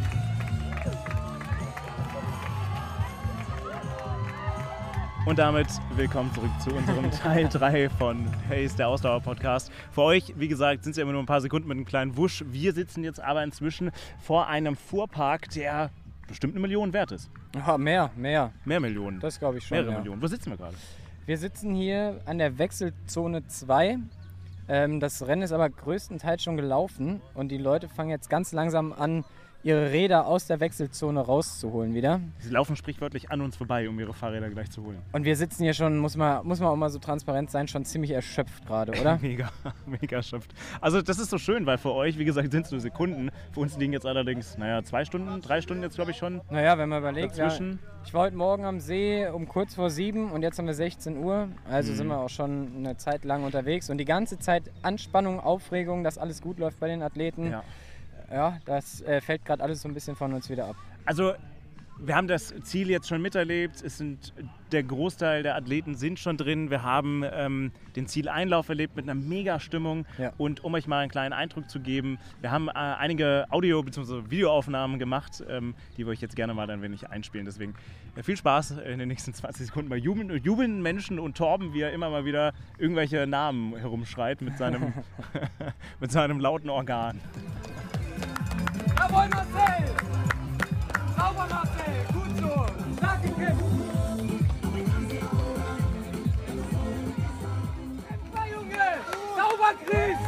Und 5.25 5.39
damit 5.39 5.65
willkommen 5.95 6.31
zurück 6.35 6.51
zu 6.63 6.69
unserem 6.69 7.09
Teil 7.23 7.49
3 7.49 7.89
von 7.89 8.27
Pace, 8.47 8.75
der 8.75 8.87
Ausdauer-Podcast. 8.89 9.71
Für 9.91 10.03
euch, 10.03 10.31
wie 10.37 10.47
gesagt, 10.47 10.83
sind 10.83 10.91
es 10.91 10.97
ja 10.97 11.01
immer 11.01 11.13
nur 11.13 11.23
ein 11.23 11.25
paar 11.25 11.41
Sekunden 11.41 11.67
mit 11.67 11.77
einem 11.77 11.85
kleinen 11.85 12.15
Wusch. 12.15 12.45
Wir 12.47 12.73
sitzen 12.73 13.03
jetzt 13.03 13.19
aber 13.19 13.43
inzwischen 13.43 13.89
vor 14.19 14.47
einem 14.47 14.75
Fuhrpark, 14.75 15.49
der 15.49 15.89
bestimmt 16.27 16.53
eine 16.53 16.59
Million 16.59 16.93
wert 16.93 17.11
ist. 17.11 17.31
Ja, 17.55 17.75
mehr, 17.75 18.11
mehr. 18.15 18.51
Mehr 18.65 18.79
Millionen. 18.79 19.19
Das 19.19 19.39
glaube 19.39 19.57
ich 19.57 19.65
schon. 19.65 19.77
Mehrere 19.77 19.93
ja. 19.93 19.97
Millionen. 19.97 20.21
Wo 20.21 20.27
sitzen 20.27 20.51
wir 20.51 20.57
gerade? 20.57 20.75
Wir 21.25 21.39
sitzen 21.39 21.73
hier 21.73 22.21
an 22.25 22.37
der 22.37 22.59
Wechselzone 22.59 23.47
2. 23.47 23.97
Ähm, 24.67 24.99
das 24.99 25.25
Rennen 25.25 25.41
ist 25.41 25.53
aber 25.53 25.71
größtenteils 25.71 26.43
schon 26.43 26.55
gelaufen 26.55 27.19
und 27.33 27.49
die 27.49 27.57
Leute 27.57 27.89
fangen 27.89 28.11
jetzt 28.11 28.29
ganz 28.29 28.51
langsam 28.51 28.93
an, 28.93 29.25
ihre 29.65 29.91
Räder 29.91 30.27
aus 30.27 30.45
der 30.45 30.59
Wechselzone 30.59 31.19
rauszuholen 31.19 31.95
wieder. 31.95 32.19
Sie 32.37 32.51
laufen 32.51 32.75
sprichwörtlich 32.75 33.31
an 33.31 33.41
uns 33.41 33.57
vorbei, 33.57 33.89
um 33.89 33.99
ihre 33.99 34.13
Fahrräder 34.13 34.47
gleich 34.51 34.69
zu 34.69 34.83
holen. 34.83 34.99
Und 35.11 35.25
wir 35.25 35.35
sitzen 35.35 35.63
hier 35.63 35.73
schon, 35.73 35.97
muss 35.97 36.15
man, 36.15 36.45
muss 36.45 36.59
man 36.59 36.69
auch 36.69 36.75
mal 36.75 36.91
so 36.91 36.99
transparent 36.99 37.49
sein, 37.49 37.67
schon 37.67 37.83
ziemlich 37.83 38.11
erschöpft 38.11 38.67
gerade, 38.67 38.91
oder? 39.01 39.17
Mega, 39.23 39.49
mega 39.87 40.21
schöpft. 40.21 40.53
Also 40.81 41.01
das 41.01 41.17
ist 41.17 41.31
so 41.31 41.39
schön, 41.39 41.65
weil 41.65 41.79
für 41.79 41.93
euch, 41.93 42.19
wie 42.19 42.25
gesagt, 42.25 42.51
sind 42.51 42.67
es 42.67 42.71
nur 42.71 42.79
Sekunden. 42.79 43.31
Für 43.53 43.61
uns 43.61 43.75
liegen 43.75 43.91
jetzt 43.91 44.05
allerdings, 44.05 44.55
naja, 44.55 44.83
zwei 44.83 45.03
Stunden, 45.03 45.41
drei 45.41 45.61
Stunden 45.61 45.81
jetzt, 45.81 45.95
glaube 45.95 46.11
ich, 46.11 46.17
schon 46.17 46.41
Naja, 46.51 46.77
wenn 46.77 46.89
man 46.89 46.99
überlegt, 46.99 47.35
ja, 47.35 47.51
ich 48.05 48.13
war 48.13 48.21
heute 48.21 48.37
Morgen 48.37 48.65
am 48.65 48.79
See 48.79 49.27
um 49.27 49.47
kurz 49.47 49.73
vor 49.73 49.89
sieben 49.89 50.29
und 50.31 50.43
jetzt 50.43 50.59
haben 50.59 50.67
wir 50.67 50.75
16 50.75 51.17
Uhr. 51.17 51.47
Also 51.67 51.91
Mhm. 51.91 51.95
sind 51.97 52.07
wir 52.07 52.19
auch 52.19 52.29
schon 52.29 52.67
eine 52.77 52.97
Zeit 52.97 53.25
lang 53.25 53.43
unterwegs 53.43 53.89
und 53.89 53.97
die 53.97 54.05
ganze 54.05 54.37
Zeit 54.37 54.69
Anspannung, 54.83 55.39
Aufregung, 55.39 56.03
dass 56.03 56.19
alles 56.19 56.43
gut 56.43 56.59
läuft 56.59 56.79
bei 56.79 56.87
den 56.87 57.01
Athleten. 57.01 57.49
Ja. 57.49 57.63
Ja, 58.31 58.59
das 58.65 59.01
äh, 59.01 59.21
fällt 59.21 59.45
gerade 59.45 59.63
alles 59.63 59.81
so 59.81 59.87
ein 59.87 59.93
bisschen 59.93 60.15
von 60.15 60.33
uns 60.33 60.49
wieder 60.49 60.65
ab. 60.67 60.75
Also 61.05 61.33
wir 61.97 62.15
haben 62.15 62.27
das 62.27 62.53
Ziel 62.63 62.89
jetzt 62.89 63.07
schon 63.07 63.21
miterlebt. 63.21 63.81
Es 63.81 63.97
sind 63.97 64.33
der 64.71 64.83
Großteil 64.83 65.43
der 65.43 65.55
Athleten 65.55 65.95
sind 65.95 66.19
schon 66.19 66.37
drin. 66.37 66.69
Wir 66.69 66.83
haben 66.83 67.23
ähm, 67.31 67.71
den 67.95 68.07
Zieleinlauf 68.07 68.67
erlebt 68.67 68.95
mit 68.95 69.05
einer 69.05 69.15
mega 69.15 69.59
Stimmung. 69.59 70.05
Ja. 70.17 70.33
Und 70.37 70.63
um 70.63 70.73
euch 70.73 70.87
mal 70.87 70.99
einen 70.99 71.11
kleinen 71.11 71.33
Eindruck 71.33 71.69
zu 71.69 71.79
geben, 71.79 72.17
wir 72.41 72.51
haben 72.51 72.67
äh, 72.67 72.73
einige 72.73 73.45
Audio- 73.49 73.81
bzw. 73.83 74.29
Videoaufnahmen 74.29 74.99
gemacht, 74.99 75.43
ähm, 75.47 75.75
die 75.97 76.05
wir 76.05 76.11
euch 76.11 76.21
jetzt 76.21 76.35
gerne 76.35 76.53
mal 76.53 76.69
ein 76.69 76.81
wenig 76.81 77.09
einspielen. 77.09 77.45
Deswegen 77.45 77.75
äh, 78.15 78.23
viel 78.23 78.35
Spaß 78.35 78.71
in 78.71 78.99
den 78.99 79.07
nächsten 79.07 79.33
20 79.33 79.67
Sekunden 79.67 79.89
bei 79.89 79.97
jubeln, 79.97 80.29
jubelnden 80.43 80.81
Menschen 80.81 81.19
und 81.19 81.37
Torben, 81.37 81.73
wie 81.73 81.81
er 81.81 81.93
immer 81.93 82.09
mal 82.09 82.25
wieder 82.25 82.53
irgendwelche 82.77 83.25
Namen 83.27 83.77
herumschreit 83.77 84.41
mit 84.41 84.57
seinem, 84.57 84.93
mit 85.99 86.11
seinem 86.11 86.39
lauten 86.39 86.69
Organ. 86.69 87.21
Jawohl, 89.07 89.27
Marcel! 89.29 89.85
Sauber, 91.15 91.47
Marcel! 91.47 91.97
Gut 92.11 92.31
so! 92.39 92.65
Stark 92.97 93.21
gekämpft! 93.21 93.63
Super, 98.23 98.45
Junge! 98.51 98.87
Sauber, 99.35 99.73
Chris! 99.85 100.19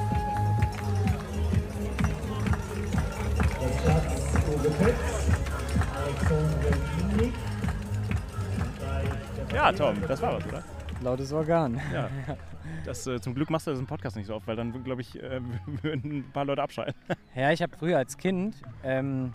Das 3.60 3.76
Platz 3.84 4.12
Uwe 4.48 4.70
Petz, 4.70 5.06
Alexander 5.96 6.74
Kinik. 7.18 7.34
Ja, 9.56 9.72
Tom, 9.72 9.96
das 10.08 10.22
war 10.22 10.34
was, 10.38 10.46
oder? 10.46 10.64
Lautes 11.02 11.34
Organ. 11.34 11.82
Ja. 11.92 12.10
Das, 12.88 13.06
äh, 13.06 13.20
zum 13.20 13.36
Glück 13.36 13.50
machst 13.50 13.68
du 13.68 13.72
das 13.72 13.80
im 13.80 13.86
Podcast 13.88 14.16
nicht 14.16 14.26
so 14.28 14.36
oft, 14.36 14.48
weil 14.48 14.56
dann, 14.56 14.84
glaube 14.84 15.02
ich, 15.02 15.22
äh, 15.22 15.42
würden 15.82 16.20
ein 16.20 16.32
paar 16.32 16.46
Leute 16.46 16.62
abschalten. 16.64 16.96
Ja, 17.36 17.52
ich 17.52 17.62
habe 17.62 17.76
früher 17.78 17.98
als 17.98 18.18
Kind 18.18 18.56
ähm, 18.84 19.34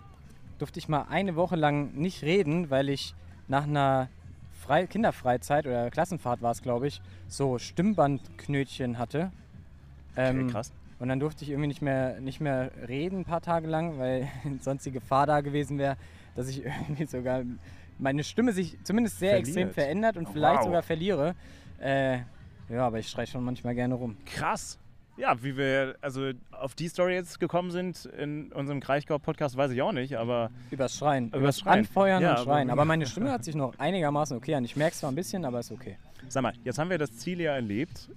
durfte 0.59 0.79
ich 0.79 0.89
mal 0.89 1.05
eine 1.09 1.35
Woche 1.35 1.55
lang 1.55 1.93
nicht 1.93 2.23
reden, 2.23 2.69
weil 2.69 2.89
ich 2.89 3.13
nach 3.47 3.63
einer 3.63 4.09
Frei 4.53 4.87
Kinderfreizeit 4.87 5.65
oder 5.67 5.91
Klassenfahrt 5.91 6.41
war 6.41 6.51
es, 6.51 6.61
glaube 6.61 6.87
ich, 6.87 7.01
so 7.27 7.57
Stimmbandknötchen 7.59 8.97
hatte. 8.97 9.31
Ähm, 10.15 10.47
krass. 10.49 10.71
Und 10.99 11.09
dann 11.09 11.19
durfte 11.19 11.43
ich 11.43 11.49
irgendwie 11.49 11.67
nicht 11.67 11.81
mehr, 11.81 12.19
nicht 12.21 12.39
mehr 12.39 12.71
reden 12.87 13.19
ein 13.19 13.25
paar 13.25 13.41
Tage 13.41 13.67
lang, 13.67 13.97
weil 13.99 14.27
sonst 14.61 14.85
die 14.85 14.91
Gefahr 14.91 15.25
da 15.27 15.41
gewesen 15.41 15.77
wäre, 15.77 15.97
dass 16.35 16.47
ich 16.47 16.63
irgendwie 16.87 17.05
sogar 17.05 17.41
meine 17.99 18.23
Stimme 18.23 18.51
sich 18.53 18.77
zumindest 18.83 19.19
sehr 19.19 19.31
Verliert. 19.31 19.47
extrem 19.47 19.71
verändert 19.71 20.17
und 20.17 20.27
Oh, 20.27 20.31
vielleicht 20.31 20.59
wow. 20.59 20.65
sogar 20.65 20.81
verliere. 20.83 21.35
Äh, 21.79 22.19
ja, 22.69 22.85
aber 22.87 22.99
ich 22.99 23.07
schreie 23.09 23.27
schon 23.27 23.43
manchmal 23.43 23.75
gerne 23.75 23.93
rum. 23.95 24.17
Krass. 24.25 24.79
Ja, 25.15 25.35
wie 25.43 25.55
wir 25.55 25.95
also 26.01 26.31
auf 26.51 26.73
die 26.73 26.87
Story 26.87 27.13
jetzt 27.13 27.39
gekommen 27.39 27.69
sind 27.69 28.05
in 28.05 28.51
unserem 28.51 28.79
Kraichgau-Podcast, 28.79 29.55
weiß 29.55 29.69
ich 29.71 29.81
auch 29.83 29.91
nicht, 29.91 30.15
aber 30.17 30.49
Übers 30.71 30.97
Schreien. 30.97 31.29
Übers 31.31 31.59
Schreien. 31.59 31.79
Anfeuern 31.79 32.21
Ja, 32.23 32.31
und 32.31 32.43
Schreien. 32.45 32.69
aber- 32.71 32.81
Aber 32.81 32.85
meine 32.85 33.05
Stimme 33.05 33.31
hat 33.31 33.43
sich 33.43 33.53
noch 33.53 33.77
einigermaßen 33.77 34.35
okay 34.35 34.55
an. 34.55 34.65
Ich 34.65 34.75
merke 34.75 34.93
es 34.93 34.99
zwar 35.01 35.11
ein 35.11 35.15
bisschen, 35.15 35.45
aber 35.45 35.59
ist 35.59 35.71
okay. 35.71 35.97
sag 36.29 36.41
mal, 36.41 36.53
jetzt 36.63 36.79
haben 36.79 36.89
wir 36.89 36.97
das 36.97 37.15
Ziel 37.17 37.41
ja 37.41 37.53
erlebt 37.53 38.09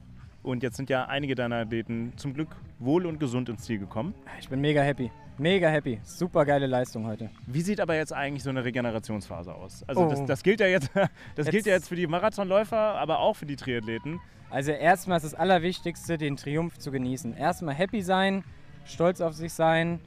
und 0.42 0.62
jetzt 0.62 0.76
sind 0.78 0.88
ja 0.88 1.04
einige 1.06 1.34
deiner 1.34 1.56
Athleten 1.56 2.14
zum 2.16 2.32
Glück 2.32 2.56
wohl 2.78 3.04
und 3.04 3.20
gesund 3.20 3.50
ins 3.50 3.64
Ziel 3.64 3.78
gekommen. 3.78 4.14
Ich 4.40 4.48
bin 4.48 4.62
mega 4.62 4.80
happy. 4.80 5.10
Mega 5.38 5.68
happy. 5.68 6.00
Super 6.02 6.46
geile 6.46 6.66
Leistung 6.66 7.06
heute. 7.06 7.30
Wie 7.46 7.60
sieht 7.60 7.80
aber 7.80 7.94
jetzt 7.94 8.12
eigentlich 8.12 8.42
so 8.42 8.50
eine 8.50 8.64
Regenerationsphase 8.64 9.54
aus? 9.54 9.84
Also 9.86 10.02
Oh. 10.06 10.08
das, 10.10 10.24
das 10.24 10.42
gilt 10.42 10.60
ja 10.60 10.66
jetzt, 10.66 10.90
das 10.94 11.08
Jetzt- 11.36 11.50
gilt 11.50 11.66
ja 11.66 11.74
jetzt 11.74 11.88
für 11.88 11.96
die 11.96 12.06
Marathonläufer, 12.06 12.76
aber 12.78 13.18
auch 13.18 13.34
für 13.34 13.44
die 13.46 13.56
Triathleten. 13.56 14.18
Also 14.48 14.70
erstmal 14.72 15.18
ist 15.18 15.24
das 15.24 15.34
Allerwichtigste, 15.34 16.16
den 16.16 16.36
Triumph 16.36 16.78
zu 16.78 16.90
genießen. 16.90 17.36
Erstmal 17.36 17.74
happy 17.74 18.00
sein, 18.00 18.44
stolz 18.86 19.20
auf 19.20 19.34
sich 19.34 19.52
sein 19.52 20.00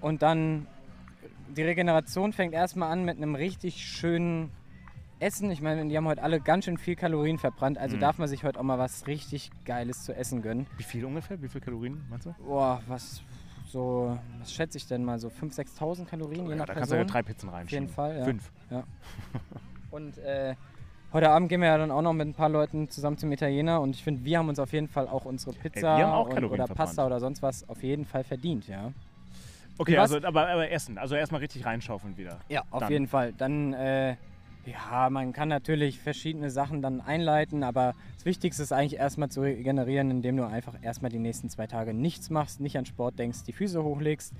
und 0.00 0.22
dann 0.22 0.66
die 1.54 1.62
Regeneration 1.62 2.32
fängt 2.32 2.52
erstmal 2.52 2.90
an 2.90 3.04
mit 3.04 3.18
einem 3.18 3.34
richtig 3.36 3.76
schönen 3.86 4.50
Essen. 5.20 5.50
Ich 5.50 5.62
meine, 5.62 5.86
die 5.86 5.96
haben 5.96 6.06
heute 6.06 6.22
alle 6.22 6.40
ganz 6.40 6.64
schön 6.64 6.76
viel 6.76 6.96
Kalorien 6.96 7.38
verbrannt, 7.38 7.78
also 7.78 7.96
Mhm. 7.96 8.00
darf 8.00 8.18
man 8.18 8.26
sich 8.28 8.42
heute 8.42 8.58
auch 8.58 8.64
mal 8.64 8.78
was 8.78 9.06
richtig 9.06 9.50
Geiles 9.64 10.02
zu 10.04 10.14
essen 10.14 10.42
gönnen. 10.42 10.66
Wie 10.76 10.82
viel 10.82 11.04
ungefähr? 11.04 11.40
Wie 11.40 11.48
viel 11.48 11.60
Kalorien 11.60 12.04
meinst 12.10 12.26
du? 12.26 12.34
Boah, 12.44 12.82
was 12.88 13.22
so, 13.66 14.18
was 14.40 14.52
schätze 14.52 14.78
ich 14.78 14.86
denn 14.86 15.04
mal, 15.04 15.18
so 15.18 15.28
5.000, 15.28 15.76
6.000 15.78 16.04
Kalorien 16.06 16.44
je 16.44 16.50
Ja, 16.50 16.56
nach 16.56 16.66
da 16.66 16.74
kannst 16.74 16.90
du 16.92 16.96
ja 16.96 17.02
Person. 17.02 17.12
drei 17.12 17.22
Pizzen 17.22 17.48
reinschieben. 17.48 17.84
jeden 17.84 17.94
Fall, 17.94 18.18
ja. 18.18 18.24
Fünf. 18.24 18.50
Und 19.90 20.18
äh, 20.18 20.54
heute 21.12 21.30
Abend 21.30 21.48
gehen 21.48 21.60
wir 21.60 21.68
ja 21.68 21.78
dann 21.78 21.90
auch 21.90 22.02
noch 22.02 22.12
mit 22.12 22.26
ein 22.28 22.34
paar 22.34 22.48
Leuten 22.48 22.88
zusammen 22.90 23.18
zum 23.18 23.30
Italiener 23.32 23.80
und 23.80 23.90
ich 23.94 24.02
finde, 24.02 24.24
wir 24.24 24.38
haben 24.38 24.48
uns 24.48 24.58
auf 24.58 24.72
jeden 24.72 24.88
Fall 24.88 25.08
auch 25.08 25.24
unsere 25.24 25.52
Pizza 25.52 25.96
haben 25.98 26.12
auch 26.12 26.28
und, 26.28 26.44
oder 26.44 26.66
Pasta 26.66 26.74
verbrannt. 26.74 27.06
oder 27.06 27.20
sonst 27.20 27.42
was 27.42 27.68
auf 27.68 27.82
jeden 27.82 28.04
Fall 28.04 28.24
verdient, 28.24 28.68
ja. 28.68 28.92
Okay, 29.78 29.96
also 29.98 30.16
aber, 30.22 30.48
aber 30.48 30.70
Essen. 30.70 30.98
Also 30.98 31.14
erstmal 31.14 31.40
richtig 31.40 31.64
reinschaufeln 31.66 32.16
wieder. 32.16 32.38
Ja, 32.48 32.62
auf 32.70 32.80
Dann. 32.80 32.92
jeden 32.92 33.06
Fall. 33.08 33.32
Dann, 33.32 33.72
äh, 33.74 34.16
ja, 34.66 35.08
man 35.10 35.32
kann 35.32 35.48
natürlich 35.48 36.00
verschiedene 36.00 36.50
Sachen 36.50 36.82
dann 36.82 37.00
einleiten, 37.00 37.62
aber 37.62 37.94
das 38.14 38.24
Wichtigste 38.24 38.62
ist 38.62 38.72
eigentlich 38.72 38.98
erstmal 38.98 39.28
zu 39.28 39.40
regenerieren, 39.42 40.10
indem 40.10 40.36
du 40.36 40.46
einfach 40.46 40.74
erstmal 40.82 41.10
die 41.10 41.18
nächsten 41.18 41.48
zwei 41.48 41.66
Tage 41.66 41.94
nichts 41.94 42.30
machst, 42.30 42.60
nicht 42.60 42.76
an 42.76 42.84
Sport 42.84 43.18
denkst, 43.18 43.44
die 43.44 43.52
Füße 43.52 43.82
hochlegst 43.82 44.34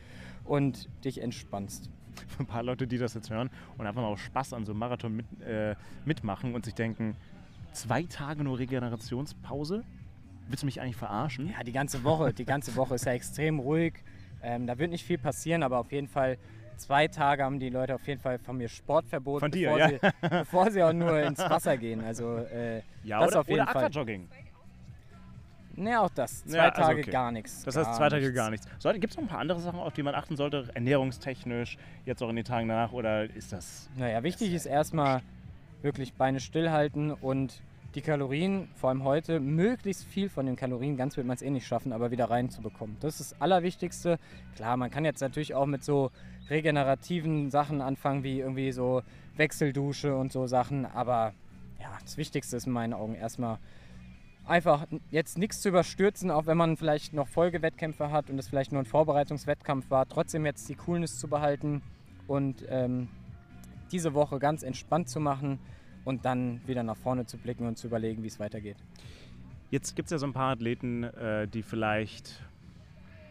und 0.44 0.88
dich 1.04 1.22
entspannst. 1.22 1.90
Für 2.28 2.42
ein 2.42 2.46
paar 2.46 2.62
Leute, 2.62 2.86
die 2.86 2.98
das 2.98 3.14
jetzt 3.14 3.30
hören 3.30 3.50
und 3.78 3.86
einfach 3.86 4.02
mal 4.02 4.08
aus 4.08 4.20
Spaß 4.20 4.52
an 4.54 4.64
so 4.64 4.72
einem 4.72 4.80
Marathon 4.80 5.16
mit, 5.16 5.26
äh, 5.42 5.76
mitmachen 6.04 6.54
und 6.54 6.64
sich 6.64 6.74
denken, 6.74 7.14
zwei 7.72 8.02
Tage 8.04 8.42
nur 8.42 8.58
Regenerationspause? 8.58 9.84
Willst 10.48 10.62
du 10.62 10.66
mich 10.66 10.80
eigentlich 10.80 10.96
verarschen? 10.96 11.50
Ja, 11.50 11.62
die 11.62 11.72
ganze 11.72 12.04
Woche, 12.04 12.32
die 12.32 12.44
ganze 12.44 12.74
Woche 12.76 12.94
ist 12.94 13.04
ja 13.04 13.12
extrem 13.12 13.58
ruhig. 13.58 13.94
Ähm, 14.42 14.66
da 14.66 14.78
wird 14.78 14.90
nicht 14.90 15.04
viel 15.04 15.18
passieren, 15.18 15.62
aber 15.62 15.78
auf 15.78 15.92
jeden 15.92 16.08
Fall 16.08 16.38
zwei 16.76 17.08
Tage 17.08 17.44
haben 17.44 17.58
die 17.58 17.68
Leute 17.70 17.94
auf 17.94 18.06
jeden 18.06 18.20
Fall 18.20 18.38
von 18.38 18.56
mir 18.56 18.68
Sportverbot, 18.68 19.40
Von 19.40 19.50
dir, 19.50 19.70
bevor, 19.70 19.78
ja. 19.78 19.88
sie, 19.88 20.28
bevor 20.28 20.70
sie 20.70 20.82
auch 20.82 20.92
nur 20.92 21.20
ins 21.20 21.38
Wasser 21.38 21.76
gehen. 21.76 22.02
Also 22.04 22.36
äh, 22.36 22.82
Ja, 23.02 23.20
das 23.20 23.28
oder, 23.30 23.40
auf 23.40 23.48
jeden 23.48 23.60
oder 23.62 23.72
Fall. 23.72 23.84
Aquajogging. 23.84 24.28
Ne, 25.78 26.00
auch 26.00 26.10
das. 26.10 26.44
Zwei 26.46 26.56
Ja, 26.56 26.68
also 26.70 26.82
Tage 26.82 27.00
okay. 27.00 27.10
gar 27.10 27.30
nichts. 27.30 27.62
Das 27.64 27.76
heißt 27.76 27.94
zwei 27.96 28.08
Tage 28.08 28.22
nichts. 28.22 28.34
gar 28.34 28.50
nichts. 28.50 28.66
Gibt 28.82 29.10
es 29.10 29.16
noch 29.16 29.24
ein 29.24 29.28
paar 29.28 29.40
andere 29.40 29.60
Sachen, 29.60 29.78
auf 29.78 29.92
die 29.92 30.02
man 30.02 30.14
achten 30.14 30.36
sollte, 30.36 30.68
ernährungstechnisch, 30.74 31.76
jetzt 32.06 32.22
auch 32.22 32.30
in 32.30 32.36
den 32.36 32.46
Tagen 32.46 32.68
danach? 32.68 32.92
Oder 32.92 33.24
ist 33.24 33.52
das. 33.52 33.90
Naja, 33.96 34.22
wichtig 34.22 34.54
ist 34.54 34.64
erstmal 34.64 35.20
wirklich 35.82 36.14
Beine 36.14 36.40
stillhalten 36.40 37.12
und 37.12 37.60
die 37.94 38.00
Kalorien, 38.00 38.68
vor 38.74 38.90
allem 38.90 39.04
heute, 39.04 39.40
möglichst 39.40 40.04
viel 40.04 40.28
von 40.28 40.44
den 40.46 40.56
Kalorien, 40.56 40.96
ganz 40.96 41.16
wird 41.16 41.26
man 41.26 41.34
es 41.34 41.42
eh 41.42 41.50
nicht 41.50 41.66
schaffen, 41.66 41.92
aber 41.92 42.10
wieder 42.10 42.28
reinzubekommen. 42.28 42.96
Das 43.00 43.20
ist 43.20 43.32
das 43.32 43.40
Allerwichtigste. 43.40 44.18
Klar, 44.54 44.76
man 44.76 44.90
kann 44.90 45.04
jetzt 45.04 45.20
natürlich 45.20 45.54
auch 45.54 45.66
mit 45.66 45.82
so 45.82 46.10
regenerativen 46.48 47.50
Sachen 47.50 47.80
anfangen, 47.80 48.22
wie 48.22 48.40
irgendwie 48.40 48.72
so 48.72 49.02
Wechseldusche 49.36 50.16
und 50.16 50.32
so 50.32 50.46
Sachen, 50.46 50.86
aber 50.86 51.34
ja, 51.80 51.90
das 52.02 52.16
Wichtigste 52.16 52.56
ist 52.56 52.66
in 52.66 52.72
meinen 52.72 52.92
Augen 52.92 53.14
erstmal 53.14 53.58
einfach 54.46 54.86
jetzt 55.10 55.38
nichts 55.38 55.60
zu 55.60 55.68
überstürzen, 55.68 56.30
auch 56.30 56.46
wenn 56.46 56.56
man 56.56 56.76
vielleicht 56.76 57.12
noch 57.12 57.28
Folgewettkämpfe 57.28 58.10
hat 58.10 58.30
und 58.30 58.38
es 58.38 58.48
vielleicht 58.48 58.72
nur 58.72 58.80
ein 58.80 58.86
Vorbereitungswettkampf 58.86 59.90
war, 59.90 60.08
trotzdem 60.08 60.46
jetzt 60.46 60.68
die 60.68 60.76
Coolness 60.76 61.18
zu 61.18 61.28
behalten 61.28 61.82
und 62.26 62.64
ähm, 62.68 63.08
diese 63.92 64.14
Woche 64.14 64.38
ganz 64.38 64.62
entspannt 64.62 65.08
zu 65.08 65.20
machen 65.20 65.58
und 66.04 66.24
dann 66.24 66.60
wieder 66.66 66.82
nach 66.82 66.96
vorne 66.96 67.26
zu 67.26 67.38
blicken 67.38 67.66
und 67.66 67.76
zu 67.76 67.88
überlegen, 67.88 68.22
wie 68.22 68.28
es 68.28 68.38
weitergeht. 68.38 68.76
Jetzt 69.70 69.96
gibt 69.96 70.06
es 70.06 70.12
ja 70.12 70.18
so 70.18 70.26
ein 70.26 70.32
paar 70.32 70.52
Athleten, 70.52 71.02
äh, 71.02 71.48
die 71.48 71.62
vielleicht 71.62 72.40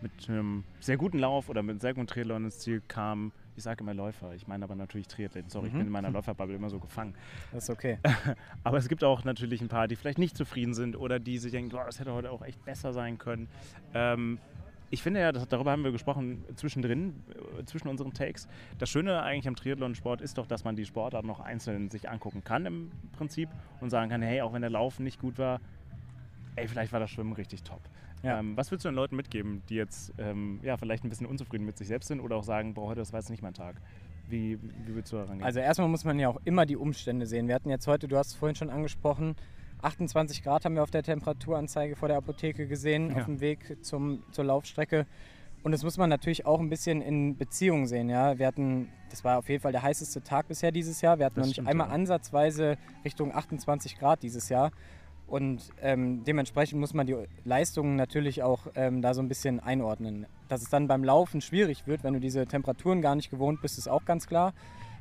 mit 0.05 0.29
einem 0.29 0.63
sehr 0.79 0.97
guten 0.97 1.17
Lauf 1.17 1.49
oder 1.49 1.63
mit 1.63 1.71
einem 1.71 1.79
sehr 1.79 1.93
guten 1.95 2.05
Triathlon 2.07 2.45
ins 2.45 2.59
Ziel 2.59 2.81
kamen. 2.87 3.31
Ich 3.55 3.63
sage 3.63 3.83
immer 3.83 3.93
Läufer, 3.93 4.33
ich 4.35 4.47
meine 4.47 4.63
aber 4.65 4.75
natürlich 4.75 5.07
Triathleten. 5.07 5.49
Sorry, 5.49 5.67
ich 5.67 5.73
Mhm. 5.73 5.77
bin 5.79 5.87
in 5.87 5.93
meiner 5.93 6.11
Läuferbubble 6.11 6.55
immer 6.55 6.69
so 6.69 6.79
gefangen. 6.79 7.15
Das 7.51 7.63
ist 7.63 7.69
okay. 7.71 7.97
Aber 8.63 8.77
es 8.77 8.87
gibt 8.87 9.03
auch 9.03 9.23
natürlich 9.23 9.61
ein 9.61 9.67
paar, 9.69 9.87
die 9.87 9.95
vielleicht 9.95 10.19
nicht 10.19 10.35
zufrieden 10.37 10.73
sind 10.73 10.95
oder 10.95 11.19
die 11.19 11.37
sich 11.39 11.51
denken, 11.51 11.69
"Boah, 11.71 11.85
das 11.85 11.99
hätte 11.99 12.13
heute 12.13 12.31
auch 12.31 12.41
echt 12.43 12.63
besser 12.65 12.93
sein 12.93 13.17
können. 13.17 13.47
Ähm, 13.93 14.37
ich 14.91 15.01
finde 15.01 15.21
ja, 15.21 15.31
das, 15.31 15.47
darüber 15.47 15.71
haben 15.71 15.83
wir 15.83 15.91
gesprochen 15.91 16.43
zwischendrin, 16.55 17.23
äh, 17.59 17.63
zwischen 17.65 17.87
unseren 17.87 18.13
Takes. 18.13 18.47
Das 18.77 18.89
Schöne 18.89 19.23
eigentlich 19.23 19.47
am 19.47 19.55
Triathlon-Sport 19.55 20.21
ist 20.21 20.37
doch, 20.37 20.45
dass 20.47 20.63
man 20.65 20.75
die 20.75 20.85
Sportart 20.85 21.25
noch 21.25 21.39
einzeln 21.39 21.89
sich 21.89 22.09
angucken 22.09 22.43
kann 22.43 22.65
im 22.67 22.91
Prinzip 23.17 23.49
und 23.79 23.89
sagen 23.89 24.11
kann, 24.11 24.21
hey, 24.21 24.41
auch 24.41 24.53
wenn 24.53 24.61
der 24.61 24.69
Laufen 24.69 25.03
nicht 25.03 25.19
gut 25.19 25.39
war, 25.39 25.59
ey, 26.57 26.67
vielleicht 26.67 26.91
war 26.93 26.99
das 26.99 27.09
Schwimmen 27.09 27.33
richtig 27.33 27.63
top. 27.63 27.81
Ja. 28.23 28.39
Ähm, 28.39 28.57
was 28.57 28.71
würdest 28.71 28.85
du 28.85 28.89
den 28.89 28.95
Leuten 28.95 29.15
mitgeben, 29.15 29.61
die 29.69 29.75
jetzt 29.75 30.13
ähm, 30.17 30.59
ja, 30.63 30.77
vielleicht 30.77 31.03
ein 31.03 31.09
bisschen 31.09 31.27
unzufrieden 31.27 31.65
mit 31.65 31.77
sich 31.77 31.87
selbst 31.87 32.07
sind 32.07 32.19
oder 32.19 32.35
auch 32.37 32.43
sagen, 32.43 32.73
boah, 32.73 32.87
heute 32.87 32.99
das 33.01 33.13
war 33.13 33.19
jetzt 33.19 33.29
nicht 33.29 33.43
mein 33.43 33.53
Tag? 33.53 33.75
Wie, 34.27 34.57
wie 34.85 34.95
würdest 34.95 35.13
du 35.13 35.17
da 35.17 35.25
rangehen? 35.25 35.43
Also 35.45 35.59
erstmal 35.59 35.87
muss 35.87 36.03
man 36.03 36.17
ja 36.17 36.29
auch 36.29 36.41
immer 36.45 36.65
die 36.65 36.75
Umstände 36.77 37.27
sehen. 37.27 37.47
Wir 37.47 37.53
hatten 37.55 37.69
jetzt 37.69 37.85
heute, 37.87 38.07
du 38.07 38.17
hast 38.17 38.27
es 38.29 38.33
vorhin 38.35 38.55
schon 38.55 38.71
angesprochen, 38.71 39.35
28 39.81 40.41
Grad 40.41 40.65
haben 40.65 40.73
wir 40.75 40.81
auf 40.81 40.89
der 40.89 41.03
Temperaturanzeige 41.03 41.95
vor 41.95 42.07
der 42.07 42.17
Apotheke 42.17 42.65
gesehen, 42.67 43.11
Ja. 43.11 43.17
auf 43.17 43.25
dem 43.25 43.39
Weg 43.39 43.77
zum, 43.85 44.23
zur 44.31 44.45
Laufstrecke. 44.45 45.05
Und 45.61 45.71
das 45.71 45.83
muss 45.83 45.97
man 45.97 46.09
natürlich 46.09 46.45
auch 46.45 46.59
ein 46.59 46.69
bisschen 46.69 47.01
in 47.01 47.37
Beziehung 47.37 47.85
sehen. 47.87 48.09
Ja? 48.09 48.37
Wir 48.39 48.47
hatten, 48.47 48.89
das 49.09 49.23
war 49.23 49.39
auf 49.39 49.49
jeden 49.49 49.61
Fall 49.61 49.71
der 49.71 49.81
heißeste 49.83 50.21
Tag 50.23 50.47
bisher 50.47 50.71
dieses 50.71 51.01
Jahr. 51.01 51.17
Wir 51.19 51.25
hatten 51.25 51.35
Das 51.35 51.43
noch 51.43 51.47
nicht 51.47 51.55
stimmt, 51.55 51.67
einmal 51.69 51.87
ja. 51.87 51.93
ansatzweise 51.93 52.77
Richtung 53.03 53.33
28 53.33 53.97
Grad 53.97 54.21
dieses 54.23 54.49
Jahr. 54.49 54.71
Und 55.27 55.71
ähm, 55.81 56.23
dementsprechend 56.23 56.79
muss 56.79 56.93
man 56.93 57.07
die 57.07 57.15
Leistungen 57.43 57.95
natürlich 57.95 58.43
auch 58.43 58.67
ähm, 58.75 59.01
da 59.01 59.13
so 59.13 59.21
ein 59.21 59.27
bisschen 59.27 59.59
einordnen. 59.59 60.27
Dass 60.47 60.61
es 60.61 60.69
dann 60.69 60.87
beim 60.87 61.03
Laufen 61.03 61.41
schwierig 61.41 61.87
wird, 61.87 62.03
wenn 62.03 62.13
du 62.13 62.19
diese 62.19 62.45
Temperaturen 62.45 63.01
gar 63.01 63.15
nicht 63.15 63.31
gewohnt 63.31 63.61
bist, 63.61 63.77
ist 63.77 63.87
auch 63.87 64.05
ganz 64.05 64.27
klar. 64.27 64.53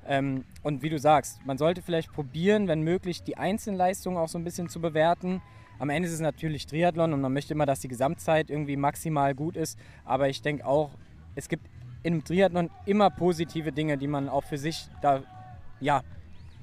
Ähm, 0.06 0.44
und 0.62 0.82
wie 0.82 0.90
du 0.90 0.98
sagst, 0.98 1.44
man 1.44 1.58
sollte 1.58 1.82
vielleicht 1.82 2.12
probieren, 2.12 2.68
wenn 2.68 2.82
möglich, 2.82 3.22
die 3.22 3.36
Einzelleistungen 3.36 4.18
auch 4.18 4.28
so 4.28 4.38
ein 4.38 4.44
bisschen 4.44 4.68
zu 4.68 4.80
bewerten. 4.80 5.42
Am 5.78 5.90
Ende 5.90 6.08
ist 6.08 6.14
es 6.14 6.20
natürlich 6.20 6.66
Triathlon 6.66 7.12
und 7.12 7.20
man 7.20 7.32
möchte 7.32 7.52
immer, 7.52 7.66
dass 7.66 7.80
die 7.80 7.88
Gesamtzeit 7.88 8.48
irgendwie 8.48 8.76
maximal 8.76 9.34
gut 9.34 9.56
ist. 9.56 9.78
Aber 10.04 10.28
ich 10.28 10.40
denke 10.40 10.64
auch, 10.66 10.90
es 11.34 11.48
gibt 11.48 11.66
im 12.02 12.22
Triathlon 12.22 12.70
immer 12.86 13.10
positive 13.10 13.72
Dinge, 13.72 13.98
die 13.98 14.06
man 14.06 14.28
auch 14.28 14.44
für 14.44 14.58
sich 14.58 14.88
da 15.02 15.22
ja, 15.80 16.02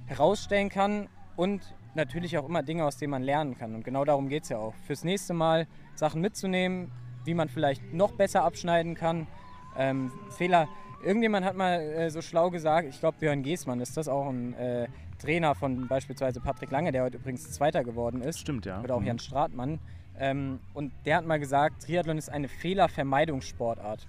herausstellen 0.06 0.70
kann 0.70 1.08
und 1.36 1.62
natürlich 1.96 2.38
auch 2.38 2.48
immer 2.48 2.64
Dinge, 2.64 2.86
aus 2.86 2.98
denen 2.98 3.12
man 3.12 3.24
lernen 3.24 3.58
kann. 3.58 3.76
Und 3.76 3.84
genau 3.84 4.06
darum 4.06 4.30
geht 4.30 4.44
es 4.44 4.50
ja 4.50 4.58
auch. 4.58 4.74
Fürs 4.86 5.04
nächste 5.04 5.34
Mal 5.34 5.68
Sachen 5.96 6.22
mitzunehmen, 6.22 6.92
wie 7.26 7.34
man 7.34 7.50
vielleicht 7.50 7.94
noch 7.94 8.12
besser 8.14 8.44
abschneiden 8.44 8.96
kann. 8.96 9.28
Ähm, 9.78 10.12
Fehler. 10.38 10.68
Irgendjemand 11.04 11.46
hat 11.46 11.56
mal 11.56 11.80
äh, 11.80 12.10
so 12.12 12.22
schlau 12.22 12.52
gesagt, 12.52 12.88
ich 12.88 13.00
glaube 13.00 13.18
Björn 13.20 13.42
Giesmann 13.42 13.80
ist 13.80 13.98
das 13.98 14.08
auch 14.08 14.28
ein 14.30 14.54
äh, 14.54 14.88
Trainer 15.18 15.56
von 15.56 15.88
beispielsweise 15.88 16.40
Patrick 16.40 16.70
Lange, 16.72 16.92
der 16.92 17.04
heute 17.04 17.18
übrigens 17.18 17.52
Zweiter 17.52 17.84
geworden 17.84 18.22
ist. 18.22 18.40
Stimmt, 18.40 18.66
ja. 18.66 18.82
Oder 18.82 18.96
auch 18.96 19.00
Mhm. 19.00 19.08
Jan 19.08 19.20
Stratmann. 19.20 19.80
Ähm, 20.20 20.60
und 20.74 20.92
der 21.06 21.18
hat 21.18 21.26
mal 21.26 21.40
gesagt, 21.40 21.84
Triathlon 21.84 22.18
ist 22.18 22.30
eine 22.30 22.48
Fehlervermeidungssportart. 22.48 24.08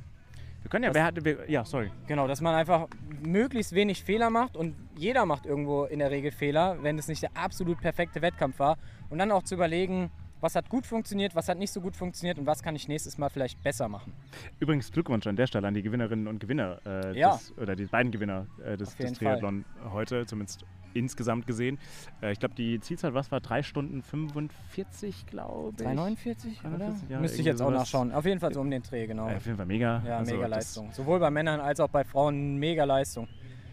Können 0.72 0.84
ja, 0.84 0.88
das- 0.88 0.94
wer 0.94 1.04
hatte, 1.04 1.22
wir, 1.22 1.50
ja, 1.50 1.66
sorry. 1.66 1.90
Genau, 2.06 2.26
dass 2.26 2.40
man 2.40 2.54
einfach 2.54 2.88
möglichst 3.22 3.74
wenig 3.74 4.02
Fehler 4.02 4.30
macht 4.30 4.56
und 4.56 4.74
jeder 4.96 5.26
macht 5.26 5.44
irgendwo 5.44 5.84
in 5.84 5.98
der 5.98 6.10
Regel 6.10 6.30
Fehler, 6.30 6.82
wenn 6.82 6.98
es 6.98 7.08
nicht 7.08 7.22
der 7.22 7.30
absolut 7.36 7.78
perfekte 7.78 8.22
Wettkampf 8.22 8.58
war. 8.58 8.78
Und 9.10 9.18
dann 9.18 9.30
auch 9.32 9.42
zu 9.42 9.54
überlegen, 9.54 10.10
was 10.40 10.54
hat 10.56 10.70
gut 10.70 10.86
funktioniert, 10.86 11.34
was 11.36 11.50
hat 11.50 11.58
nicht 11.58 11.70
so 11.72 11.82
gut 11.82 11.94
funktioniert 11.94 12.38
und 12.38 12.46
was 12.46 12.62
kann 12.62 12.74
ich 12.74 12.88
nächstes 12.88 13.18
Mal 13.18 13.28
vielleicht 13.28 13.62
besser 13.62 13.86
machen. 13.90 14.14
Übrigens 14.60 14.90
Glückwunsch 14.90 15.26
an 15.26 15.36
der 15.36 15.46
Stelle 15.46 15.68
an 15.68 15.74
die 15.74 15.82
Gewinnerinnen 15.82 16.26
und 16.26 16.38
Gewinner 16.40 16.78
äh, 16.86 17.18
Ja. 17.18 17.32
des, 17.36 17.52
oder 17.58 17.76
die 17.76 17.84
beiden 17.84 18.10
Gewinner 18.10 18.46
äh, 18.64 18.78
des, 18.78 18.96
des 18.96 19.12
Triathlon 19.12 19.66
heute, 19.92 20.24
zumindest 20.24 20.64
insgesamt 20.94 21.46
gesehen. 21.46 21.78
Äh, 22.22 22.32
ich 22.32 22.38
glaube, 22.38 22.54
die 22.54 22.80
Zielzeit, 22.80 23.14
was 23.14 23.30
war? 23.30 23.40
3 23.40 23.62
Stunden 23.62 24.02
45, 24.02 25.26
glaube 25.26 25.70
ich. 25.78 25.84
349, 25.84 26.58
oder? 26.60 26.68
349, 26.70 27.10
ja, 27.10 27.20
Müsste 27.20 27.40
ich 27.40 27.46
jetzt 27.46 27.62
auch 27.62 27.70
nachschauen. 27.70 28.12
Auf 28.12 28.24
jeden 28.24 28.40
Fall 28.40 28.52
so 28.52 28.60
um 28.60 28.70
den 28.70 28.82
Dreh, 28.82 29.06
genau. 29.06 29.28
Äh, 29.28 29.36
auf 29.36 29.44
jeden 29.46 29.56
Fall 29.56 29.66
mega. 29.66 30.02
Ja, 30.06 30.18
Also 30.18 30.34
mega 30.34 30.46
Leistung. 30.46 30.90
Sowohl 30.92 31.18
bei 31.20 31.30
Männern 31.30 31.60
als 31.60 31.80
auch 31.80 31.88
bei 31.88 32.04
Frauen 32.04 32.56
mega 32.56 32.84
Leistung. 32.84 33.28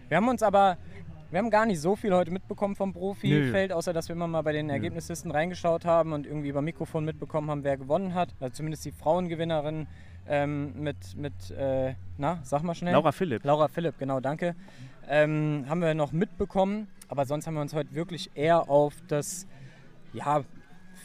Wir 0.07 0.17
haben 0.17 0.27
uns 0.27 0.41
aber, 0.41 0.77
wir 1.29 1.37
haben 1.39 1.49
gar 1.51 1.65
nicht 1.65 1.79
so 1.79 1.95
viel 1.95 2.13
heute 2.13 2.31
mitbekommen 2.31 2.75
vom 2.75 2.93
Profifeld, 2.93 3.71
außer 3.71 3.93
dass 3.93 4.07
wir 4.09 4.15
immer 4.15 4.27
mal 4.27 4.41
bei 4.41 4.53
den 4.53 4.69
Ergebnislisten 4.69 5.29
reingeschaut 5.31 5.85
haben 5.85 6.13
und 6.13 6.25
irgendwie 6.25 6.49
über 6.49 6.61
Mikrofon 6.61 7.05
mitbekommen 7.05 7.49
haben, 7.51 7.63
wer 7.63 7.77
gewonnen 7.77 8.13
hat. 8.15 8.29
Also 8.39 8.55
zumindest 8.55 8.85
die 8.85 8.91
Frauengewinnerin 8.91 9.85
ähm, 10.27 10.73
mit, 10.81 11.15
mit 11.15 11.51
äh, 11.51 11.93
na, 12.17 12.39
sag 12.43 12.63
mal 12.63 12.75
schnell. 12.75 12.93
Laura 12.93 13.11
Philipp. 13.11 13.43
Laura 13.43 13.67
Philipp, 13.67 13.97
genau, 13.99 14.19
danke. 14.19 14.55
Ähm, 15.07 15.65
haben 15.67 15.81
wir 15.81 15.93
noch 15.93 16.11
mitbekommen, 16.11 16.87
aber 17.09 17.25
sonst 17.25 17.47
haben 17.47 17.55
wir 17.55 17.61
uns 17.61 17.73
heute 17.73 17.93
wirklich 17.93 18.29
eher 18.35 18.69
auf 18.69 18.93
das 19.07 19.47
ja, 20.13 20.43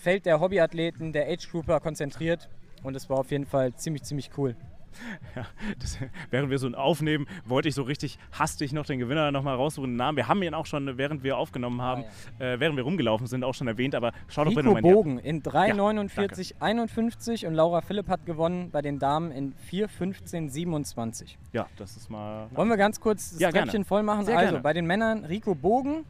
Feld 0.03 0.27
der 0.27 0.39
Hobbyathleten, 0.39 1.13
der 1.13 1.29
Age-Grouper 1.29 1.81
konzentriert. 1.81 2.49
Und 2.83 2.95
es 2.95 3.09
war 3.09 3.19
auf 3.19 3.31
jeden 3.31 3.47
Fall 3.47 3.75
ziemlich, 3.75 4.03
ziemlich 4.05 4.31
cool. 4.37 4.55
Ja, 5.37 5.45
das, 5.79 5.99
während 6.31 6.51
wir 6.51 6.59
so 6.59 6.69
aufnehmen, 6.69 7.27
wollte 7.45 7.69
ich 7.69 7.75
so 7.75 7.83
richtig 7.83 8.19
hastig 8.33 8.73
noch 8.73 8.87
den 8.87 8.99
Gewinner 9.01 9.33
nochmal 9.33 9.57
raussuchen. 9.57 9.91
Den 9.91 9.97
Namen. 9.97 10.17
Wir 10.17 10.29
haben 10.29 10.43
ihn 10.43 10.55
auch 10.55 10.67
schon, 10.67 10.97
während 10.97 11.23
wir 11.25 11.37
aufgenommen 11.39 11.83
haben, 11.83 12.05
äh, 12.39 12.59
während 12.61 12.77
wir 12.77 12.85
rumgelaufen 12.85 13.27
sind, 13.27 13.43
auch 13.45 13.55
schon 13.55 13.67
erwähnt. 13.69 13.95
Aber 13.95 14.13
schaut 14.29 14.47
doch 14.47 14.55
bitte 14.55 14.67
nochmal 14.67 14.85
in 14.85 14.93
Bogen 14.93 15.19
in 15.19 15.43
3,49,51 15.43 17.47
und 17.47 17.55
Laura 17.55 17.81
Philipp 17.81 18.09
hat 18.09 18.25
gewonnen 18.27 18.71
bei 18.71 18.83
den 18.83 18.99
Damen 18.99 19.31
in 19.33 19.55
4,15,27. 19.71 21.37
die- 21.53 21.57
Ja, 21.57 21.67
das 21.77 21.97
ist 21.97 22.11
mal. 22.11 22.49
Wollen 22.55 22.69
wir 22.69 22.77
ganz 22.77 23.01
kurz 23.01 23.31
das 23.33 23.41
Ja. 23.41 23.51
Treppchen 23.51 23.85
voll 23.85 24.03
machen? 24.03 24.25
Sehr 24.25 24.37
also 24.37 24.51
gerne. 24.53 24.63
bei 24.63 24.73
den 24.73 24.87
Männern 24.87 25.25
Rico 25.25 25.55
Bogen, 25.55 26.05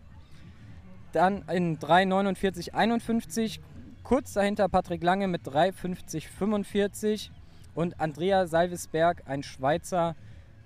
dann 1.12 1.42
in 1.48 1.78
3,49,51, 1.78 3.60
kurz 4.02 4.34
dahinter 4.34 4.68
Patrick 4.68 5.02
Lange 5.02 5.28
mit 5.28 5.46
3,50,45 5.46 7.30
und 7.74 8.00
Andrea 8.00 8.46
Salvesberg, 8.46 9.22
ein 9.26 9.42
Schweizer, 9.42 10.14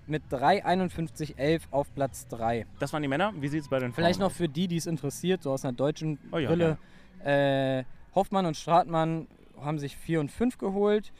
mit 0.08 0.22
3,51,11 0.30 1.62
auf 1.70 1.92
Platz 1.94 2.26
3. 2.28 2.66
Das 2.78 2.92
waren 2.92 3.02
die 3.02 3.08
Männer. 3.08 3.32
Wie 3.38 3.48
sieht 3.48 3.62
es 3.62 3.68
bei 3.68 3.78
den 3.78 3.92
Frauen 3.92 3.94
Vielleicht 3.94 4.20
noch 4.20 4.32
für 4.32 4.48
die, 4.48 4.66
die 4.66 4.78
es 4.78 4.86
interessiert, 4.86 5.42
so 5.42 5.52
aus 5.52 5.64
einer 5.64 5.74
deutschen 5.74 6.18
Oh 6.32 6.38
ja, 6.38 6.48
Brille. 6.48 6.78
Äh, 7.22 7.84
Hoffmann 8.14 8.46
und 8.46 8.56
Stratmann 8.56 9.26
haben 9.60 9.78
sich 9.78 9.96
4 9.96 10.20
und 10.20 10.32
5 10.32 10.58
geholt. 10.58 11.12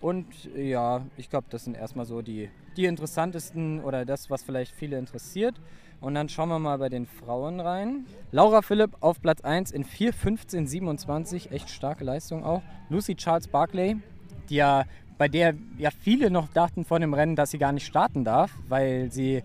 Und 0.00 0.26
ja, 0.54 1.02
ich 1.16 1.30
glaube, 1.30 1.46
das 1.48 1.64
sind 1.64 1.76
erstmal 1.76 2.04
so 2.04 2.20
die, 2.20 2.50
die 2.76 2.84
interessantesten 2.84 3.80
oder 3.80 4.04
das, 4.04 4.28
was 4.28 4.42
vielleicht 4.42 4.74
viele 4.74 4.98
interessiert. 4.98 5.54
Und 6.00 6.14
dann 6.14 6.28
schauen 6.28 6.50
wir 6.50 6.58
mal 6.58 6.76
bei 6.76 6.90
den 6.90 7.06
Frauen 7.06 7.60
rein. 7.60 8.04
Laura 8.30 8.60
Philipp 8.60 8.90
auf 9.00 9.22
Platz 9.22 9.40
1 9.40 9.70
in 9.70 9.86
4,15,27. 9.86 11.50
Echt 11.50 11.70
starke 11.70 12.04
Leistung 12.04 12.44
auch. 12.44 12.62
Lucy 12.90 13.14
Charles 13.14 13.48
Barclay, 13.48 13.96
die 14.50 14.56
ja, 14.56 14.84
bei 15.18 15.28
der 15.28 15.54
ja 15.78 15.90
viele 16.00 16.30
noch 16.30 16.48
dachten 16.48 16.84
vor 16.84 16.98
dem 17.00 17.14
Rennen, 17.14 17.36
dass 17.36 17.50
sie 17.50 17.58
gar 17.58 17.72
nicht 17.72 17.86
starten 17.86 18.24
darf, 18.24 18.50
weil 18.68 19.10
sie 19.12 19.42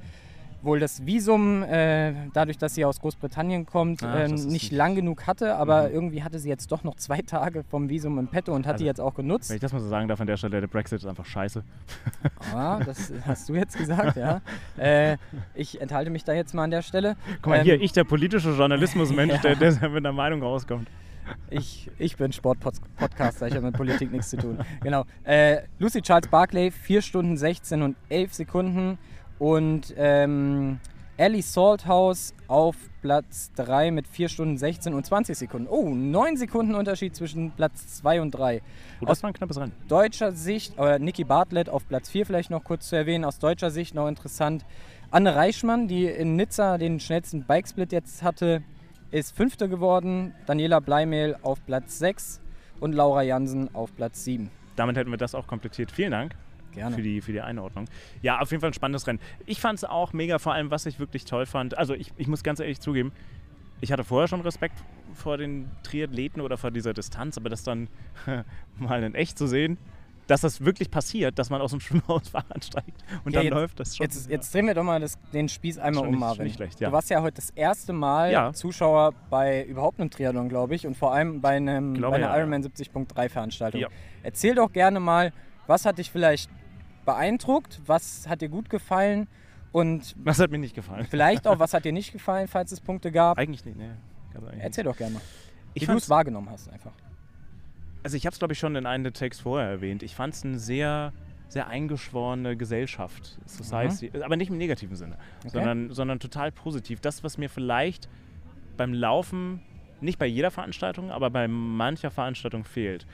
wohl 0.62 0.78
das 0.82 1.06
Visum, 1.06 1.64
äh, 1.64 2.14
dadurch, 2.34 2.58
dass 2.58 2.76
sie 2.76 2.84
aus 2.84 3.00
Großbritannien 3.00 3.66
kommt, 3.66 4.04
Ach, 4.04 4.14
ähm, 4.26 4.32
nicht 4.34 4.48
nicht- 4.50 4.72
lang 4.74 4.94
genug 4.94 5.26
hatte. 5.26 5.56
Aber 5.56 5.90
irgendwie 5.90 6.22
hatte 6.22 6.38
sie 6.38 6.50
jetzt 6.50 6.70
doch 6.74 6.84
noch 6.84 6.96
zwei 6.96 7.22
Tage 7.22 7.64
vom 7.64 7.88
Visum 7.88 8.20
im 8.20 8.28
Petto 8.28 8.54
und 8.54 8.66
hat 8.66 8.74
Also, 8.74 8.84
die 8.84 8.88
jetzt 8.88 9.00
auch 9.00 9.14
genutzt. 9.14 9.50
Wenn 9.50 9.56
ich 9.56 9.62
das 9.62 9.72
mal 9.72 9.80
so 9.80 9.88
sagen 9.88 10.10
darf 10.10 10.20
an 10.20 10.28
der 10.28 10.36
Stelle, 10.36 10.60
der 10.60 10.68
Brexit 10.68 11.00
ist 11.00 11.06
einfach 11.06 11.26
scheiße. 11.26 11.64
Ah, 12.54 12.80
das 12.86 13.14
hast 13.26 13.48
du 13.48 13.54
jetzt 13.56 13.78
gesagt, 13.78 14.18
ja. 14.18 14.42
Äh, 14.78 15.16
ich 15.56 15.80
enthalte 15.80 16.10
mich 16.10 16.26
da 16.26 16.34
jetzt 16.34 16.54
mal 16.54 16.66
an 16.66 16.72
der 16.72 16.82
Stelle. 16.82 17.16
Guck 17.42 17.52
mal, 17.52 17.60
Ähm, 17.60 17.64
hier, 17.64 17.80
ich, 17.82 17.94
der 17.94 18.04
politische 18.04 18.50
Journalismusmensch, 18.52 19.34
Ja. 19.44 19.56
der, 19.56 19.56
der 19.56 19.90
mit 19.90 20.06
einer 20.06 20.12
Meinung 20.12 20.42
rauskommt. 20.44 20.90
Ich, 21.50 21.90
ich 21.98 22.18
bin 22.18 22.32
Sportpodcaster, 22.32 23.48
ich 23.48 23.56
habe 23.56 23.68
mit 23.68 23.76
Politik 23.76 24.12
nichts 24.12 24.30
zu 24.30 24.38
tun. 24.38 24.60
Genau. 24.82 25.06
Äh, 25.24 25.64
Lucy 25.80 26.02
Charles 26.02 26.28
Barclay, 26.28 26.72
4 26.72 27.02
Stunden 27.02 27.38
16 27.38 27.82
und 27.82 27.96
11 28.10 28.34
Sekunden. 28.34 28.98
Und 29.40 29.94
ähm, 29.98 30.80
Ellie 31.20 31.42
Salthouse 31.42 32.34
auf 32.48 32.78
Platz 33.02 33.52
3 33.56 33.92
mit 33.92 34.08
4 34.08 34.30
Stunden 34.30 34.58
16 34.58 34.94
und 34.94 35.06
20 35.06 35.38
Sekunden. 35.38 35.68
Oh, 35.70 35.90
9 35.94 36.38
Sekunden 36.38 36.76
Unterschied 36.76 37.14
zwischen 37.14 37.52
Platz 37.52 37.98
2 37.98 38.22
und 38.22 38.32
3. 38.32 38.62
Oh, 39.02 39.06
das 39.06 39.22
war 39.22 39.30
ein 39.30 39.34
knappes 39.34 39.58
Rennen. 39.58 39.74
deutscher 39.90 40.32
Sicht, 40.32 40.80
oder 40.80 40.98
Niki 40.98 41.26
Bartlett 41.26 41.68
auf 41.68 41.86
Platz 41.88 42.10
4 42.10 42.26
vielleicht 42.26 42.52
noch 42.52 42.64
kurz 42.64 42.88
zu 42.88 42.96
erwähnen, 42.96 43.26
aus 43.26 43.38
deutscher 43.38 43.70
Sicht 43.70 43.96
noch 43.96 44.08
interessant. 44.08 44.64
Anne 45.12 45.36
Reichmann, 45.36 45.90
die 45.90 46.06
in 46.06 46.38
Nizza 46.38 46.78
den 46.78 47.02
schnellsten 47.02 47.44
Bikesplit 47.44 47.92
jetzt 47.92 48.24
hatte, 48.24 48.64
ist 49.12 49.36
Fünfte 49.36 49.70
geworden. 49.70 50.34
Daniela 50.46 50.80
Bleimehl 50.80 51.38
auf 51.42 51.66
Platz 51.66 52.00
6 52.00 52.42
und 52.80 52.94
Laura 52.94 53.24
Jansen 53.24 53.74
auf 53.74 53.96
Platz 53.96 54.24
7. 54.24 54.50
Damit 54.76 54.98
hätten 54.98 55.12
wir 55.12 55.18
das 55.18 55.36
auch 55.36 55.48
komplettiert. 55.48 55.92
Vielen 55.92 56.12
Dank. 56.12 56.36
Gerne. 56.72 56.96
Für 56.96 57.02
die, 57.02 57.22
für 57.22 57.32
die 57.32 57.42
Einordnung. 57.42 57.86
Ja, 58.22 58.40
auf 58.40 58.52
jeden 58.52 58.62
Fall 58.62 58.70
ein 58.70 58.74
spannendes 58.74 59.08
Rennen. 59.08 59.20
Ich 59.46 59.60
fand 59.60 59.80
es 59.80 59.84
auch 59.84 60.14
mega, 60.14 60.38
vor 60.38 60.54
allem, 60.54 60.70
was 60.70 60.86
ich 60.86 61.00
wirklich 61.00 61.26
toll 61.26 61.46
fand. 61.46 61.78
Also, 61.78 61.96
ich, 61.96 62.14
ich 62.18 62.28
muss 62.28 62.44
ganz 62.44 62.60
ehrlich 62.60 62.80
zugeben, 62.80 63.12
ich 63.82 63.92
hatte 63.92 64.04
vorher 64.04 64.28
schon 64.28 64.42
Respekt 64.42 64.78
vor 65.14 65.38
den 65.38 65.72
Triathleten 65.84 66.42
oder 66.42 66.58
vor 66.58 66.70
dieser 66.70 66.94
Distanz, 66.94 67.38
aber 67.38 67.50
das 67.50 67.64
dann 67.64 67.88
mal 68.78 69.04
in 69.04 69.16
echt 69.16 69.38
zu 69.38 69.48
sehen, 69.48 69.78
dass 70.30 70.42
das 70.42 70.64
wirklich 70.64 70.92
passiert, 70.92 71.40
dass 71.40 71.50
man 71.50 71.60
aus 71.62 71.72
dem 71.72 71.80
Schwimmhaus 71.82 72.30
Fahrrad 72.30 72.64
steigt 72.64 73.04
und 73.26 73.34
Ja, 73.34 73.40
dann 73.40 73.46
jetzt- 73.46 73.54
läuft 73.54 73.80
das 73.80 73.98
schon. 73.98 74.04
Jetzt, 74.06 74.30
jetzt 74.30 74.54
drehen 74.54 74.68
wir 74.68 74.74
doch 74.76 74.84
mal 74.84 75.00
das, 75.00 75.18
den 75.34 75.50
Spieß 75.50 75.78
einmal 75.80 76.04
Schon 76.04 76.14
um, 76.14 76.20
Marvin. 76.20 76.44
nicht 76.46 76.56
schlecht, 76.56 76.80
ja. 76.80 76.90
Du 76.90 76.94
warst 76.94 77.10
ja 77.10 77.22
heute 77.22 77.36
das 77.38 77.50
erste 77.52 77.94
Mal 77.94 78.32
Ja. 78.32 78.54
Zuschauer 78.54 79.14
bei 79.30 79.64
überhaupt 79.66 80.00
einem 80.00 80.10
Triathlon, 80.12 80.48
glaube 80.50 80.76
ich, 80.76 80.86
und 80.86 80.96
vor 80.96 81.14
allem 81.14 81.42
bei, 81.42 81.58
einem, 81.58 81.94
Glaube, 81.96 82.12
bei 82.12 82.18
einer 82.24 82.34
ja. 82.34 82.38
Ironman 82.38 82.64
70.3 82.64 83.30
Veranstaltung. 83.30 83.86
Erzähl 84.24 84.56
doch 84.56 84.72
gerne 84.72 85.00
mal, 85.00 85.34
was 85.68 85.86
hat 85.86 85.98
dich 85.98 86.12
vielleicht 86.12 86.50
beeindruckt, 87.06 87.82
was 87.86 88.28
hat 88.28 88.42
dir 88.42 88.50
gut 88.50 88.70
gefallen 88.70 89.28
und 89.72 90.16
das 90.24 90.40
hat 90.40 90.52
mir 90.52 90.58
nicht 90.60 90.76
gefallen. 90.76 91.08
vielleicht 91.10 91.48
auch, 91.48 91.60
was 91.60 91.74
hat 91.74 91.86
dir 91.86 91.92
nicht 91.94 92.12
gefallen, 92.12 92.48
falls 92.48 92.72
es 92.72 92.82
Punkte 92.82 93.12
gab. 93.12 93.38
Eigentlich 93.38 93.66
nicht, 93.66 93.78
ne. 93.78 93.98
Erzähl 94.60 94.84
doch 94.84 94.96
gerne 94.96 95.16
mal, 95.16 95.22
Ich 95.74 95.84
wie 95.84 95.88
du 95.88 95.94
es 95.98 96.10
wahrgenommen 96.10 96.50
hast 96.50 96.70
einfach. 96.70 96.92
Also 98.04 98.16
ich 98.18 98.26
habe 98.26 98.34
es, 98.34 98.40
glaube 98.40 98.54
ich, 98.54 98.60
schon 98.60 98.76
in 98.76 98.86
einem 98.86 99.04
der 99.04 99.14
Takes 99.14 99.40
vorher 99.40 99.70
erwähnt. 99.70 100.04
Ich 100.04 100.16
fand 100.16 100.34
es 100.34 100.46
eine 100.46 100.58
sehr, 100.58 101.12
sehr 101.50 101.68
eingeschworene 101.68 102.56
Gesellschaft, 102.56 103.38
Society, 103.46 104.12
aber 104.24 104.38
nicht 104.38 104.50
im 104.50 104.58
negativen 104.58 104.96
Sinne, 104.96 105.18
sondern, 105.46 105.92
sondern 105.92 106.20
total 106.20 106.52
positiv. 106.52 107.02
Das, 107.02 107.24
was 107.24 107.38
mir 107.38 107.50
vielleicht 107.50 108.08
beim 108.78 108.94
Laufen, 108.94 109.62
nicht 110.00 110.18
bei 110.18 110.28
jeder 110.28 110.52
Veranstaltung, 110.52 111.12
aber 111.12 111.30
bei 111.30 111.48
mancher 111.48 112.12
Veranstaltung 112.12 112.64
fehlt. 112.64 113.06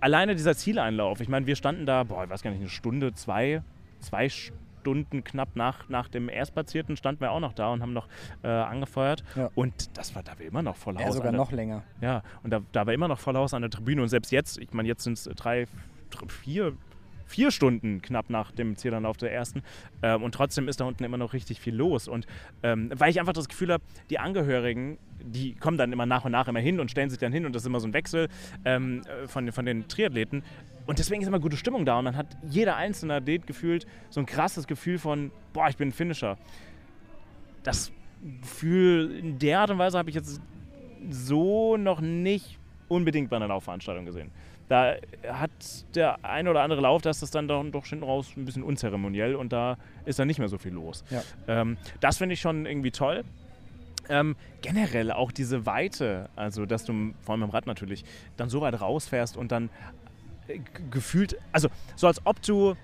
Alleine 0.00 0.34
dieser 0.34 0.56
Zieleinlauf, 0.56 1.20
ich 1.20 1.28
meine, 1.28 1.46
wir 1.46 1.56
standen 1.56 1.84
da, 1.84 2.04
boah, 2.04 2.24
ich 2.24 2.30
weiß 2.30 2.42
gar 2.42 2.50
nicht, 2.50 2.60
eine 2.60 2.70
Stunde, 2.70 3.12
zwei, 3.12 3.62
zwei 4.00 4.28
Stunden 4.28 4.61
knapp 4.82 5.56
nach, 5.56 5.88
nach 5.88 6.08
dem 6.08 6.28
Erstplatzierten 6.28 6.96
standen 6.96 7.20
wir 7.22 7.30
auch 7.32 7.40
noch 7.40 7.52
da 7.52 7.68
und 7.72 7.82
haben 7.82 7.92
noch 7.92 8.08
äh, 8.42 8.48
angefeuert. 8.48 9.24
Ja. 9.36 9.50
Und 9.54 9.96
das 9.96 10.14
war, 10.14 10.22
da 10.22 10.32
war 10.32 10.40
immer 10.46 10.62
noch 10.62 10.76
voll 10.76 10.94
Ja, 10.98 11.06
Haus 11.06 11.14
sogar 11.14 11.28
an 11.28 11.34
der- 11.34 11.40
noch 11.40 11.52
länger. 11.52 11.82
ja, 12.00 12.22
und 12.42 12.50
da, 12.50 12.60
da 12.72 12.86
war 12.86 12.92
immer 12.92 13.08
noch 13.08 13.18
voll 13.18 13.36
Haus 13.36 13.54
an 13.54 13.62
der 13.62 13.70
Tribüne. 13.70 14.02
Und 14.02 14.08
selbst 14.08 14.32
jetzt, 14.32 14.58
ich 14.58 14.72
meine, 14.72 14.88
jetzt 14.88 15.04
sind 15.04 15.14
es 15.14 15.24
drei, 15.36 15.66
dr- 16.10 16.28
vier, 16.30 16.72
vier 17.32 17.50
Stunden 17.50 18.02
knapp 18.02 18.28
nach 18.28 18.52
dem 18.52 18.76
Zielanlauf 18.76 19.16
der 19.16 19.32
ersten. 19.32 19.62
Ähm, 20.02 20.22
und 20.22 20.34
trotzdem 20.34 20.68
ist 20.68 20.80
da 20.80 20.84
unten 20.84 21.02
immer 21.02 21.16
noch 21.16 21.32
richtig 21.32 21.60
viel 21.60 21.74
los. 21.74 22.06
Und 22.06 22.26
ähm, 22.62 22.90
weil 22.94 23.10
ich 23.10 23.18
einfach 23.18 23.32
das 23.32 23.48
Gefühl 23.48 23.72
habe, 23.72 23.82
die 24.10 24.18
Angehörigen, 24.18 24.98
die 25.24 25.54
kommen 25.54 25.78
dann 25.78 25.92
immer 25.92 26.06
nach 26.06 26.24
und 26.24 26.32
nach 26.32 26.48
immer 26.48 26.60
hin 26.60 26.78
und 26.78 26.90
stellen 26.90 27.08
sich 27.08 27.18
dann 27.18 27.32
hin. 27.32 27.46
Und 27.46 27.54
das 27.54 27.62
ist 27.62 27.66
immer 27.66 27.80
so 27.80 27.88
ein 27.88 27.94
Wechsel 27.94 28.28
ähm, 28.64 29.02
äh, 29.06 29.26
von, 29.26 29.50
von 29.50 29.64
den 29.64 29.88
Triathleten. 29.88 30.42
Und 30.86 30.98
deswegen 30.98 31.22
ist 31.22 31.28
immer 31.28 31.40
gute 31.40 31.56
Stimmung 31.56 31.86
da. 31.86 31.98
Und 31.98 32.04
dann 32.04 32.16
hat 32.16 32.26
jeder 32.48 32.76
einzelne 32.76 33.14
Athlet 33.14 33.46
gefühlt 33.46 33.86
so 34.10 34.20
ein 34.20 34.26
krasses 34.26 34.66
Gefühl 34.66 34.98
von, 34.98 35.30
boah, 35.52 35.68
ich 35.68 35.76
bin 35.76 35.88
ein 35.88 35.92
Finisher. 35.92 36.36
Das 37.62 37.92
Gefühl 38.42 39.18
in 39.18 39.38
der 39.38 39.60
Art 39.60 39.70
und 39.70 39.78
Weise 39.78 39.96
habe 39.96 40.10
ich 40.10 40.16
jetzt 40.16 40.40
so 41.10 41.76
noch 41.76 42.00
nicht 42.00 42.58
unbedingt 42.88 43.30
bei 43.30 43.36
einer 43.36 43.48
Laufveranstaltung 43.48 44.04
gesehen. 44.04 44.30
Da 44.68 44.94
hat 45.28 45.50
der 45.94 46.24
ein 46.24 46.48
oder 46.48 46.62
andere 46.62 46.80
Lauf, 46.80 47.02
das 47.02 47.22
ist 47.22 47.34
dann 47.34 47.48
doch, 47.48 47.64
doch 47.70 47.86
hinten 47.86 48.04
raus 48.04 48.32
ein 48.36 48.44
bisschen 48.44 48.62
unzeremoniell 48.62 49.34
und 49.34 49.52
da 49.52 49.76
ist 50.04 50.18
dann 50.18 50.28
nicht 50.28 50.38
mehr 50.38 50.48
so 50.48 50.58
viel 50.58 50.72
los. 50.72 51.04
Ja. 51.10 51.22
Ähm, 51.48 51.76
das 52.00 52.18
finde 52.18 52.34
ich 52.34 52.40
schon 52.40 52.66
irgendwie 52.66 52.90
toll. 52.90 53.24
Ähm, 54.08 54.36
generell 54.62 55.12
auch 55.12 55.30
diese 55.30 55.64
Weite, 55.66 56.28
also 56.34 56.66
dass 56.66 56.84
du 56.84 57.12
vor 57.20 57.34
allem 57.34 57.44
im 57.44 57.50
Rad 57.50 57.66
natürlich 57.66 58.04
dann 58.36 58.48
so 58.48 58.60
weit 58.60 58.80
rausfährst 58.80 59.36
und 59.36 59.52
dann 59.52 59.70
äh, 60.48 60.58
gefühlt, 60.90 61.36
also 61.52 61.68
so 61.94 62.06
als 62.06 62.20
ob 62.24 62.42
du 62.42 62.76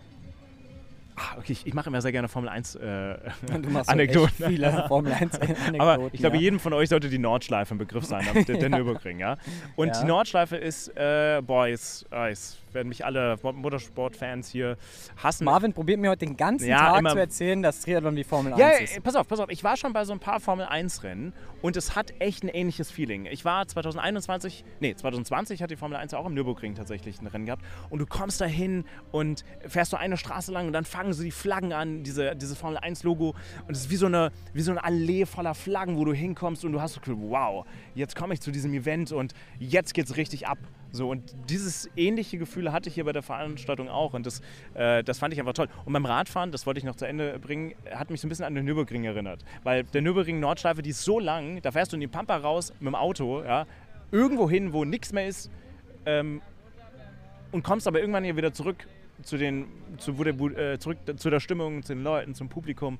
Ah, 1.19 1.37
okay, 1.39 1.53
ich, 1.53 1.67
ich 1.67 1.75
mache 1.75 1.89
immer 1.89 2.01
sehr 2.01 2.13
gerne 2.13 2.29
Formel 2.29 2.49
1 2.49 2.77
äh, 2.77 2.79
so 3.73 3.79
Anekdoten. 3.87 4.29
echt 4.39 4.45
viele 4.47 4.85
Formel 4.89 5.13
1 5.13 5.41
Anekdoten. 5.41 5.81
Aber 5.81 6.09
ich 6.13 6.21
glaube, 6.21 6.37
ja. 6.37 6.43
jedem 6.43 6.61
von 6.61 6.73
euch 6.73 6.89
sollte 6.89 7.09
die 7.09 7.19
Nordschleife 7.19 7.75
ein 7.75 7.79
Begriff 7.79 8.05
sein, 8.05 8.25
der, 8.47 8.57
der 8.57 8.69
Nürburgring, 8.69 9.19
ja. 9.19 9.37
Und 9.77 9.89
Ja. 9.89 10.01
die 10.01 10.07
Nordschleife 10.07 10.57
ist, 10.57 10.89
äh, 10.97 11.43
boah, 11.45 11.67
jetzt, 11.67 12.07
ah, 12.13 12.29
jetzt 12.29 12.59
werden 12.75 12.89
mich 12.89 13.05
alle 13.05 13.37
Motorsport-Fans 13.43 14.49
hier 14.51 14.77
hassen. 15.17 15.45
Marvin 15.45 15.73
probiert 15.73 16.01
mir 16.01 16.11
heute 16.11 16.27
den 16.27 16.37
ganzen 16.37 16.69
Ja, 16.69 17.01
Tag 17.01 17.11
zu 17.11 17.19
erzählen, 17.19 17.63
dass 17.63 17.81
Triathlon 17.83 18.17
wie 18.17 18.25
Formel 18.25 18.55
Ja, 18.59 18.69
1 18.69 18.79
äh, 18.79 18.85
ist. 18.85 19.03
pass 19.03 19.17
auf, 19.17 19.27
pass 19.29 19.41
auf. 19.41 19.51
Ich 19.51 19.65
war 19.65 19.77
schon 19.77 19.93
bei 19.93 20.05
so 20.05 20.13
ein 20.13 20.21
paar 20.21 20.41
Formel 20.41 20.67
1 20.67 21.03
Rennen 21.03 21.33
und 21.63 21.77
es 21.77 21.97
hat 21.97 22.13
echt 22.21 22.45
ein 22.45 22.49
ähnliches 22.49 22.91
Feeling. 22.91 23.27
Ich 23.27 23.45
war 23.45 23.67
2021, 23.67 24.65
nee, 24.81 24.95
2020 24.95 25.63
hat 25.63 25.71
die 25.71 25.77
Formel 25.77 25.97
1 25.97 26.15
auch 26.15 26.27
im 26.27 26.35
Nürburgring 26.35 26.75
tatsächlich 26.75 27.21
ein 27.21 27.27
Rennen 27.27 27.47
gehabt 27.47 27.65
und 27.91 27.99
du 27.99 28.07
kommst 28.07 28.41
da 28.41 28.45
hin 28.45 28.85
und 29.11 29.45
fährst 29.67 29.91
so 29.91 29.97
eine 29.97 30.17
Straße 30.17 30.53
lang 30.53 30.67
und 30.67 30.73
dann 30.73 30.85
fangen 30.85 31.13
so 31.13 31.23
die 31.23 31.31
Flaggen 31.31 31.73
an, 31.73 32.03
diese, 32.03 32.37
dieses 32.37 32.57
Formel 32.59 32.79
1 32.79 33.03
Logo 33.03 33.35
und 33.67 33.75
es 33.77 33.83
ist 33.83 33.91
wie 33.91 33.97
so, 33.97 34.07
eine, 34.07 34.31
wie 34.53 34.63
so 34.63 34.71
eine 34.71 34.85
Allee 34.85 35.27
voller 35.27 35.55
Flaggen, 35.55 35.97
wo 35.97 36.05
du 36.05 36.13
hinkommst 36.13 36.65
und 36.65 36.73
du 36.73 36.81
hast 36.81 36.95
so 36.95 37.01
wow, 37.07 37.67
jetzt 37.95 38.17
komme 38.17 38.35
ich 38.35 38.41
zu 38.41 38.51
diesem 38.51 38.73
Event 38.75 39.13
und 39.13 39.33
jetzt 39.59 39.95
geht's 39.95 40.17
richtig 40.17 40.47
ab. 40.47 40.59
So, 40.91 41.11
und 41.11 41.35
dieses 41.51 41.89
ähnliche 41.97 42.39
Gefühl 42.39 42.73
hatte 42.73 42.89
ich 42.89 42.95
hier 42.95 43.05
bei 43.05 43.13
der 43.13 43.23
Veranstaltung 43.23 43.89
auch 43.89 44.15
und 44.15 44.27
das, 44.27 44.41
äh, 44.75 45.05
das 45.05 45.19
fand 45.19 45.35
ich 45.35 45.41
einfach 45.41 45.53
toll. 45.53 45.69
Und 45.85 45.93
beim 45.93 46.07
Radfahren, 46.07 46.51
das 46.51 46.67
wollte 46.67 46.79
ich 46.79 46.85
noch 46.85 46.97
zu 46.97 47.07
Ende 47.07 47.39
bringen, 47.39 47.75
hat 47.91 48.11
mich 48.11 48.21
so 48.21 48.27
ein 48.27 48.31
bisschen 48.31 48.47
an 48.47 48.55
den 48.55 48.65
Nürburgring 48.65 49.05
erinnert. 49.05 49.45
Weil 49.65 49.85
der 49.85 50.03
Nürburgring 50.03 50.41
Nordschleife, 50.41 50.83
die 50.83 50.91
ist 50.91 51.03
so 51.03 51.19
lang, 51.19 51.61
da 51.63 51.73
fährst 51.73 51.93
du 51.93 51.97
in 51.97 52.01
die 52.01 52.07
Pampa 52.07 52.37
raus 52.37 52.73
mit 52.81 52.89
dem 52.89 52.95
Auto, 52.95 53.43
ja, 53.43 53.67
irgendwo 54.11 54.49
hin, 54.49 54.73
wo 54.73 54.85
nichts 54.85 55.13
mehr 55.13 55.29
ist 55.29 55.51
ähm, 56.07 56.41
und 57.53 57.63
kommst 57.63 57.87
aber 57.87 58.01
irgendwann 58.01 58.25
hier 58.25 58.37
wieder 58.37 58.53
zurück 58.53 58.87
zu, 59.23 59.37
den, 59.37 59.67
zu, 59.99 60.13
der, 60.13 60.35
äh, 60.35 60.79
zurück 60.79 60.99
zu 61.17 61.31
der 61.31 61.41
Stimmung, 61.41 61.83
zu 61.83 61.95
den 61.95 62.03
Leuten, 62.03 62.35
zum 62.35 62.49
Publikum. 62.49 62.99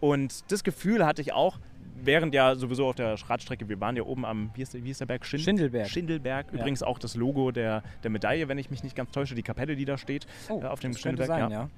Und 0.00 0.50
das 0.50 0.64
Gefühl 0.64 1.04
hatte 1.04 1.22
ich 1.22 1.32
auch, 1.32 1.58
während 2.04 2.34
ja 2.34 2.54
sowieso 2.54 2.86
auf 2.88 2.94
der 2.96 3.14
Radstrecke, 3.28 3.68
wir 3.68 3.80
waren 3.80 3.96
ja 3.96 4.02
oben 4.02 4.24
am, 4.24 4.50
wie 4.54 4.62
ist 4.62 4.74
der, 4.74 4.84
wie 4.84 4.90
ist 4.90 5.00
der 5.00 5.06
Berg? 5.06 5.24
Schind- 5.26 5.42
Schindelberg. 5.42 5.88
Schindelberg. 5.88 6.46
Ja. 6.52 6.58
Übrigens 6.58 6.82
auch 6.82 6.98
das 6.98 7.14
Logo 7.14 7.50
der, 7.50 7.82
der 8.02 8.10
Medaille, 8.10 8.48
wenn 8.48 8.58
ich 8.58 8.70
mich 8.70 8.82
nicht 8.82 8.96
ganz 8.96 9.10
täusche, 9.10 9.34
die 9.34 9.42
Kapelle, 9.42 9.76
die 9.76 9.84
da 9.84 9.98
steht, 9.98 10.26
Oh, 10.48 10.60
äh, 10.62 10.66
auf 10.66 10.80
dem 10.80 10.94
Schindelberg. 10.94 11.28
sein, 11.28 11.50
ja. 11.50 11.68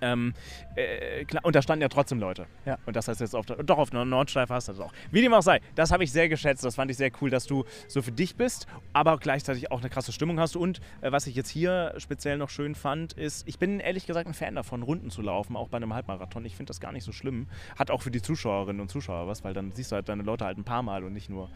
Ähm, 0.00 0.34
äh, 0.76 1.24
klar, 1.24 1.44
und 1.44 1.54
da 1.54 1.62
standen 1.62 1.82
ja 1.82 1.88
trotzdem 1.88 2.18
Leute. 2.18 2.46
Ja. 2.64 2.78
Und 2.86 2.96
das 2.96 3.08
heißt 3.08 3.20
jetzt 3.20 3.34
auf 3.34 3.46
der, 3.46 3.62
doch 3.62 3.78
auf 3.78 3.92
Nordschleife 3.92 4.54
hast 4.54 4.68
du 4.68 4.72
das 4.72 4.80
auch. 4.80 4.92
Wie 5.10 5.20
dem 5.20 5.32
auch 5.34 5.42
sei, 5.42 5.60
das 5.74 5.90
habe 5.90 6.04
ich 6.04 6.12
sehr 6.12 6.28
geschätzt. 6.28 6.64
Das 6.64 6.74
fand 6.74 6.90
ich 6.90 6.96
sehr 6.96 7.10
cool, 7.20 7.30
dass 7.30 7.46
du 7.46 7.64
so 7.88 8.02
für 8.02 8.12
dich 8.12 8.36
bist, 8.36 8.66
aber 8.92 9.18
gleichzeitig 9.18 9.70
auch 9.70 9.80
eine 9.80 9.90
krasse 9.90 10.12
Stimmung 10.12 10.40
hast. 10.40 10.56
Und 10.56 10.80
äh, 11.00 11.12
was 11.12 11.26
ich 11.26 11.34
jetzt 11.34 11.50
hier 11.50 11.94
speziell 11.98 12.38
noch 12.38 12.50
schön 12.50 12.74
fand, 12.74 13.12
ist, 13.14 13.46
ich 13.48 13.58
bin 13.58 13.80
ehrlich 13.80 14.06
gesagt 14.06 14.26
ein 14.26 14.34
Fan 14.34 14.54
davon, 14.54 14.82
Runden 14.82 15.10
zu 15.10 15.22
laufen, 15.22 15.56
auch 15.56 15.68
bei 15.68 15.76
einem 15.76 15.94
Halbmarathon. 15.94 16.44
Ich 16.44 16.56
finde 16.56 16.70
das 16.70 16.80
gar 16.80 16.92
nicht 16.92 17.04
so 17.04 17.12
schlimm. 17.12 17.48
Hat 17.78 17.90
auch 17.90 18.02
für 18.02 18.10
die 18.10 18.22
Zuschauerinnen 18.22 18.80
und 18.80 18.90
Zuschauer 18.90 19.26
was, 19.26 19.44
weil 19.44 19.54
dann 19.54 19.72
siehst 19.72 19.92
du 19.92 19.96
halt 19.96 20.08
deine 20.08 20.22
Leute 20.22 20.44
halt 20.44 20.58
ein 20.58 20.64
paar 20.64 20.82
Mal 20.82 21.04
und 21.04 21.12
nicht 21.12 21.30
nur 21.30 21.50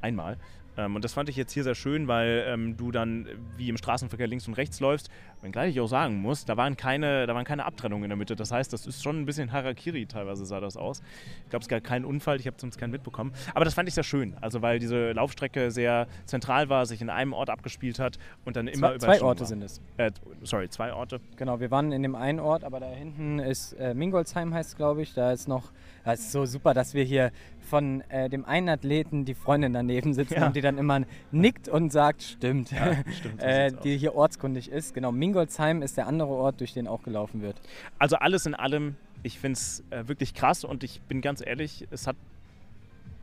einmal. 0.00 0.36
Ähm, 0.76 0.96
und 0.96 1.04
das 1.04 1.12
fand 1.12 1.28
ich 1.28 1.36
jetzt 1.36 1.52
hier 1.52 1.64
sehr 1.64 1.74
schön, 1.74 2.08
weil 2.08 2.44
ähm, 2.46 2.76
du 2.76 2.90
dann 2.90 3.26
äh, 3.26 3.36
wie 3.56 3.68
im 3.68 3.76
Straßenverkehr 3.76 4.26
links 4.26 4.46
und 4.48 4.54
rechts 4.54 4.80
läufst. 4.80 5.10
Wenngleich 5.42 5.70
ich 5.70 5.80
auch 5.80 5.86
sagen 5.86 6.20
muss, 6.20 6.44
da 6.44 6.56
waren 6.56 6.76
keine, 6.76 7.26
da 7.26 7.34
waren 7.34 7.44
keine 7.44 7.64
Abtrennungen 7.64 8.04
in 8.04 8.10
der 8.10 8.16
Mitte. 8.16 8.36
Das 8.36 8.50
heißt, 8.52 8.72
das 8.72 8.86
ist 8.86 9.02
schon 9.02 9.20
ein 9.20 9.26
bisschen 9.26 9.52
Harakiri 9.52 10.06
teilweise 10.06 10.44
sah 10.44 10.60
das 10.60 10.76
aus. 10.76 11.02
Ich 11.44 11.50
glaube, 11.50 11.62
es 11.62 11.68
gab 11.68 11.82
keinen 11.82 12.04
Unfall, 12.04 12.38
ich 12.40 12.46
habe 12.46 12.56
sonst 12.60 12.78
keinen 12.78 12.90
mitbekommen. 12.90 13.32
Aber 13.54 13.64
das 13.64 13.74
fand 13.74 13.88
ich 13.88 13.94
sehr 13.94 14.04
schön. 14.04 14.36
Also 14.40 14.62
weil 14.62 14.78
diese 14.78 15.12
Laufstrecke 15.12 15.70
sehr 15.70 16.06
zentral 16.26 16.68
war, 16.68 16.86
sich 16.86 17.00
in 17.00 17.10
einem 17.10 17.32
Ort 17.32 17.50
abgespielt 17.50 17.98
hat 17.98 18.18
und 18.44 18.56
dann 18.56 18.66
immer 18.66 18.88
Zwei, 18.88 18.94
über 18.94 19.06
zwei 19.06 19.22
Orte 19.22 19.40
war. 19.40 19.46
sind 19.46 19.62
es. 19.62 19.80
Äh, 19.96 20.10
sorry, 20.42 20.68
zwei 20.68 20.92
Orte. 20.92 21.20
Genau, 21.36 21.60
wir 21.60 21.70
waren 21.70 21.92
in 21.92 22.02
dem 22.02 22.14
einen 22.14 22.40
Ort, 22.40 22.64
aber 22.64 22.80
da 22.80 22.90
hinten 22.90 23.38
ist 23.38 23.72
äh, 23.74 23.94
Mingolsheim 23.94 24.52
heißt 24.52 24.76
glaube 24.76 25.02
ich. 25.02 25.14
Da 25.14 25.32
ist 25.32 25.48
noch, 25.48 25.72
das 26.04 26.20
ist 26.20 26.32
so 26.32 26.46
super, 26.46 26.74
dass 26.74 26.94
wir 26.94 27.04
hier 27.04 27.30
von 27.60 28.00
äh, 28.08 28.28
dem 28.28 28.44
einen 28.44 28.68
Athleten 28.68 29.24
die 29.24 29.34
Freundin 29.34 29.72
daneben 29.72 30.14
sitzen 30.14 30.34
Ja. 30.34 30.46
und 30.46 30.56
die 30.56 30.60
dann 30.60 30.78
immer 30.78 31.02
nickt 31.30 31.68
und 31.68 31.92
sagt, 31.92 32.22
stimmt, 32.22 32.70
Ja, 32.72 32.96
stimmt, 33.18 33.42
äh, 33.42 33.70
die 33.84 33.96
hier 33.96 34.14
ortskundig 34.14 34.70
ist. 34.70 34.94
Genau, 34.94 35.12
Mingolsheim 35.12 35.82
ist 35.82 35.96
der 35.96 36.06
andere 36.06 36.30
Ort, 36.30 36.60
durch 36.60 36.72
den 36.72 36.88
auch 36.88 37.02
gelaufen 37.02 37.42
wird. 37.42 37.60
Also 37.98 38.16
alles 38.16 38.46
in 38.46 38.54
allem, 38.54 38.96
ich 39.22 39.38
finde 39.38 39.52
es 39.54 39.84
äh, 39.90 40.08
wirklich 40.08 40.34
krass 40.34 40.64
und 40.64 40.82
ich 40.84 41.00
bin 41.02 41.20
ganz 41.20 41.44
ehrlich, 41.46 41.86
es 41.90 42.06
hat 42.06 42.16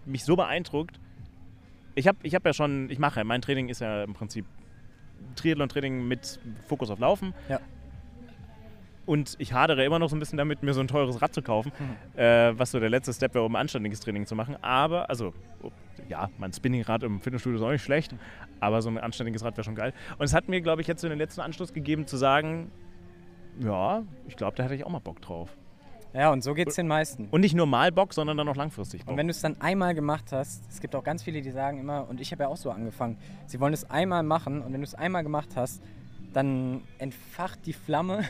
mich 0.06 0.24
so 0.24 0.36
beeindruckt. 0.36 1.00
Ich 1.96 2.08
habe 2.08 2.20
ich 2.24 2.36
hab 2.36 2.46
ja 2.46 2.54
schon, 2.54 2.90
ich 2.90 3.00
mache, 3.00 3.24
mein 3.24 3.42
Training 3.42 3.70
ist 3.70 3.82
ja 3.82 4.04
im 4.04 4.14
Prinzip 4.14 4.46
Triathlon-Training 5.36 6.08
mit 6.08 6.40
Fokus 6.68 6.90
auf 6.90 7.00
Laufen. 7.00 7.34
Ja. 7.50 7.60
Und 9.08 9.36
ich 9.40 9.54
hadere 9.54 9.84
immer 9.84 9.98
noch 9.98 10.10
so 10.10 10.16
ein 10.16 10.20
bisschen 10.20 10.38
damit, 10.38 10.62
mir 10.62 10.74
so 10.74 10.82
ein 10.82 10.88
teures 10.88 11.22
Rad 11.22 11.34
zu 11.34 11.42
kaufen, 11.42 11.72
Mhm. 11.80 12.20
äh, 12.20 12.60
was 12.60 12.72
so 12.72 12.80
der 12.80 12.90
letzte 12.90 13.12
Step 13.14 13.34
wäre, 13.34 13.44
um 13.46 13.56
ein 13.56 13.62
anständiges 13.62 14.02
Training 14.02 14.26
zu 14.28 14.36
machen. 14.36 14.56
Aber, 14.62 15.10
also, 15.10 15.34
oh, 15.64 15.72
ja, 16.10 16.30
mein 16.38 16.54
Spinningrad 16.54 17.02
im 17.04 17.20
Fitnessstudio 17.22 17.58
ist 17.58 17.64
auch 17.66 17.72
nicht 17.72 17.84
schlecht, 17.84 18.14
aber 18.60 18.82
so 18.82 18.90
ein 18.90 18.98
anständiges 19.00 19.44
Rad 19.44 19.56
wäre 19.58 19.64
schon 19.64 19.76
geil. 19.76 19.94
Und 20.20 20.26
es 20.26 20.34
hat 20.34 20.48
mir, 20.50 20.62
glaube 20.62 20.82
ich, 20.82 20.88
jetzt 20.88 21.02
so 21.02 21.10
den 21.10 21.18
letzten 21.18 21.42
Anschluss 21.42 21.74
gegeben, 21.74 22.06
zu 22.06 22.18
sagen, 22.18 22.70
ja, 23.60 24.04
ich 24.28 24.36
glaube, 24.36 24.56
da 24.56 24.64
hätte 24.64 24.76
ich 24.76 24.86
auch 24.86 24.90
mal 24.92 25.00
Bock 25.00 25.22
drauf. 25.22 25.56
Ja, 26.14 26.32
und 26.32 26.44
so 26.44 26.54
geht 26.54 26.68
es 26.70 26.76
den 26.76 26.88
meisten. 26.88 27.28
Und 27.32 27.42
nicht 27.42 27.54
nur 27.54 27.66
mal 27.68 27.92
Bock, 27.92 28.14
sondern 28.14 28.38
dann 28.38 28.48
auch 28.48 28.56
langfristig 28.56 29.02
Bock. 29.06 29.12
Und 29.12 29.18
wenn 29.18 29.28
du 29.28 29.32
es 29.32 29.42
dann 29.42 29.60
einmal 29.62 29.94
gemacht 29.94 30.32
hast, 30.32 30.64
es 30.70 30.80
gibt 30.82 30.96
auch 30.96 31.04
ganz 31.04 31.22
viele, 31.24 31.42
die 31.42 31.52
sagen 31.52 31.80
immer, 31.80 32.08
und 32.10 32.22
ich 32.22 32.32
habe 32.32 32.44
ja 32.44 32.50
auch 32.50 32.58
so 32.58 32.72
angefangen, 32.72 33.18
sie 33.46 33.60
wollen 33.60 33.74
es 33.74 33.90
einmal 33.90 34.24
machen 34.24 34.62
und 34.62 34.74
wenn 34.74 34.82
du 34.82 34.86
es 34.88 34.96
einmal 34.96 35.24
gemacht 35.24 35.50
hast, 35.56 35.82
dann 36.38 36.82
entfacht 37.00 37.66
die 37.66 37.74
Flamme 37.74 38.24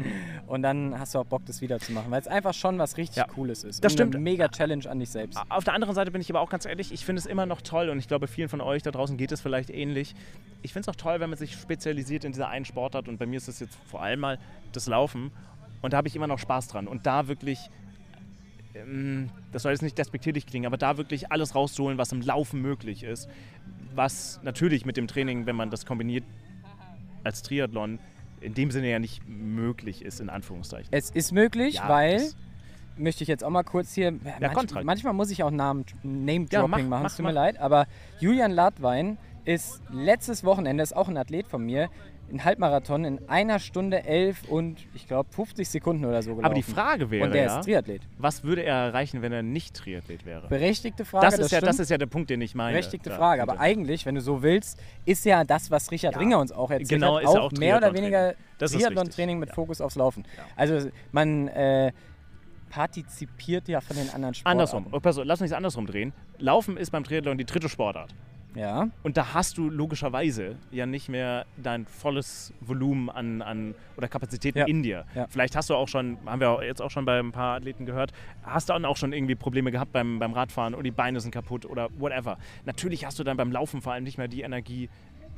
und 0.48 0.60
dann 0.60 0.98
hast 1.00 1.14
du 1.14 1.18
auch 1.18 1.24
Bock, 1.24 1.46
das 1.46 1.62
wieder 1.62 1.78
zu 1.80 1.92
machen, 1.92 2.10
weil 2.10 2.20
es 2.20 2.28
einfach 2.28 2.52
schon 2.52 2.78
was 2.78 2.98
richtig 2.98 3.16
Ja, 3.16 3.24
Cooles 3.26 3.64
ist. 3.64 3.82
das 3.82 3.94
stimmt. 3.94 4.14
Eine 4.14 4.22
mega 4.22 4.48
Challenge 4.48 4.86
an 4.86 5.00
dich 5.00 5.08
selbst. 5.08 5.40
Auf 5.48 5.64
der 5.64 5.72
anderen 5.72 5.94
Seite 5.94 6.10
bin 6.10 6.20
ich 6.20 6.28
aber 6.28 6.42
auch 6.42 6.50
ganz 6.50 6.66
ehrlich, 6.66 6.92
ich 6.92 7.06
finde 7.06 7.20
es 7.20 7.26
immer 7.26 7.46
noch 7.46 7.62
toll 7.62 7.88
und 7.88 7.98
ich 7.98 8.06
glaube, 8.06 8.26
vielen 8.26 8.50
von 8.50 8.60
euch 8.60 8.82
da 8.82 8.90
draußen 8.90 9.16
geht 9.16 9.32
es 9.32 9.40
vielleicht 9.40 9.70
ähnlich. 9.70 10.14
Ich 10.60 10.74
finde 10.74 10.90
es 10.90 10.94
auch 10.94 11.00
toll, 11.00 11.20
wenn 11.20 11.30
man 11.30 11.38
sich 11.38 11.54
spezialisiert 11.54 12.24
in 12.26 12.32
dieser 12.32 12.48
einen 12.48 12.66
Sportart 12.66 13.08
und 13.08 13.18
bei 13.18 13.24
mir 13.24 13.38
ist 13.38 13.48
es 13.48 13.60
jetzt 13.60 13.78
vor 13.86 14.02
allem 14.02 14.20
mal 14.20 14.38
das 14.72 14.86
Laufen 14.86 15.32
und 15.80 15.94
da 15.94 15.96
habe 15.96 16.06
ich 16.08 16.14
immer 16.16 16.26
noch 16.26 16.38
Spaß 16.38 16.68
dran 16.68 16.86
und 16.86 17.06
da 17.06 17.28
wirklich, 17.28 17.70
ähm, 18.74 19.30
das 19.52 19.62
soll 19.62 19.72
jetzt 19.72 19.80
nicht 19.80 19.96
despektierlich 19.96 20.44
klingen, 20.46 20.66
aber 20.66 20.76
da 20.76 20.98
wirklich 20.98 21.32
alles 21.32 21.54
rauszuholen, 21.54 21.96
was 21.96 22.12
im 22.12 22.20
Laufen 22.20 22.60
möglich 22.60 23.04
ist, 23.04 23.26
was 23.94 24.38
natürlich 24.42 24.84
mit 24.84 24.98
dem 24.98 25.06
Training, 25.06 25.46
wenn 25.46 25.56
man 25.56 25.70
das 25.70 25.86
kombiniert 25.86 26.24
als 27.24 27.42
Triathlon, 27.42 27.98
in 28.40 28.54
dem 28.54 28.70
Sinne 28.70 28.90
ja 28.90 28.98
nicht 28.98 29.26
möglich 29.26 30.04
ist, 30.04 30.20
in 30.20 30.28
Anführungszeichen. 30.30 30.88
Es 30.92 31.10
ist 31.10 31.32
möglich, 31.32 31.76
Ja, 31.76 31.88
weil, 31.88 32.22
möchte 32.96 33.22
ich 33.22 33.28
jetzt 33.28 33.42
auch 33.42 33.50
mal 33.50 33.62
kurz 33.64 33.94
hier, 33.94 34.12
manch, 34.12 34.52
Kontra. 34.54 34.82
manchmal 34.84 35.14
muss 35.14 35.30
ich 35.30 35.42
auch 35.42 35.50
Namen, 35.50 35.84
Name-Dropping 36.02 36.48
Ja, 36.52 36.62
mach, 36.62 36.78
machen, 36.78 36.88
mach, 36.88 37.04
es 37.06 37.16
tut 37.16 37.24
mir 37.24 37.30
mach. 37.30 37.34
leid, 37.34 37.58
aber 37.58 37.86
Julian 38.20 38.52
Ladwein 38.52 39.18
ist 39.44 39.82
letztes 39.90 40.44
Wochenende, 40.44 40.82
ist 40.82 40.94
auch 40.96 41.08
ein 41.08 41.16
Athlet 41.16 41.46
von 41.48 41.64
mir, 41.64 41.88
ein 42.32 42.44
Halbmarathon 42.44 43.04
in 43.04 43.28
einer 43.28 43.58
Stunde 43.58 44.04
elf 44.04 44.48
und 44.48 44.78
ich 44.94 45.06
glaube 45.06 45.32
50 45.32 45.68
Sekunden 45.68 46.04
oder 46.04 46.22
so 46.22 46.30
gelaufen. 46.30 46.44
Aber 46.46 46.54
die 46.54 46.62
Frage 46.62 47.10
wäre 47.10 47.24
Und 47.26 47.32
der 47.34 47.44
ja, 47.44 47.58
ist 47.60 47.64
Triathlet. 47.66 48.02
was 48.18 48.42
würde 48.42 48.62
er 48.62 48.76
erreichen, 48.76 49.22
wenn 49.22 49.32
er 49.32 49.42
nicht 49.42 49.74
Triathlet 49.76 50.24
wäre? 50.26 50.48
Berechtigte 50.48 51.04
Frage, 51.04 51.26
Das 51.26 51.34
ist, 51.38 51.50
ja, 51.52 51.58
stimmt. 51.58 51.68
das 51.68 51.78
ist 51.78 51.90
ja 51.90 51.98
der 51.98 52.06
Punkt, 52.06 52.30
den 52.30 52.40
ich 52.40 52.54
meine. 52.54 52.72
Berechtigte 52.72 53.10
Ja, 53.10 53.16
Frage, 53.16 53.42
aber 53.42 53.52
bitte. 53.52 53.62
eigentlich, 53.64 54.06
wenn 54.06 54.14
du 54.14 54.20
so 54.20 54.42
willst, 54.42 54.80
ist 55.04 55.24
ja 55.24 55.44
das, 55.44 55.70
was 55.70 55.90
Richard 55.90 56.14
Ja, 56.14 56.20
Ringer 56.20 56.38
uns 56.40 56.50
auch 56.52 56.70
erzählt 56.70 56.88
genau, 56.88 57.16
hat, 57.16 57.24
ist 57.24 57.34
ja 57.34 57.40
auch 57.40 57.52
auch 57.52 57.52
mehr 57.52 57.76
oder 57.76 57.94
weniger 57.94 58.34
Das 58.58 58.72
Triathlon-Training 58.72 59.38
mit 59.38 59.50
Fokus 59.54 59.80
aufs 59.80 59.96
Laufen. 59.96 60.24
Ja. 60.36 60.44
Also 60.56 60.88
man 61.12 61.48
äh, 61.48 61.92
partizipiert 62.70 63.68
ja 63.68 63.80
von 63.80 63.96
den 63.96 64.10
anderen 64.10 64.34
Sportarten. 64.34 64.60
Andersrum. 64.60 64.86
Oh, 64.90 64.98
pass 65.00 65.16
lass 65.22 65.40
uns 65.40 65.50
es 65.50 65.56
andersrum 65.56 65.86
drehen. 65.86 66.12
Laufen 66.38 66.76
ist 66.76 66.90
beim 66.90 67.04
Triathlon 67.04 67.38
die 67.38 67.44
dritte 67.44 67.68
Sportart. 67.68 68.12
Ja, 68.54 68.88
Und 69.02 69.16
da 69.16 69.34
hast 69.34 69.58
du 69.58 69.68
logischerweise 69.70 70.56
ja 70.70 70.86
nicht 70.86 71.08
mehr 71.08 71.44
dein 71.56 71.86
volles 71.86 72.52
Volumen 72.60 73.10
an, 73.10 73.42
an 73.42 73.74
oder 73.96 74.08
Kapazitäten 74.08 74.58
Ja. 74.58 74.66
in 74.66 74.82
dir. 74.82 75.04
Ja. 75.14 75.26
Vielleicht 75.28 75.56
hast 75.56 75.70
du 75.70 75.74
auch 75.74 75.88
schon, 75.88 76.18
haben 76.26 76.40
wir 76.40 76.60
jetzt 76.64 76.80
auch 76.80 76.90
schon 76.90 77.04
bei 77.04 77.18
ein 77.18 77.32
paar 77.32 77.56
Athleten 77.56 77.84
gehört, 77.86 78.12
hast 78.44 78.68
du 78.68 78.72
dann 78.72 78.84
auch 78.84 78.96
schon 78.96 79.12
irgendwie 79.12 79.34
Probleme 79.34 79.70
gehabt 79.72 79.92
beim, 79.92 80.18
beim 80.18 80.32
Radfahren 80.32 80.74
oder 80.74 80.82
die 80.84 80.90
Beine 80.90 81.20
sind 81.20 81.30
kaputt 81.32 81.66
oder 81.66 81.88
whatever. 81.98 82.38
Natürlich 82.64 83.04
hast 83.04 83.18
du 83.18 83.24
dann 83.24 83.36
beim 83.36 83.50
Laufen 83.52 83.80
vor 83.82 83.92
allem 83.92 84.04
nicht 84.04 84.18
mehr 84.18 84.28
die 84.28 84.42
Energie, 84.42 84.88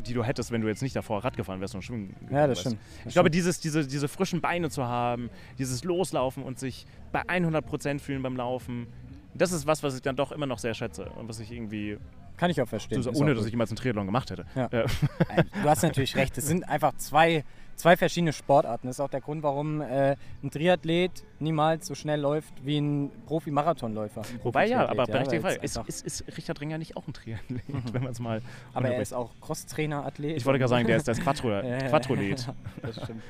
die 0.06 0.12
du 0.12 0.22
hättest, 0.22 0.50
wenn 0.52 0.60
du 0.60 0.68
jetzt 0.68 0.82
nicht 0.82 0.94
davor 0.94 1.24
Rad 1.24 1.38
gefahren 1.38 1.60
wärst 1.60 1.74
und 1.74 1.82
schwimmen 1.82 2.14
Ja, 2.30 2.46
das 2.46 2.60
stimmt. 2.60 2.76
Das 2.98 3.06
Ich 3.06 3.12
glaube, 3.14 3.28
stimmt. 3.28 3.34
dieses, 3.34 3.60
diese, 3.60 3.86
diese 3.86 4.08
frischen 4.08 4.42
Beine 4.42 4.68
zu 4.68 4.84
haben, 4.84 5.30
dieses 5.58 5.84
Loslaufen 5.84 6.42
und 6.42 6.58
sich 6.58 6.86
bei 7.12 7.22
100% 7.22 7.98
fühlen 8.00 8.22
beim 8.22 8.36
Laufen, 8.36 8.86
das 9.32 9.52
ist 9.52 9.66
was, 9.66 9.82
was 9.82 9.94
ich 9.94 10.02
dann 10.02 10.16
doch 10.16 10.32
immer 10.32 10.46
noch 10.46 10.58
sehr 10.58 10.74
schätze 10.74 11.06
und 11.16 11.28
was 11.30 11.40
ich 11.40 11.50
irgendwie, 11.50 11.96
kann 12.36 12.50
ich 12.50 12.60
auch 12.60 12.68
verstehen. 12.68 13.02
so, 13.02 13.10
ohne 13.10 13.18
auch 13.18 13.26
dass 13.34 13.36
gut. 13.38 13.46
ich 13.46 13.52
jemals 13.52 13.70
einen 13.70 13.76
Triathlon 13.76 14.06
gemacht 14.06 14.30
hätte. 14.30 14.44
Ja. 14.54 14.66
Äh, 14.66 14.82
Äh, 14.84 15.44
Du 15.62 15.68
hast 15.68 15.82
natürlich 15.82 16.16
recht. 16.16 16.36
Es 16.38 16.46
sind 16.46 16.68
einfach 16.68 16.96
zwei, 16.96 17.44
zwei 17.76 17.96
verschiedene 17.96 18.32
Sportarten. 18.32 18.86
Das 18.86 18.96
ist 18.96 19.00
auch 19.00 19.08
der 19.10 19.20
Grund, 19.20 19.42
warum 19.42 19.80
äh, 19.80 20.16
ein 20.42 20.50
Triathlet 20.50 21.10
niemals 21.40 21.86
so 21.86 21.94
schnell 21.94 22.20
läuft 22.20 22.52
wie 22.64 22.78
ein 22.78 23.10
Profi-Marathonläufer. 23.26 24.22
Wobei 24.42 24.66
ja, 24.68 24.86
aber 24.88 25.06
berechtigte 25.06 25.40
Frage, 25.40 25.60
ist, 25.62 25.76
ist, 25.86 26.06
ist 26.06 26.36
Richard 26.36 26.60
Ringer 26.60 26.78
nicht 26.78 26.96
auch 26.96 27.06
ein 27.06 27.12
Triathlet, 27.12 27.62
wenn 27.92 28.02
man 28.02 28.12
es 28.12 28.18
mal... 28.20 28.40
aber 28.74 28.90
er 28.90 29.00
ist 29.02 29.12
auch 29.14 29.30
Crosstrainer-Athlet. 29.40 30.36
Ich 30.36 30.44
wollte 30.46 30.58
gerade 30.58 30.70
sagen, 30.70 30.86
der 30.86 30.96
ist, 30.98 31.06
der 31.06 31.12
ist 31.12 31.22
Quattro, 31.22 31.50
Ja, 31.50 31.62
ja, 31.64 31.78
Quattrolet. 31.88 32.46
Das 32.82 32.96
stimmt. 33.02 33.22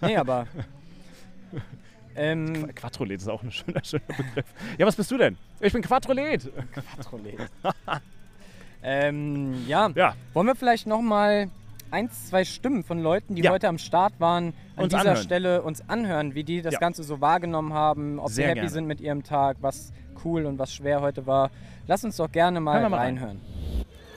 Nee, 0.00 0.16
aber 0.16 0.46
Ähm, 2.16 2.72
Quattrolet 2.74 3.20
ist 3.20 3.28
auch 3.28 3.42
ein 3.42 3.50
schöner, 3.50 3.82
schöner 3.84 4.04
Begriff. 4.06 4.46
Ja, 4.78 4.86
was 4.86 4.94
bist 4.94 5.10
du 5.10 5.18
denn? 5.18 5.36
Ich 5.60 5.72
bin 5.72 5.82
Quattrolet. 5.82 6.48
Quattrolet. 6.72 7.38
ähm, 8.84 9.64
ja. 9.66 9.90
Ja. 9.94 10.14
wollen 10.32 10.46
wir 10.46 10.54
vielleicht 10.54 10.86
nochmal 10.86 11.48
eins, 11.90 12.28
zwei 12.28 12.44
Stimmen 12.44 12.82
von 12.84 13.02
Leuten, 13.02 13.34
die 13.34 13.42
Ja. 13.42 13.50
heute 13.52 13.68
am 13.68 13.78
Start 13.78 14.14
waren, 14.18 14.52
an 14.76 14.84
Uns 14.84 14.92
dieser 14.92 15.00
anhören. 15.02 15.16
Stelle 15.24 15.62
uns 15.62 15.88
anhören, 15.88 16.34
wie 16.34 16.44
die 16.44 16.60
das 16.62 16.74
Ja. 16.74 16.80
Ganze 16.80 17.04
so 17.04 17.20
wahrgenommen 17.20 17.72
haben, 17.72 18.18
ob 18.18 18.28
Sehr 18.28 18.34
sie 18.34 18.42
happy 18.48 18.54
gerne. 18.60 18.70
sind 18.70 18.86
mit 18.86 19.00
ihrem 19.00 19.22
Tag, 19.22 19.56
was 19.60 19.92
cool 20.24 20.46
und 20.46 20.58
was 20.58 20.74
schwer 20.74 21.00
heute 21.00 21.26
war. 21.26 21.50
Lass 21.86 22.04
uns 22.04 22.16
doch 22.16 22.30
gerne 22.32 22.60
mal, 22.60 22.80
mal 22.88 22.96
rein. 22.98 23.18
reinhören. 23.18 23.40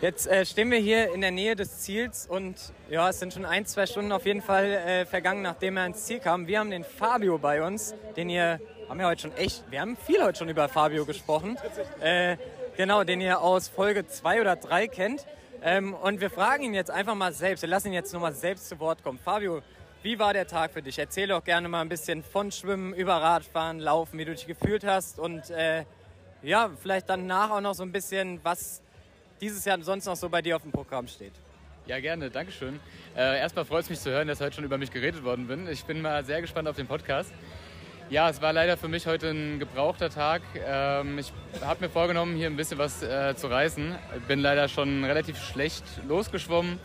Jetzt 0.01 0.27
äh, 0.27 0.45
stehen 0.45 0.69
wir 0.69 0.77
hier 0.77 1.11
in 1.13 1.21
der 1.21 1.31
Nähe 1.31 1.55
des 1.55 1.79
Ziels 1.79 2.27
und 2.27 2.55
ja, 2.89 3.09
es 3.09 3.19
sind 3.19 3.33
schon 3.33 3.45
ein, 3.45 3.65
zwei 3.65 3.85
Stunden 3.87 4.11
auf 4.11 4.25
jeden 4.27 4.41
Fall 4.43 4.65
äh, 4.65 5.05
vergangen, 5.05 5.41
nachdem 5.41 5.75
er 5.77 5.87
ins 5.87 6.05
Ziel 6.05 6.19
kam. 6.19 6.45
Wir 6.47 6.59
haben 6.59 6.69
den 6.69 6.83
Fabio 6.83 7.37
bei 7.39 7.63
uns, 7.65 7.95
den 8.15 8.29
ihr, 8.29 8.59
haben 8.89 8.99
wir 8.99 9.07
heute 9.07 9.21
schon 9.23 9.35
echt, 9.37 9.63
wir 9.71 9.81
haben 9.81 9.97
viel 9.97 10.23
heute 10.23 10.37
schon 10.37 10.49
über 10.49 10.69
Fabio 10.69 11.03
gesprochen. 11.05 11.57
Äh, 11.99 12.37
genau, 12.77 13.03
den 13.03 13.19
ihr 13.19 13.41
aus 13.41 13.67
Folge 13.67 14.07
2 14.07 14.39
oder 14.39 14.55
3 14.55 14.87
kennt. 14.87 15.25
Ähm, 15.61 15.93
und 15.93 16.21
wir 16.21 16.29
fragen 16.29 16.63
ihn 16.63 16.73
jetzt 16.73 16.91
einfach 16.91 17.15
mal 17.15 17.33
selbst, 17.33 17.63
wir 17.63 17.69
lassen 17.69 17.87
ihn 17.87 17.93
jetzt 17.93 18.13
nochmal 18.13 18.33
selbst 18.33 18.69
zu 18.69 18.79
Wort 18.79 19.03
kommen. 19.03 19.17
Fabio, 19.17 19.61
wie 20.03 20.19
war 20.19 20.31
der 20.31 20.47
Tag 20.47 20.71
für 20.71 20.83
dich? 20.83 20.99
Erzähl 20.99 21.27
doch 21.27 21.43
gerne 21.43 21.67
mal 21.67 21.81
ein 21.81 21.89
bisschen 21.89 22.23
von 22.23 22.51
Schwimmen, 22.51 22.93
über 22.93 23.15
Radfahren, 23.15 23.79
Laufen, 23.79 24.19
wie 24.19 24.25
du 24.25 24.33
dich 24.33 24.45
gefühlt 24.45 24.85
hast 24.85 25.19
und 25.19 25.49
äh, 25.49 25.83
ja, 26.43 26.69
vielleicht 26.81 27.09
danach 27.09 27.49
auch 27.49 27.61
noch 27.61 27.73
so 27.73 27.81
ein 27.81 27.91
bisschen, 27.91 28.39
was 28.43 28.83
dieses 29.41 29.65
Jahr 29.65 29.81
sonst 29.81 30.05
noch 30.05 30.15
so 30.15 30.29
bei 30.29 30.43
dir 30.43 30.55
auf 30.55 30.61
dem 30.61 30.71
Programm 30.71 31.07
steht. 31.07 31.33
Ja, 31.87 31.99
gerne, 31.99 32.29
Dankeschön. 32.29 32.79
Äh, 33.15 33.39
erstmal 33.39 33.65
freut 33.65 33.83
es 33.83 33.89
mich 33.89 33.99
zu 33.99 34.11
hören, 34.11 34.27
dass 34.27 34.39
heute 34.39 34.55
schon 34.55 34.65
über 34.65 34.77
mich 34.77 34.91
geredet 34.91 35.23
worden 35.23 35.47
bin. 35.47 35.67
Ich 35.67 35.85
bin 35.85 36.01
mal 36.01 36.23
sehr 36.23 36.41
gespannt 36.41 36.67
auf 36.67 36.75
den 36.75 36.87
Podcast. 36.87 37.31
Ja, 38.09 38.29
es 38.29 38.41
war 38.41 38.53
leider 38.53 38.77
für 38.77 38.87
mich 38.87 39.05
heute 39.05 39.31
ein 39.31 39.59
gebrauchter 39.59 40.09
Tag. 40.09 40.41
Ähm, 40.65 41.19
ich 41.19 41.33
habe 41.59 41.83
mir 41.83 41.89
vorgenommen, 41.89 42.37
hier 42.37 42.47
ein 42.47 42.55
bisschen 42.55 42.77
was 42.77 43.03
äh, 43.03 43.35
zu 43.35 43.47
reißen. 43.47 43.95
Bin 44.29 44.39
leider 44.39 44.69
schon 44.69 45.03
relativ 45.03 45.37
schlecht 45.43 45.83
losgeschwommen. 46.07 46.79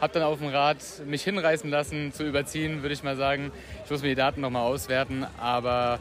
Habe 0.00 0.12
dann 0.12 0.22
auf 0.22 0.38
dem 0.38 0.46
Rad 0.50 0.76
mich 1.04 1.24
hinreißen 1.24 1.68
lassen, 1.68 2.12
zu 2.12 2.24
überziehen, 2.24 2.82
würde 2.82 2.92
ich 2.92 3.02
mal 3.02 3.16
sagen. 3.16 3.50
Ich 3.84 3.90
muss 3.90 4.02
mir 4.02 4.10
die 4.10 4.14
Daten 4.14 4.40
nochmal 4.40 4.62
auswerten, 4.62 5.26
aber 5.40 5.98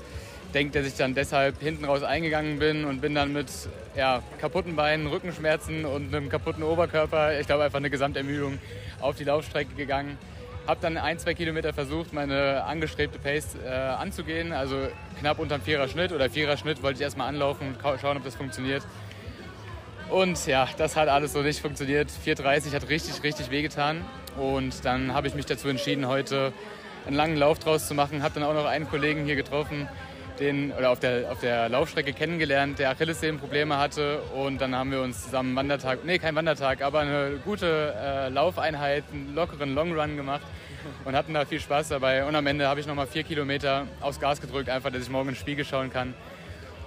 denke, 0.54 0.78
dass 0.78 0.88
ich 0.88 0.96
dann 0.96 1.16
deshalb 1.16 1.60
hinten 1.60 1.84
raus 1.84 2.04
eingegangen 2.04 2.60
bin 2.60 2.86
und 2.86 3.02
bin 3.02 3.16
dann 3.16 3.34
mit 3.34 3.48
ja, 3.96 4.22
kaputten 4.40 4.76
Beinen, 4.76 5.08
Rückenschmerzen 5.08 5.86
und 5.86 6.14
einem 6.14 6.30
kaputten 6.30 6.62
Oberkörper, 6.62 7.40
ich 7.40 7.48
glaube 7.48 7.64
einfach 7.64 7.80
eine 7.80 7.90
Gesamtermüdung, 7.90 8.60
auf 9.02 9.16
die 9.16 9.24
Laufstrecke 9.24 9.74
gegangen. 9.74 10.20
Habe 10.68 10.82
dann 10.82 10.98
ein, 10.98 11.18
zwei 11.18 11.34
Kilometer 11.34 11.72
versucht, 11.72 12.12
meine 12.12 12.66
angestrebte 12.66 13.18
Pace 13.20 13.56
äh, 13.66 13.70
anzugehen, 13.70 14.52
also 14.52 14.76
knapp 15.18 15.40
unterm 15.40 15.62
Vierer 15.62 15.88
Schnitt 15.88 16.12
oder 16.12 16.30
Vierer 16.30 16.58
Schnitt 16.58 16.84
wollte 16.84 16.98
ich 16.98 17.04
erstmal 17.04 17.30
anlaufen 17.30 17.68
und 17.70 18.00
schauen, 18.02 18.18
ob 18.18 18.26
das 18.26 18.36
funktioniert. 18.36 18.84
Und 20.10 20.46
ja, 20.46 20.68
das 20.78 20.98
hat 20.98 21.08
alles 21.08 21.32
so 21.32 21.42
nicht 21.42 21.62
funktioniert. 21.62 22.10
4,30 22.10 22.74
hat 22.74 22.90
richtig, 22.90 23.24
richtig 23.24 23.50
wehgetan. 23.50 24.04
Und 24.38 24.84
dann 24.84 25.14
habe 25.14 25.28
ich 25.28 25.36
mich 25.36 25.46
dazu 25.46 25.70
entschieden, 25.70 26.06
heute 26.06 26.52
einen 27.06 27.16
langen 27.16 27.38
Lauf 27.38 27.60
draus 27.60 27.88
zu 27.88 27.94
machen. 27.94 28.22
Habe 28.22 28.34
dann 28.34 28.44
auch 28.44 28.54
noch 28.54 28.66
einen 28.66 28.90
Kollegen 28.90 29.24
hier 29.24 29.38
getroffen, 29.38 29.88
den, 30.40 30.72
oder 30.72 30.92
auf 30.92 31.00
der, 31.00 31.32
auf 31.32 31.40
der 31.40 31.70
Laufstrecke 31.70 32.14
kennengelernt, 32.14 32.80
der 32.80 32.92
Achillessehnenprobleme 32.92 33.78
hatte. 33.78 34.22
Und 34.36 34.62
dann 34.62 34.76
haben 34.76 34.92
wir 34.92 35.02
uns 35.02 35.24
zusammen 35.24 35.56
Wandertag, 35.56 36.06
nee, 36.06 36.20
kein 36.20 36.36
Wandertag, 36.36 36.82
aber 36.82 37.00
eine 37.00 37.40
gute 37.44 37.94
äh, 37.98 38.30
Laufeinheit, 38.30 39.04
einen 39.12 39.34
lockeren 39.36 39.74
Longrun 39.74 40.16
gemacht 40.16 40.44
und 41.06 41.16
hatten 41.16 41.34
da 41.34 41.46
viel 41.46 41.60
Spaß 41.60 41.90
dabei. 41.90 42.26
Und 42.26 42.36
am 42.36 42.48
Ende 42.48 42.68
habe 42.68 42.80
ich 42.80 42.88
nochmal 42.88 43.08
vier 43.08 43.24
Kilometer 43.24 43.88
aufs 44.02 44.20
Gas 44.20 44.42
gedrückt, 44.42 44.70
einfach, 44.70 44.92
dass 44.92 45.04
ich 45.04 45.10
morgen 45.10 45.30
in 45.30 45.36
den 45.36 45.40
Spiegel 45.40 45.66
schauen 45.66 45.92
kann. 45.92 46.14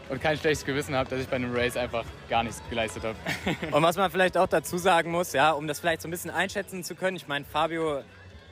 Und 0.09 0.21
kein 0.21 0.37
schlechtes 0.37 0.67
Gewissen 0.67 0.97
habe, 0.97 1.09
dass 1.09 1.21
ich 1.21 1.29
bei 1.29 1.37
einem 1.37 1.55
Race 1.55 1.77
einfach 1.77 2.05
gar 2.29 2.43
nichts 2.43 2.61
geleistet 2.69 3.05
habe. 3.05 3.17
Und 3.71 3.83
was 3.83 3.97
man 3.97 4.11
vielleicht 4.11 4.37
auch 4.37 4.49
dazu 4.49 4.77
sagen 4.77 5.13
muss, 5.13 5.33
ja, 5.33 5.53
um 5.53 5.69
das 5.69 5.79
vielleicht 5.79 6.03
so 6.03 6.09
ein 6.09 6.11
bisschen 6.11 6.33
einschätzen 6.33 6.83
zu 6.83 6.97
können, 6.97 7.17
ich 7.17 7.29
meine, 7.29 7.45
Fabio, 7.45 8.03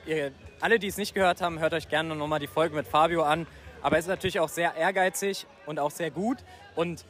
ihr, 0.05 0.31
alle, 0.61 0.79
die 0.79 0.87
es 0.87 0.95
nicht 0.95 1.13
gehört 1.13 1.41
haben, 1.41 1.59
hört 1.59 1.73
euch 1.73 1.89
gerne 1.89 2.15
nochmal 2.15 2.39
die 2.39 2.47
Folge 2.47 2.75
mit 2.75 2.87
Fabio 2.87 3.23
an. 3.23 3.45
Aber 3.81 3.95
er 3.95 3.99
ist 3.99 4.07
natürlich 4.07 4.39
auch 4.39 4.49
sehr 4.49 4.75
ehrgeizig 4.75 5.45
und 5.65 5.79
auch 5.79 5.91
sehr 5.91 6.11
gut. 6.11 6.37
Und 6.75 7.05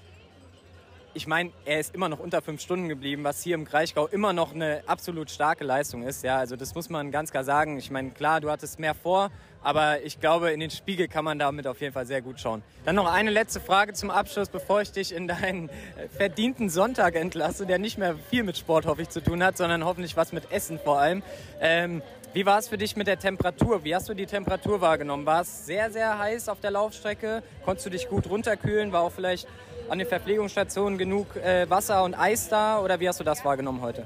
ich 1.13 1.25
meine, 1.25 1.51
er 1.65 1.79
ist 1.79 1.95
immer 1.95 2.07
noch 2.07 2.19
unter 2.19 2.41
fünf 2.41 2.61
Stunden 2.61 2.87
geblieben, 2.87 3.23
was 3.23 3.41
hier 3.41 3.55
im 3.55 3.65
Kraichgau 3.65 4.07
immer 4.07 4.31
noch 4.31 4.53
eine 4.53 4.83
absolut 4.85 5.31
starke 5.31 5.63
Leistung 5.63 6.03
ist. 6.03 6.23
Ja, 6.23 6.37
also 6.37 6.55
das 6.55 6.75
muss 6.75 6.89
man 6.89 7.11
ganz 7.11 7.31
klar 7.31 7.43
sagen. 7.43 7.77
Ich 7.77 7.89
meine, 7.89 8.11
klar, 8.11 8.41
du 8.41 8.51
hattest 8.51 8.79
mehr 8.79 8.93
vor, 8.93 9.31
aber 9.63 10.03
ich 10.03 10.19
glaube, 10.19 10.51
in 10.51 10.59
den 10.59 10.69
Spiegel 10.69 11.07
kann 11.07 11.25
man 11.25 11.39
damit 11.39 11.65
auf 11.65 11.81
jeden 11.81 11.93
Fall 11.93 12.05
sehr 12.05 12.21
gut 12.21 12.39
schauen. 12.39 12.61
Dann 12.85 12.95
noch 12.95 13.11
eine 13.11 13.31
letzte 13.31 13.59
Frage 13.59 13.93
zum 13.93 14.11
Abschluss, 14.11 14.49
bevor 14.49 14.81
ich 14.81 14.91
dich 14.91 15.13
in 15.13 15.27
deinen 15.27 15.69
äh, 15.69 16.07
verdienten 16.15 16.69
Sonntag 16.69 17.15
entlasse, 17.15 17.65
der 17.65 17.79
nicht 17.79 17.97
mehr 17.97 18.15
viel 18.29 18.43
mit 18.43 18.57
Sport, 18.57 18.85
hoffe 18.85 19.01
ich, 19.01 19.09
zu 19.09 19.21
tun 19.21 19.43
hat, 19.43 19.57
sondern 19.57 19.83
hoffentlich 19.83 20.15
was 20.15 20.31
mit 20.31 20.51
Essen 20.51 20.79
vor 20.79 20.99
allem. 20.99 21.23
Ähm, 21.59 22.03
wie 22.33 22.45
war 22.45 22.59
es 22.59 22.67
für 22.67 22.77
dich 22.77 22.95
mit 22.95 23.07
der 23.07 23.17
Temperatur? 23.17 23.83
Wie 23.83 23.95
hast 23.95 24.07
du 24.07 24.13
die 24.13 24.25
Temperatur 24.25 24.81
wahrgenommen? 24.81 25.25
War 25.25 25.41
es 25.41 25.65
sehr, 25.65 25.89
sehr 25.91 26.17
heiß 26.19 26.47
auf 26.49 26.59
der 26.59 26.71
Laufstrecke? 26.71 27.41
Konntest 27.65 27.87
du 27.87 27.89
dich 27.89 28.07
gut 28.07 28.29
runterkühlen? 28.29 28.91
War 28.91 29.01
auch 29.01 29.11
vielleicht 29.11 29.47
an 29.89 29.97
den 29.97 30.07
Verpflegungsstationen 30.07 30.99
genug 30.99 31.35
äh, 31.37 31.67
Wasser 31.69 32.03
und 32.03 32.13
Eis 32.13 32.47
da? 32.49 32.79
Oder 32.81 32.99
wie 32.99 33.09
hast 33.09 33.19
du 33.19 33.23
das 33.23 33.43
wahrgenommen 33.43 33.81
heute? 33.81 34.01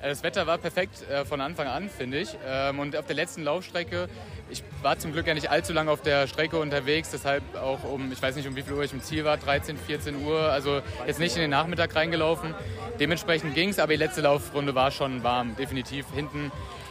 Äh, 0.00 0.08
Das 0.08 0.22
Wetter 0.22 0.46
war 0.46 0.56
perfekt 0.56 1.06
äh, 1.10 1.26
von 1.26 1.42
Anfang 1.42 1.66
an, 1.66 1.90
finde 1.90 2.18
ich. 2.18 2.38
Ähm, 2.46 2.78
Und 2.78 2.96
auf 2.96 3.04
der 3.04 3.16
letzten 3.16 3.42
Laufstrecke, 3.42 4.08
ich 4.48 4.62
war 4.80 4.98
zum 4.98 5.12
Glück 5.12 5.26
ja 5.26 5.34
nicht 5.34 5.50
allzu 5.50 5.74
lange 5.74 5.90
auf 5.90 6.00
der 6.00 6.26
Strecke 6.26 6.58
unterwegs, 6.58 7.10
deshalb 7.10 7.42
auch 7.54 7.84
um, 7.84 8.10
ich 8.10 8.22
weiß 8.22 8.34
nicht 8.36 8.48
um 8.48 8.56
wie 8.56 8.62
viel 8.62 8.72
Uhr 8.72 8.84
ich 8.84 8.94
im 8.94 9.02
Ziel 9.02 9.26
war, 9.26 9.36
13, 9.36 9.76
14 9.76 10.24
Uhr, 10.24 10.40
also 10.40 10.80
jetzt 11.06 11.20
nicht 11.20 11.36
in 11.36 11.42
den 11.42 11.50
Nachmittag 11.50 11.94
reingelaufen. 11.94 12.54
Dementsprechend 12.98 13.54
ging 13.54 13.68
es, 13.68 13.78
aber 13.78 13.92
die 13.92 13.98
letzte 13.98 14.22
Laufrunde 14.22 14.74
war 14.74 14.90
schon 14.90 15.22
warm, 15.22 15.54
definitiv. 15.56 16.06
Hinten 16.14 16.50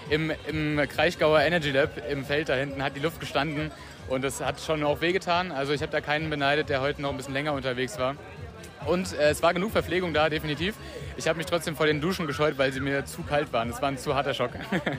im, 0.10 0.32
im 0.48 0.82
Kraichgauer 0.88 1.42
Energy 1.42 1.72
Lab 1.72 1.92
im 2.10 2.26
Feld 2.26 2.50
da 2.50 2.56
hinten 2.56 2.84
hat 2.84 2.96
die 2.96 3.00
Luft 3.00 3.20
gestanden 3.20 3.72
und 4.08 4.24
das 4.24 4.42
hat 4.42 4.60
schon 4.60 4.84
auch 4.84 5.02
wehgetan. 5.02 5.52
Also 5.52 5.74
ich 5.74 5.82
habe 5.82 5.92
da 5.92 6.02
keinen 6.02 6.30
beneidet, 6.30 6.70
der 6.70 6.82
heute 6.82 7.02
noch 7.02 7.12
ein 7.12 7.18
bisschen 7.18 7.34
länger 7.34 7.54
unterwegs 7.54 7.98
war. 8.00 8.16
Und 8.86 9.14
äh, 9.14 9.30
es 9.30 9.44
war 9.44 9.54
genug 9.54 9.72
Verpflegung 9.72 10.14
da, 10.14 10.30
definitiv. 10.30 10.76
Ich 11.18 11.28
habe 11.28 11.38
mich 11.38 11.46
trotzdem 11.46 11.76
vor 11.76 11.86
den 11.86 12.00
Duschen 12.00 12.26
gescheut, 12.28 12.58
weil 12.58 12.72
sie 12.72 12.80
mir 12.80 13.06
zu 13.06 13.24
kalt 13.24 13.52
waren. 13.52 13.70
Es 13.70 13.82
war 13.82 13.90
ein 13.90 13.98
zu 13.98 14.16
harter 14.16 14.34
Schock. 14.34 14.52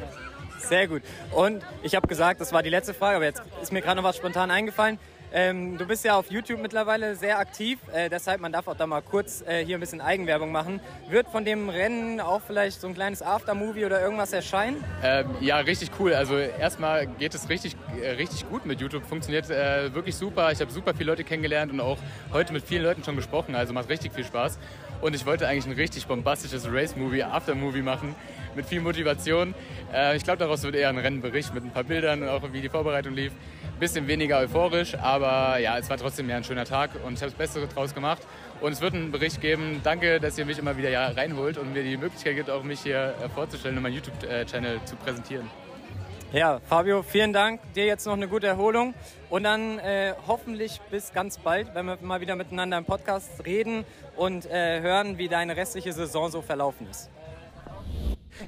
Sehr 0.59 0.89
gut. 0.89 1.03
Und 1.31 1.65
ich 1.83 1.95
habe 1.95 2.07
gesagt, 2.07 2.41
das 2.41 2.53
war 2.53 2.63
die 2.63 2.71
letzte 2.71 2.93
Frage, 2.93 3.17
aber 3.17 3.25
jetzt 3.25 3.43
ist 3.63 3.73
mir 3.73 3.81
gerade 3.81 3.97
noch 3.97 4.09
was 4.09 4.17
spontan 4.17 4.51
eingefallen. 4.51 4.99
Ähm, 5.33 5.77
du 5.77 5.87
bist 5.87 6.05
ja 6.05 6.17
auf 6.17 6.31
YouTube 6.31 6.61
mittlerweile 6.61 7.15
sehr 7.15 7.39
aktiv, 7.39 7.79
äh, 7.93 8.09
deshalb 8.09 8.41
man 8.41 8.53
darf 8.53 8.67
auch 8.67 8.77
da 8.77 8.87
mal 8.87 9.03
kurz 9.03 9.43
äh, 9.47 9.65
hier 9.65 9.77
ein 9.77 9.81
bisschen 9.81 10.01
Eigenwerbung 10.01 10.53
machen. 10.53 10.81
Wird 11.11 11.29
von 11.29 11.45
dem 11.45 11.69
Rennen 11.69 12.21
auch 12.21 12.41
vielleicht 12.47 12.81
so 12.81 12.87
ein 12.87 12.95
kleines 12.95 13.23
Aftermovie 13.23 13.85
oder 13.85 14.01
irgendwas 14.01 14.33
erscheinen? 14.33 14.83
Ähm, 15.03 15.27
ja, 15.41 15.59
richtig 15.59 15.91
cool. 15.99 16.15
Also 16.15 16.39
erstmal 16.39 17.07
geht 17.07 17.35
es 17.35 17.49
richtig, 17.49 17.77
äh, 18.03 18.11
richtig 18.11 18.49
gut 18.49 18.65
mit 18.65 18.81
YouTube. 18.81 19.05
Funktioniert 19.05 19.51
äh, 19.51 19.95
wirklich 19.95 20.17
super. 20.17 20.51
Ich 20.51 20.61
habe 20.61 20.71
super 20.71 20.95
viele 20.95 21.11
Leute 21.11 21.25
kennengelernt 21.25 21.73
und 21.73 21.81
auch 21.81 21.99
heute 22.33 22.53
mit 22.53 22.65
vielen 22.65 22.83
Leuten 22.83 23.05
schon 23.05 23.17
gesprochen. 23.17 23.55
Also 23.55 23.75
macht 23.75 23.89
richtig 23.91 24.15
viel 24.15 24.25
Spaß. 24.25 24.59
Und 25.01 25.15
ich 25.15 25.27
wollte 25.27 25.47
eigentlich 25.47 25.67
ein 25.67 25.73
richtig 25.73 26.07
bombastisches 26.07 26.67
Race-Movie, 26.71 27.23
After-Movie 27.23 27.83
machen 27.83 28.15
mit 28.57 28.67
viel 28.67 28.81
Motivation. 28.81 29.55
Äh, 29.93 30.17
ich 30.17 30.25
glaube, 30.25 30.39
daraus 30.39 30.63
wird 30.63 30.75
eher 30.75 30.89
ein 30.89 30.99
Rennenbericht 30.99 31.55
mit 31.55 31.65
ein 31.65 31.71
paar 31.71 31.85
Bildern 31.85 32.29
auch 32.29 32.43
wie 32.53 32.61
die 32.61 32.69
Vorbereitung 32.69 33.15
lief. 33.15 33.33
Bisschen 33.79 34.09
weniger 34.09 34.39
euphorisch, 34.39 34.97
aber 34.97 35.59
ja, 35.59 35.79
es 35.79 35.89
war 35.89 35.97
trotzdem 35.97 36.29
ein 36.31 36.43
schöner 36.43 36.65
Tag 36.65 36.91
und 37.05 37.15
ich 37.15 37.21
habe 37.21 37.31
das 37.31 37.35
Beste 37.35 37.67
draus 37.69 37.95
gemacht. 37.95 38.23
Und 38.61 38.73
es 38.73 38.81
wird 38.81 38.95
einen 38.95 39.13
Bericht 39.13 39.41
geben. 39.41 39.81
Danke, 39.85 40.19
dass 40.19 40.37
ihr 40.37 40.45
mich 40.45 40.59
immer 40.59 40.77
wieder 40.77 40.91
ja 40.91 41.07
reinholt 41.09 41.59
und 41.59 41.73
mir 41.73 41.85
die 41.85 41.97
Möglichkeit 41.97 42.35
gibt, 42.35 42.51
auch 42.51 42.65
mich 42.65 42.81
hier 42.81 43.15
äh, 43.23 43.29
vorzustellen 43.29 43.77
und 43.77 43.85
meinen 43.85 43.95
YouTube-Channel 43.95 44.81
zu 44.85 44.97
präsentieren. 44.97 45.49
Ja, 46.33 46.61
Fabio, 46.69 47.03
vielen 47.03 47.33
Dank. 47.33 47.61
Dir 47.75 47.87
jetzt 47.87 48.05
noch 48.05 48.13
eine 48.13 48.29
gute 48.29 48.49
Erholung 48.49 48.95
und 49.31 49.45
dann 49.45 49.79
äh, 49.79 50.13
hoffentlich 50.27 50.81
bis 50.91 51.13
ganz 51.13 51.39
bald, 51.39 51.75
wenn 51.75 51.87
wir 51.87 51.99
mal 52.03 52.21
wieder 52.21 52.37
miteinander 52.37 52.77
im 52.77 52.85
Podcast 52.85 53.47
reden 53.47 53.85
und 54.17 54.45
äh, 54.45 54.81
hören, 54.81 55.17
wie 55.19 55.29
deine 55.29 55.57
restliche 55.57 55.93
Saison 55.93 56.31
so 56.31 56.43
verlaufen 56.43 56.87
ist. 56.91 57.09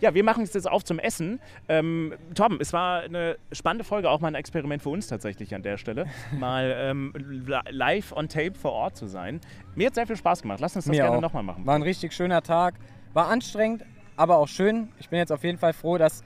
Ja, 0.01 0.14
wir 0.14 0.24
machen 0.24 0.45
es 0.45 0.53
jetzt 0.55 0.68
auf 0.70 0.84
zum 0.84 0.99
Essen. 0.99 1.41
Ähm, 1.68 2.14
Torben, 2.34 2.59
es 2.61 2.72
war 2.72 3.01
eine 3.03 3.36
spannende 3.53 3.84
Folge, 3.84 4.09
auch 4.11 4.20
mal 4.20 4.28
ein 4.28 4.34
Experiment 4.34 4.82
für 4.82 4.91
uns 4.91 5.07
tatsächlich 5.09 5.55
an 5.55 5.62
der 5.62 5.76
Stelle. 5.78 6.07
Mal 6.38 6.74
ähm, 6.76 7.12
li- 7.16 7.55
live 7.70 8.12
on 8.12 8.28
tape 8.28 8.55
vor 8.55 8.72
Ort 8.72 8.97
zu 8.97 9.07
sein. 9.07 9.41
Mir 9.74 9.86
hat 9.88 9.95
sehr 9.95 10.07
viel 10.07 10.16
Spaß 10.16 10.43
gemacht. 10.43 10.61
Lass 10.61 10.76
uns 10.76 10.84
das 10.84 10.91
Mir 10.91 11.03
gerne 11.03 11.20
nochmal 11.20 11.43
machen. 11.43 11.66
War 11.66 11.74
ein 11.74 11.82
richtig 11.82 12.12
schöner 12.12 12.43
Tag. 12.43 12.74
War 13.12 13.28
anstrengend, 13.28 13.84
aber 14.16 14.38
auch 14.38 14.49
schön. 14.49 14.88
Ich 14.99 15.09
bin 15.09 15.18
jetzt 15.18 15.32
auf 15.32 15.43
jeden 15.45 15.59
Fall 15.59 15.72
froh, 15.72 15.99
dass 15.99 16.22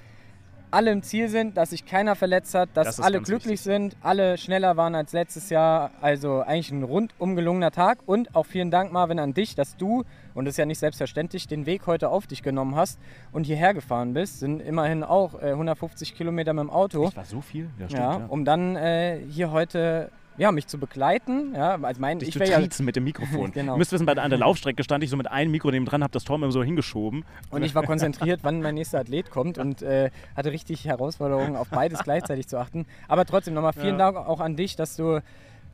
alle 0.74 0.90
im 0.90 1.02
Ziel 1.02 1.28
sind, 1.28 1.56
dass 1.56 1.70
sich 1.70 1.86
keiner 1.86 2.14
verletzt 2.16 2.54
hat, 2.54 2.68
dass 2.74 2.86
Das 2.96 3.00
alle 3.00 3.20
glücklich 3.20 3.52
wichtig. 3.52 3.60
sind, 3.62 3.96
alle 4.02 4.36
schneller 4.36 4.76
waren 4.76 4.94
als 4.94 5.12
letztes 5.12 5.50
Jahr. 5.50 5.90
Also 6.00 6.40
eigentlich 6.40 6.70
ein 6.70 6.82
rundum 6.82 7.36
gelungener 7.36 7.70
Tag. 7.70 7.98
Und 8.06 8.34
auch 8.34 8.44
vielen 8.46 8.70
Dank, 8.70 8.92
Marvin, 8.92 9.18
an 9.18 9.34
dich, 9.34 9.54
dass 9.54 9.76
du, 9.76 10.04
und 10.34 10.44
das 10.44 10.54
ist 10.54 10.58
ja 10.58 10.66
nicht 10.66 10.78
selbstverständlich, 10.80 11.46
den 11.48 11.66
Weg 11.66 11.86
heute 11.86 12.08
auf 12.08 12.26
dich 12.26 12.42
genommen 12.42 12.76
hast 12.76 12.98
und 13.32 13.44
hierher 13.44 13.72
gefahren 13.74 14.12
bist. 14.14 14.40
Sind 14.40 14.60
immerhin 14.60 15.02
auch 15.04 15.40
äh, 15.40 15.50
150 15.50 16.14
Kilometer 16.14 16.52
mit 16.52 16.62
dem 16.62 16.70
Auto. 16.70 17.04
Das 17.06 17.16
war 17.16 17.24
so 17.24 17.40
viel? 17.40 17.70
Ja, 17.78 17.88
stimmt. 17.88 18.02
Ja, 18.02 18.18
ja. 18.18 18.26
um 18.28 18.44
dann 18.44 18.76
äh, 18.76 19.20
hier 19.30 19.50
heute 19.52 20.10
ja, 20.36 20.52
mich 20.52 20.66
zu 20.66 20.78
begleiten. 20.78 21.54
Ja, 21.54 21.78
also 21.80 22.00
mein, 22.00 22.18
Dich 22.18 22.28
ich 22.28 22.34
zu 22.34 22.40
wäre 22.40 22.50
ja, 22.50 22.58
triezen 22.58 22.84
mit 22.84 22.96
dem 22.96 23.04
Mikrofon. 23.04 23.52
Genau. 23.54 23.74
Ihr 23.74 23.78
müsst 23.78 23.92
wissen, 23.92 24.06
bei 24.06 24.16
an 24.16 24.30
der 24.30 24.38
Laufstrecke 24.38 24.82
stand 24.82 25.04
ich 25.04 25.10
so 25.10 25.16
mit 25.16 25.30
einem 25.30 25.50
Mikro 25.50 25.70
neben 25.70 25.84
dran, 25.84 26.02
hab 26.02 26.12
das 26.12 26.24
Tor 26.24 26.36
immer 26.36 26.50
so 26.50 26.62
hingeschoben. 26.62 27.24
und 27.50 27.62
ich 27.62 27.74
war 27.74 27.84
konzentriert, 27.84 28.40
wann 28.42 28.60
mein 28.62 28.74
nächster 28.74 29.00
Athlet 29.00 29.30
kommt 29.30 29.58
und 29.58 29.82
äh, 29.82 30.10
hatte 30.36 30.50
richtig 30.50 30.84
Herausforderungen, 30.86 31.56
auf 31.56 31.68
beides 31.68 31.98
gleichzeitig 32.04 32.48
zu 32.48 32.58
achten. 32.58 32.86
Aber 33.06 33.24
trotzdem 33.24 33.54
nochmal 33.54 33.72
vielen 33.72 33.98
Ja. 33.98 34.12
Dank 34.12 34.16
auch 34.16 34.40
an 34.40 34.56
dich, 34.56 34.76
dass 34.76 34.96
du 34.96 35.20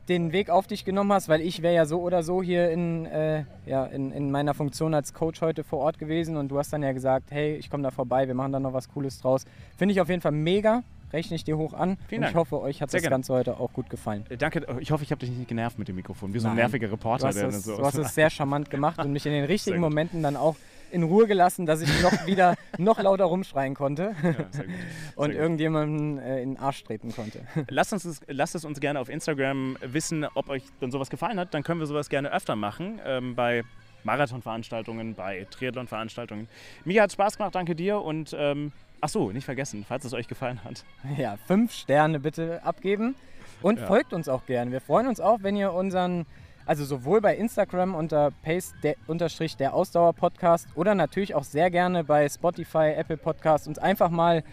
den 0.09 0.31
Weg 0.31 0.49
auf 0.49 0.67
dich 0.67 0.83
genommen 0.83 1.13
hast, 1.13 1.29
weil 1.29 1.41
ich 1.41 1.61
wäre 1.61 1.73
ja 1.73 1.85
so 1.85 2.01
oder 2.01 2.23
so 2.23 2.41
hier 2.41 2.69
in, 2.71 3.05
äh, 3.05 3.45
ja, 3.65 3.85
in, 3.85 4.11
in 4.11 4.31
meiner 4.31 4.53
Funktion 4.53 4.93
als 4.93 5.13
Coach 5.13 5.41
heute 5.41 5.63
vor 5.63 5.79
Ort 5.79 5.99
gewesen 5.99 6.37
und 6.37 6.49
du 6.49 6.57
hast 6.57 6.73
dann 6.73 6.83
ja 6.83 6.91
gesagt, 6.91 7.31
hey, 7.31 7.55
ich 7.55 7.69
komme 7.69 7.83
da 7.83 7.91
vorbei, 7.91 8.27
wir 8.27 8.35
machen 8.35 8.51
da 8.51 8.59
noch 8.59 8.73
was 8.73 8.89
Cooles 8.89 9.21
draus. 9.21 9.45
Finde 9.77 9.93
ich 9.93 10.01
auf 10.01 10.09
jeden 10.09 10.21
Fall 10.21 10.31
mega, 10.31 10.83
rechne 11.13 11.35
ich 11.35 11.43
dir 11.43 11.57
hoch 11.57 11.73
an 11.73 11.97
Vielen 12.07 12.21
und 12.21 12.27
ich 12.29 12.33
Dank. 12.33 12.35
hoffe, 12.35 12.61
euch 12.61 12.81
hat 12.81 12.91
Sehr 12.91 12.99
das 12.99 13.03
gerne. 13.03 13.13
Ganze 13.15 13.33
heute 13.33 13.59
auch 13.59 13.73
gut 13.73 13.89
gefallen. 13.89 14.25
Äh, 14.29 14.37
Danke, 14.37 14.65
ich 14.79 14.91
hoffe, 14.91 15.03
ich 15.03 15.11
habe 15.11 15.19
dich 15.19 15.29
nicht 15.29 15.47
genervt 15.47 15.77
mit 15.79 15.87
dem 15.87 15.95
Mikrofon, 15.95 16.33
wie 16.33 16.39
so 16.39 16.47
ein 16.49 16.55
nerviger 16.55 16.87
Du 16.87 16.93
Reporter. 16.93 17.27
hast, 17.27 17.35
der 17.35 17.47
es, 17.49 17.63
so 17.63 17.77
du 17.77 17.83
hast 17.85 17.95
es 17.95 18.13
sehr 18.15 18.29
charmant 18.29 18.69
gemacht 18.69 18.99
und 18.99 19.11
mich 19.11 19.25
in 19.25 19.31
den 19.31 19.45
richtigen. 19.51 19.79
Momenten 19.79 20.21
dann 20.23 20.35
auch 20.37 20.55
in 20.91 21.03
Ruhe 21.03 21.25
gelassen, 21.25 21.65
dass 21.65 21.79
ich 21.81 22.01
noch 22.01 22.25
wieder 22.27 22.55
noch 22.77 23.01
lauter 23.01 23.23
rumschreien 23.23 23.75
konnte 23.75 24.13
ja, 24.21 24.33
sehr 24.51 24.65
gut. 24.65 24.73
und 25.15 25.25
Sehr 25.27 25.35
gut. 25.35 25.35
irgendjemanden 25.41 26.17
äh, 26.17 26.41
in 26.41 26.55
den 26.55 26.59
Arsch 26.59 26.83
treten 26.83 27.13
konnte. 27.13 27.39
Lasst, 27.69 27.93
uns, 27.93 28.03
das- 28.03 28.19
lasst 28.27 28.55
es 28.55 28.65
uns 28.65 28.79
gerne 28.81 28.99
auf 28.99 29.07
Instagram 29.07 29.77
wissen, 29.81 30.25
ob 30.35 30.49
euch 30.49 30.63
dann 30.81 30.91
sowas 30.91 31.09
gefallen 31.09 31.39
hat. 31.39 31.53
Dann 31.53 31.63
können 31.63 31.79
wir 31.79 31.87
sowas 31.87 32.09
gerne 32.09 32.29
öfter 32.33 32.57
machen. 32.57 32.99
Ähm, 33.05 33.35
bei 33.35 33.63
Marathonveranstaltungen, 34.03 35.15
bei 35.15 35.47
Triathlonveranstaltungen. 35.49 36.47
Mir 36.85 37.01
hat 37.03 37.11
Spaß 37.11 37.37
gemacht, 37.37 37.55
danke 37.55 37.75
dir. 37.75 38.01
Und 38.01 38.35
ähm, 38.37 38.71
ach 39.01 39.09
so, 39.09 39.31
nicht 39.31 39.45
vergessen, 39.45 39.83
falls 39.87 40.05
es 40.05 40.13
euch 40.13 40.27
gefallen 40.27 40.63
hat. 40.63 40.83
Ja, 41.17 41.37
fünf 41.47 41.73
Sterne 41.73 42.19
bitte 42.19 42.63
abgeben 42.63 43.15
und 43.61 43.79
Ja. 43.79 43.87
folgt 43.87 44.13
uns 44.13 44.29
auch 44.29 44.45
gerne. 44.45 44.71
Wir 44.71 44.81
freuen 44.81 45.07
uns 45.07 45.19
auch, 45.19 45.39
wenn 45.41 45.55
ihr 45.55 45.73
unseren, 45.73 46.25
also 46.65 46.85
sowohl 46.85 47.19
bei 47.21 47.35
Instagram 47.35 47.95
unter 47.95 48.31
Pace 48.43 48.73
der, 48.83 48.95
unterstrich 49.07 49.57
der 49.57 49.73
Ausdauer 49.73 50.13
Podcast 50.13 50.67
oder 50.75 50.95
natürlich 50.95 51.35
auch 51.35 51.43
sehr 51.43 51.69
gerne 51.71 52.03
bei 52.03 52.29
Spotify, 52.29 52.93
Apple 52.95 53.17
Podcast 53.17 53.67
uns 53.67 53.79
einfach 53.79 54.09
mal 54.09 54.43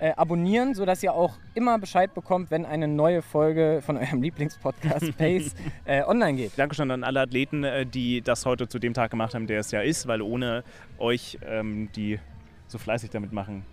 äh, 0.00 0.12
abonnieren, 0.12 0.74
sodass 0.74 1.02
ihr 1.02 1.12
auch 1.12 1.34
immer 1.54 1.76
Bescheid 1.78 2.14
bekommt, 2.14 2.52
wenn 2.52 2.64
eine 2.64 2.86
neue 2.86 3.20
Folge 3.20 3.80
von 3.84 3.96
eurem 3.96 4.22
Lieblingspodcast 4.22 5.16
Pace 5.18 5.54
äh, 5.86 6.04
online 6.04 6.36
geht. 6.36 6.52
Dankeschön 6.56 6.90
an 6.92 7.02
alle 7.04 7.20
Athleten, 7.20 7.64
äh, 7.64 7.84
die 7.84 8.22
das 8.22 8.46
heute 8.46 8.68
zu 8.68 8.78
dem 8.78 8.94
Tag 8.94 9.10
gemacht 9.10 9.34
haben, 9.34 9.46
der 9.48 9.58
es 9.60 9.70
ja 9.72 9.80
ist, 9.80 10.06
weil 10.06 10.22
ohne 10.22 10.62
euch, 10.98 11.38
ähm, 11.44 11.90
die 11.96 12.20
so 12.68 12.78
fleißig 12.78 13.10
damit 13.10 13.32
machen, 13.32 13.64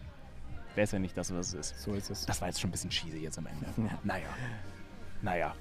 wäre 0.76 0.84
es 0.84 0.91
ja 0.91 0.99
nicht 0.99 1.17
das, 1.17 1.34
was 1.34 1.53
es 1.53 1.71
ist. 1.71 1.82
So 1.82 1.93
ist 1.93 2.09
es. 2.09 2.26
Das 2.26 2.41
war 2.41 2.47
jetzt 2.47 2.59
schon 2.59 2.69
ein 2.69 2.71
bisschen 2.71 2.89
cheesy 2.89 3.19
jetzt 3.19 3.38
am 3.38 3.47
Ende. 3.47 3.65
Ja. 3.78 3.99
Naja. 4.03 4.28
Naja. 5.21 5.55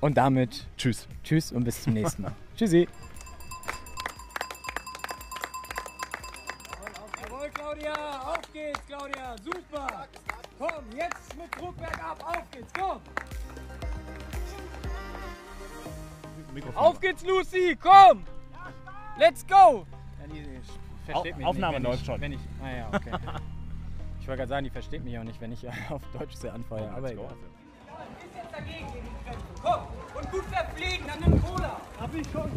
Und 0.00 0.16
damit 0.16 0.66
Tschüss. 0.76 1.08
tschüss 1.24 1.52
und 1.52 1.64
bis 1.64 1.82
zum 1.82 1.94
nächsten 1.94 2.22
Mal. 2.22 2.32
Tschüssi. 2.56 2.88
Jawohl, 7.22 7.50
Claudia, 7.50 8.20
auf 8.20 8.52
geht's, 8.52 8.80
Claudia, 8.86 9.36
super. 9.42 10.06
Komm, 10.58 10.84
jetzt 10.96 11.36
mit 11.36 11.60
Druck 11.60 11.76
bergab, 11.76 12.24
auf 12.24 12.50
geht's, 12.50 12.72
komm. 12.78 13.00
Auf 16.74 17.00
geht's, 17.00 17.24
Lucy, 17.24 17.76
komm. 17.80 18.24
Let's 19.18 19.46
go. 19.46 19.86
versteht 21.06 21.36
mich 21.36 21.46
Aufnahme 21.46 21.78
nicht, 21.78 21.88
läuft 21.88 22.00
ich, 22.00 22.06
schon. 22.06 22.20
Wenn 22.20 22.32
ich, 22.32 22.40
ah 22.62 22.70
ja, 22.70 22.88
okay. 22.92 23.10
ich 24.28 24.30
wollte 24.30 24.40
gerade 24.40 24.50
sagen, 24.50 24.64
die 24.64 24.70
versteht 24.70 25.04
mich 25.04 25.18
auch 25.18 25.24
nicht, 25.24 25.40
wenn 25.40 25.52
ich 25.52 25.66
auf 25.88 26.02
Deutsch 26.12 26.34
sehr 26.34 26.52
anfeuere. 26.52 26.90
Aber 26.94 27.10
egal. 27.10 27.24
Ist 27.24 28.36
jetzt 28.36 28.52
dagegen 28.52 28.92
gegen 28.92 29.06
die 29.06 29.24
Grenze. 29.24 29.46
Komm, 29.62 29.80
und 30.14 30.30
gut 30.30 30.44
verpflegen, 30.44 31.06
dann 31.06 31.30
nimm 31.30 31.42
Cola. 31.42 31.80
Hab 31.98 32.14
ich 32.14 32.26
schon. 32.30 32.50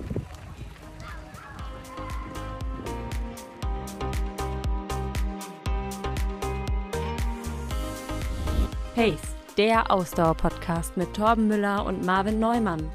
Pace, 8.94 9.36
der 9.58 9.90
Ausdauer-Podcast 9.90 10.98
mit 10.98 11.14
Torben 11.14 11.48
Müller 11.48 11.86
und 11.86 12.06
Marvin 12.06 12.38
Neumann. 12.38 12.92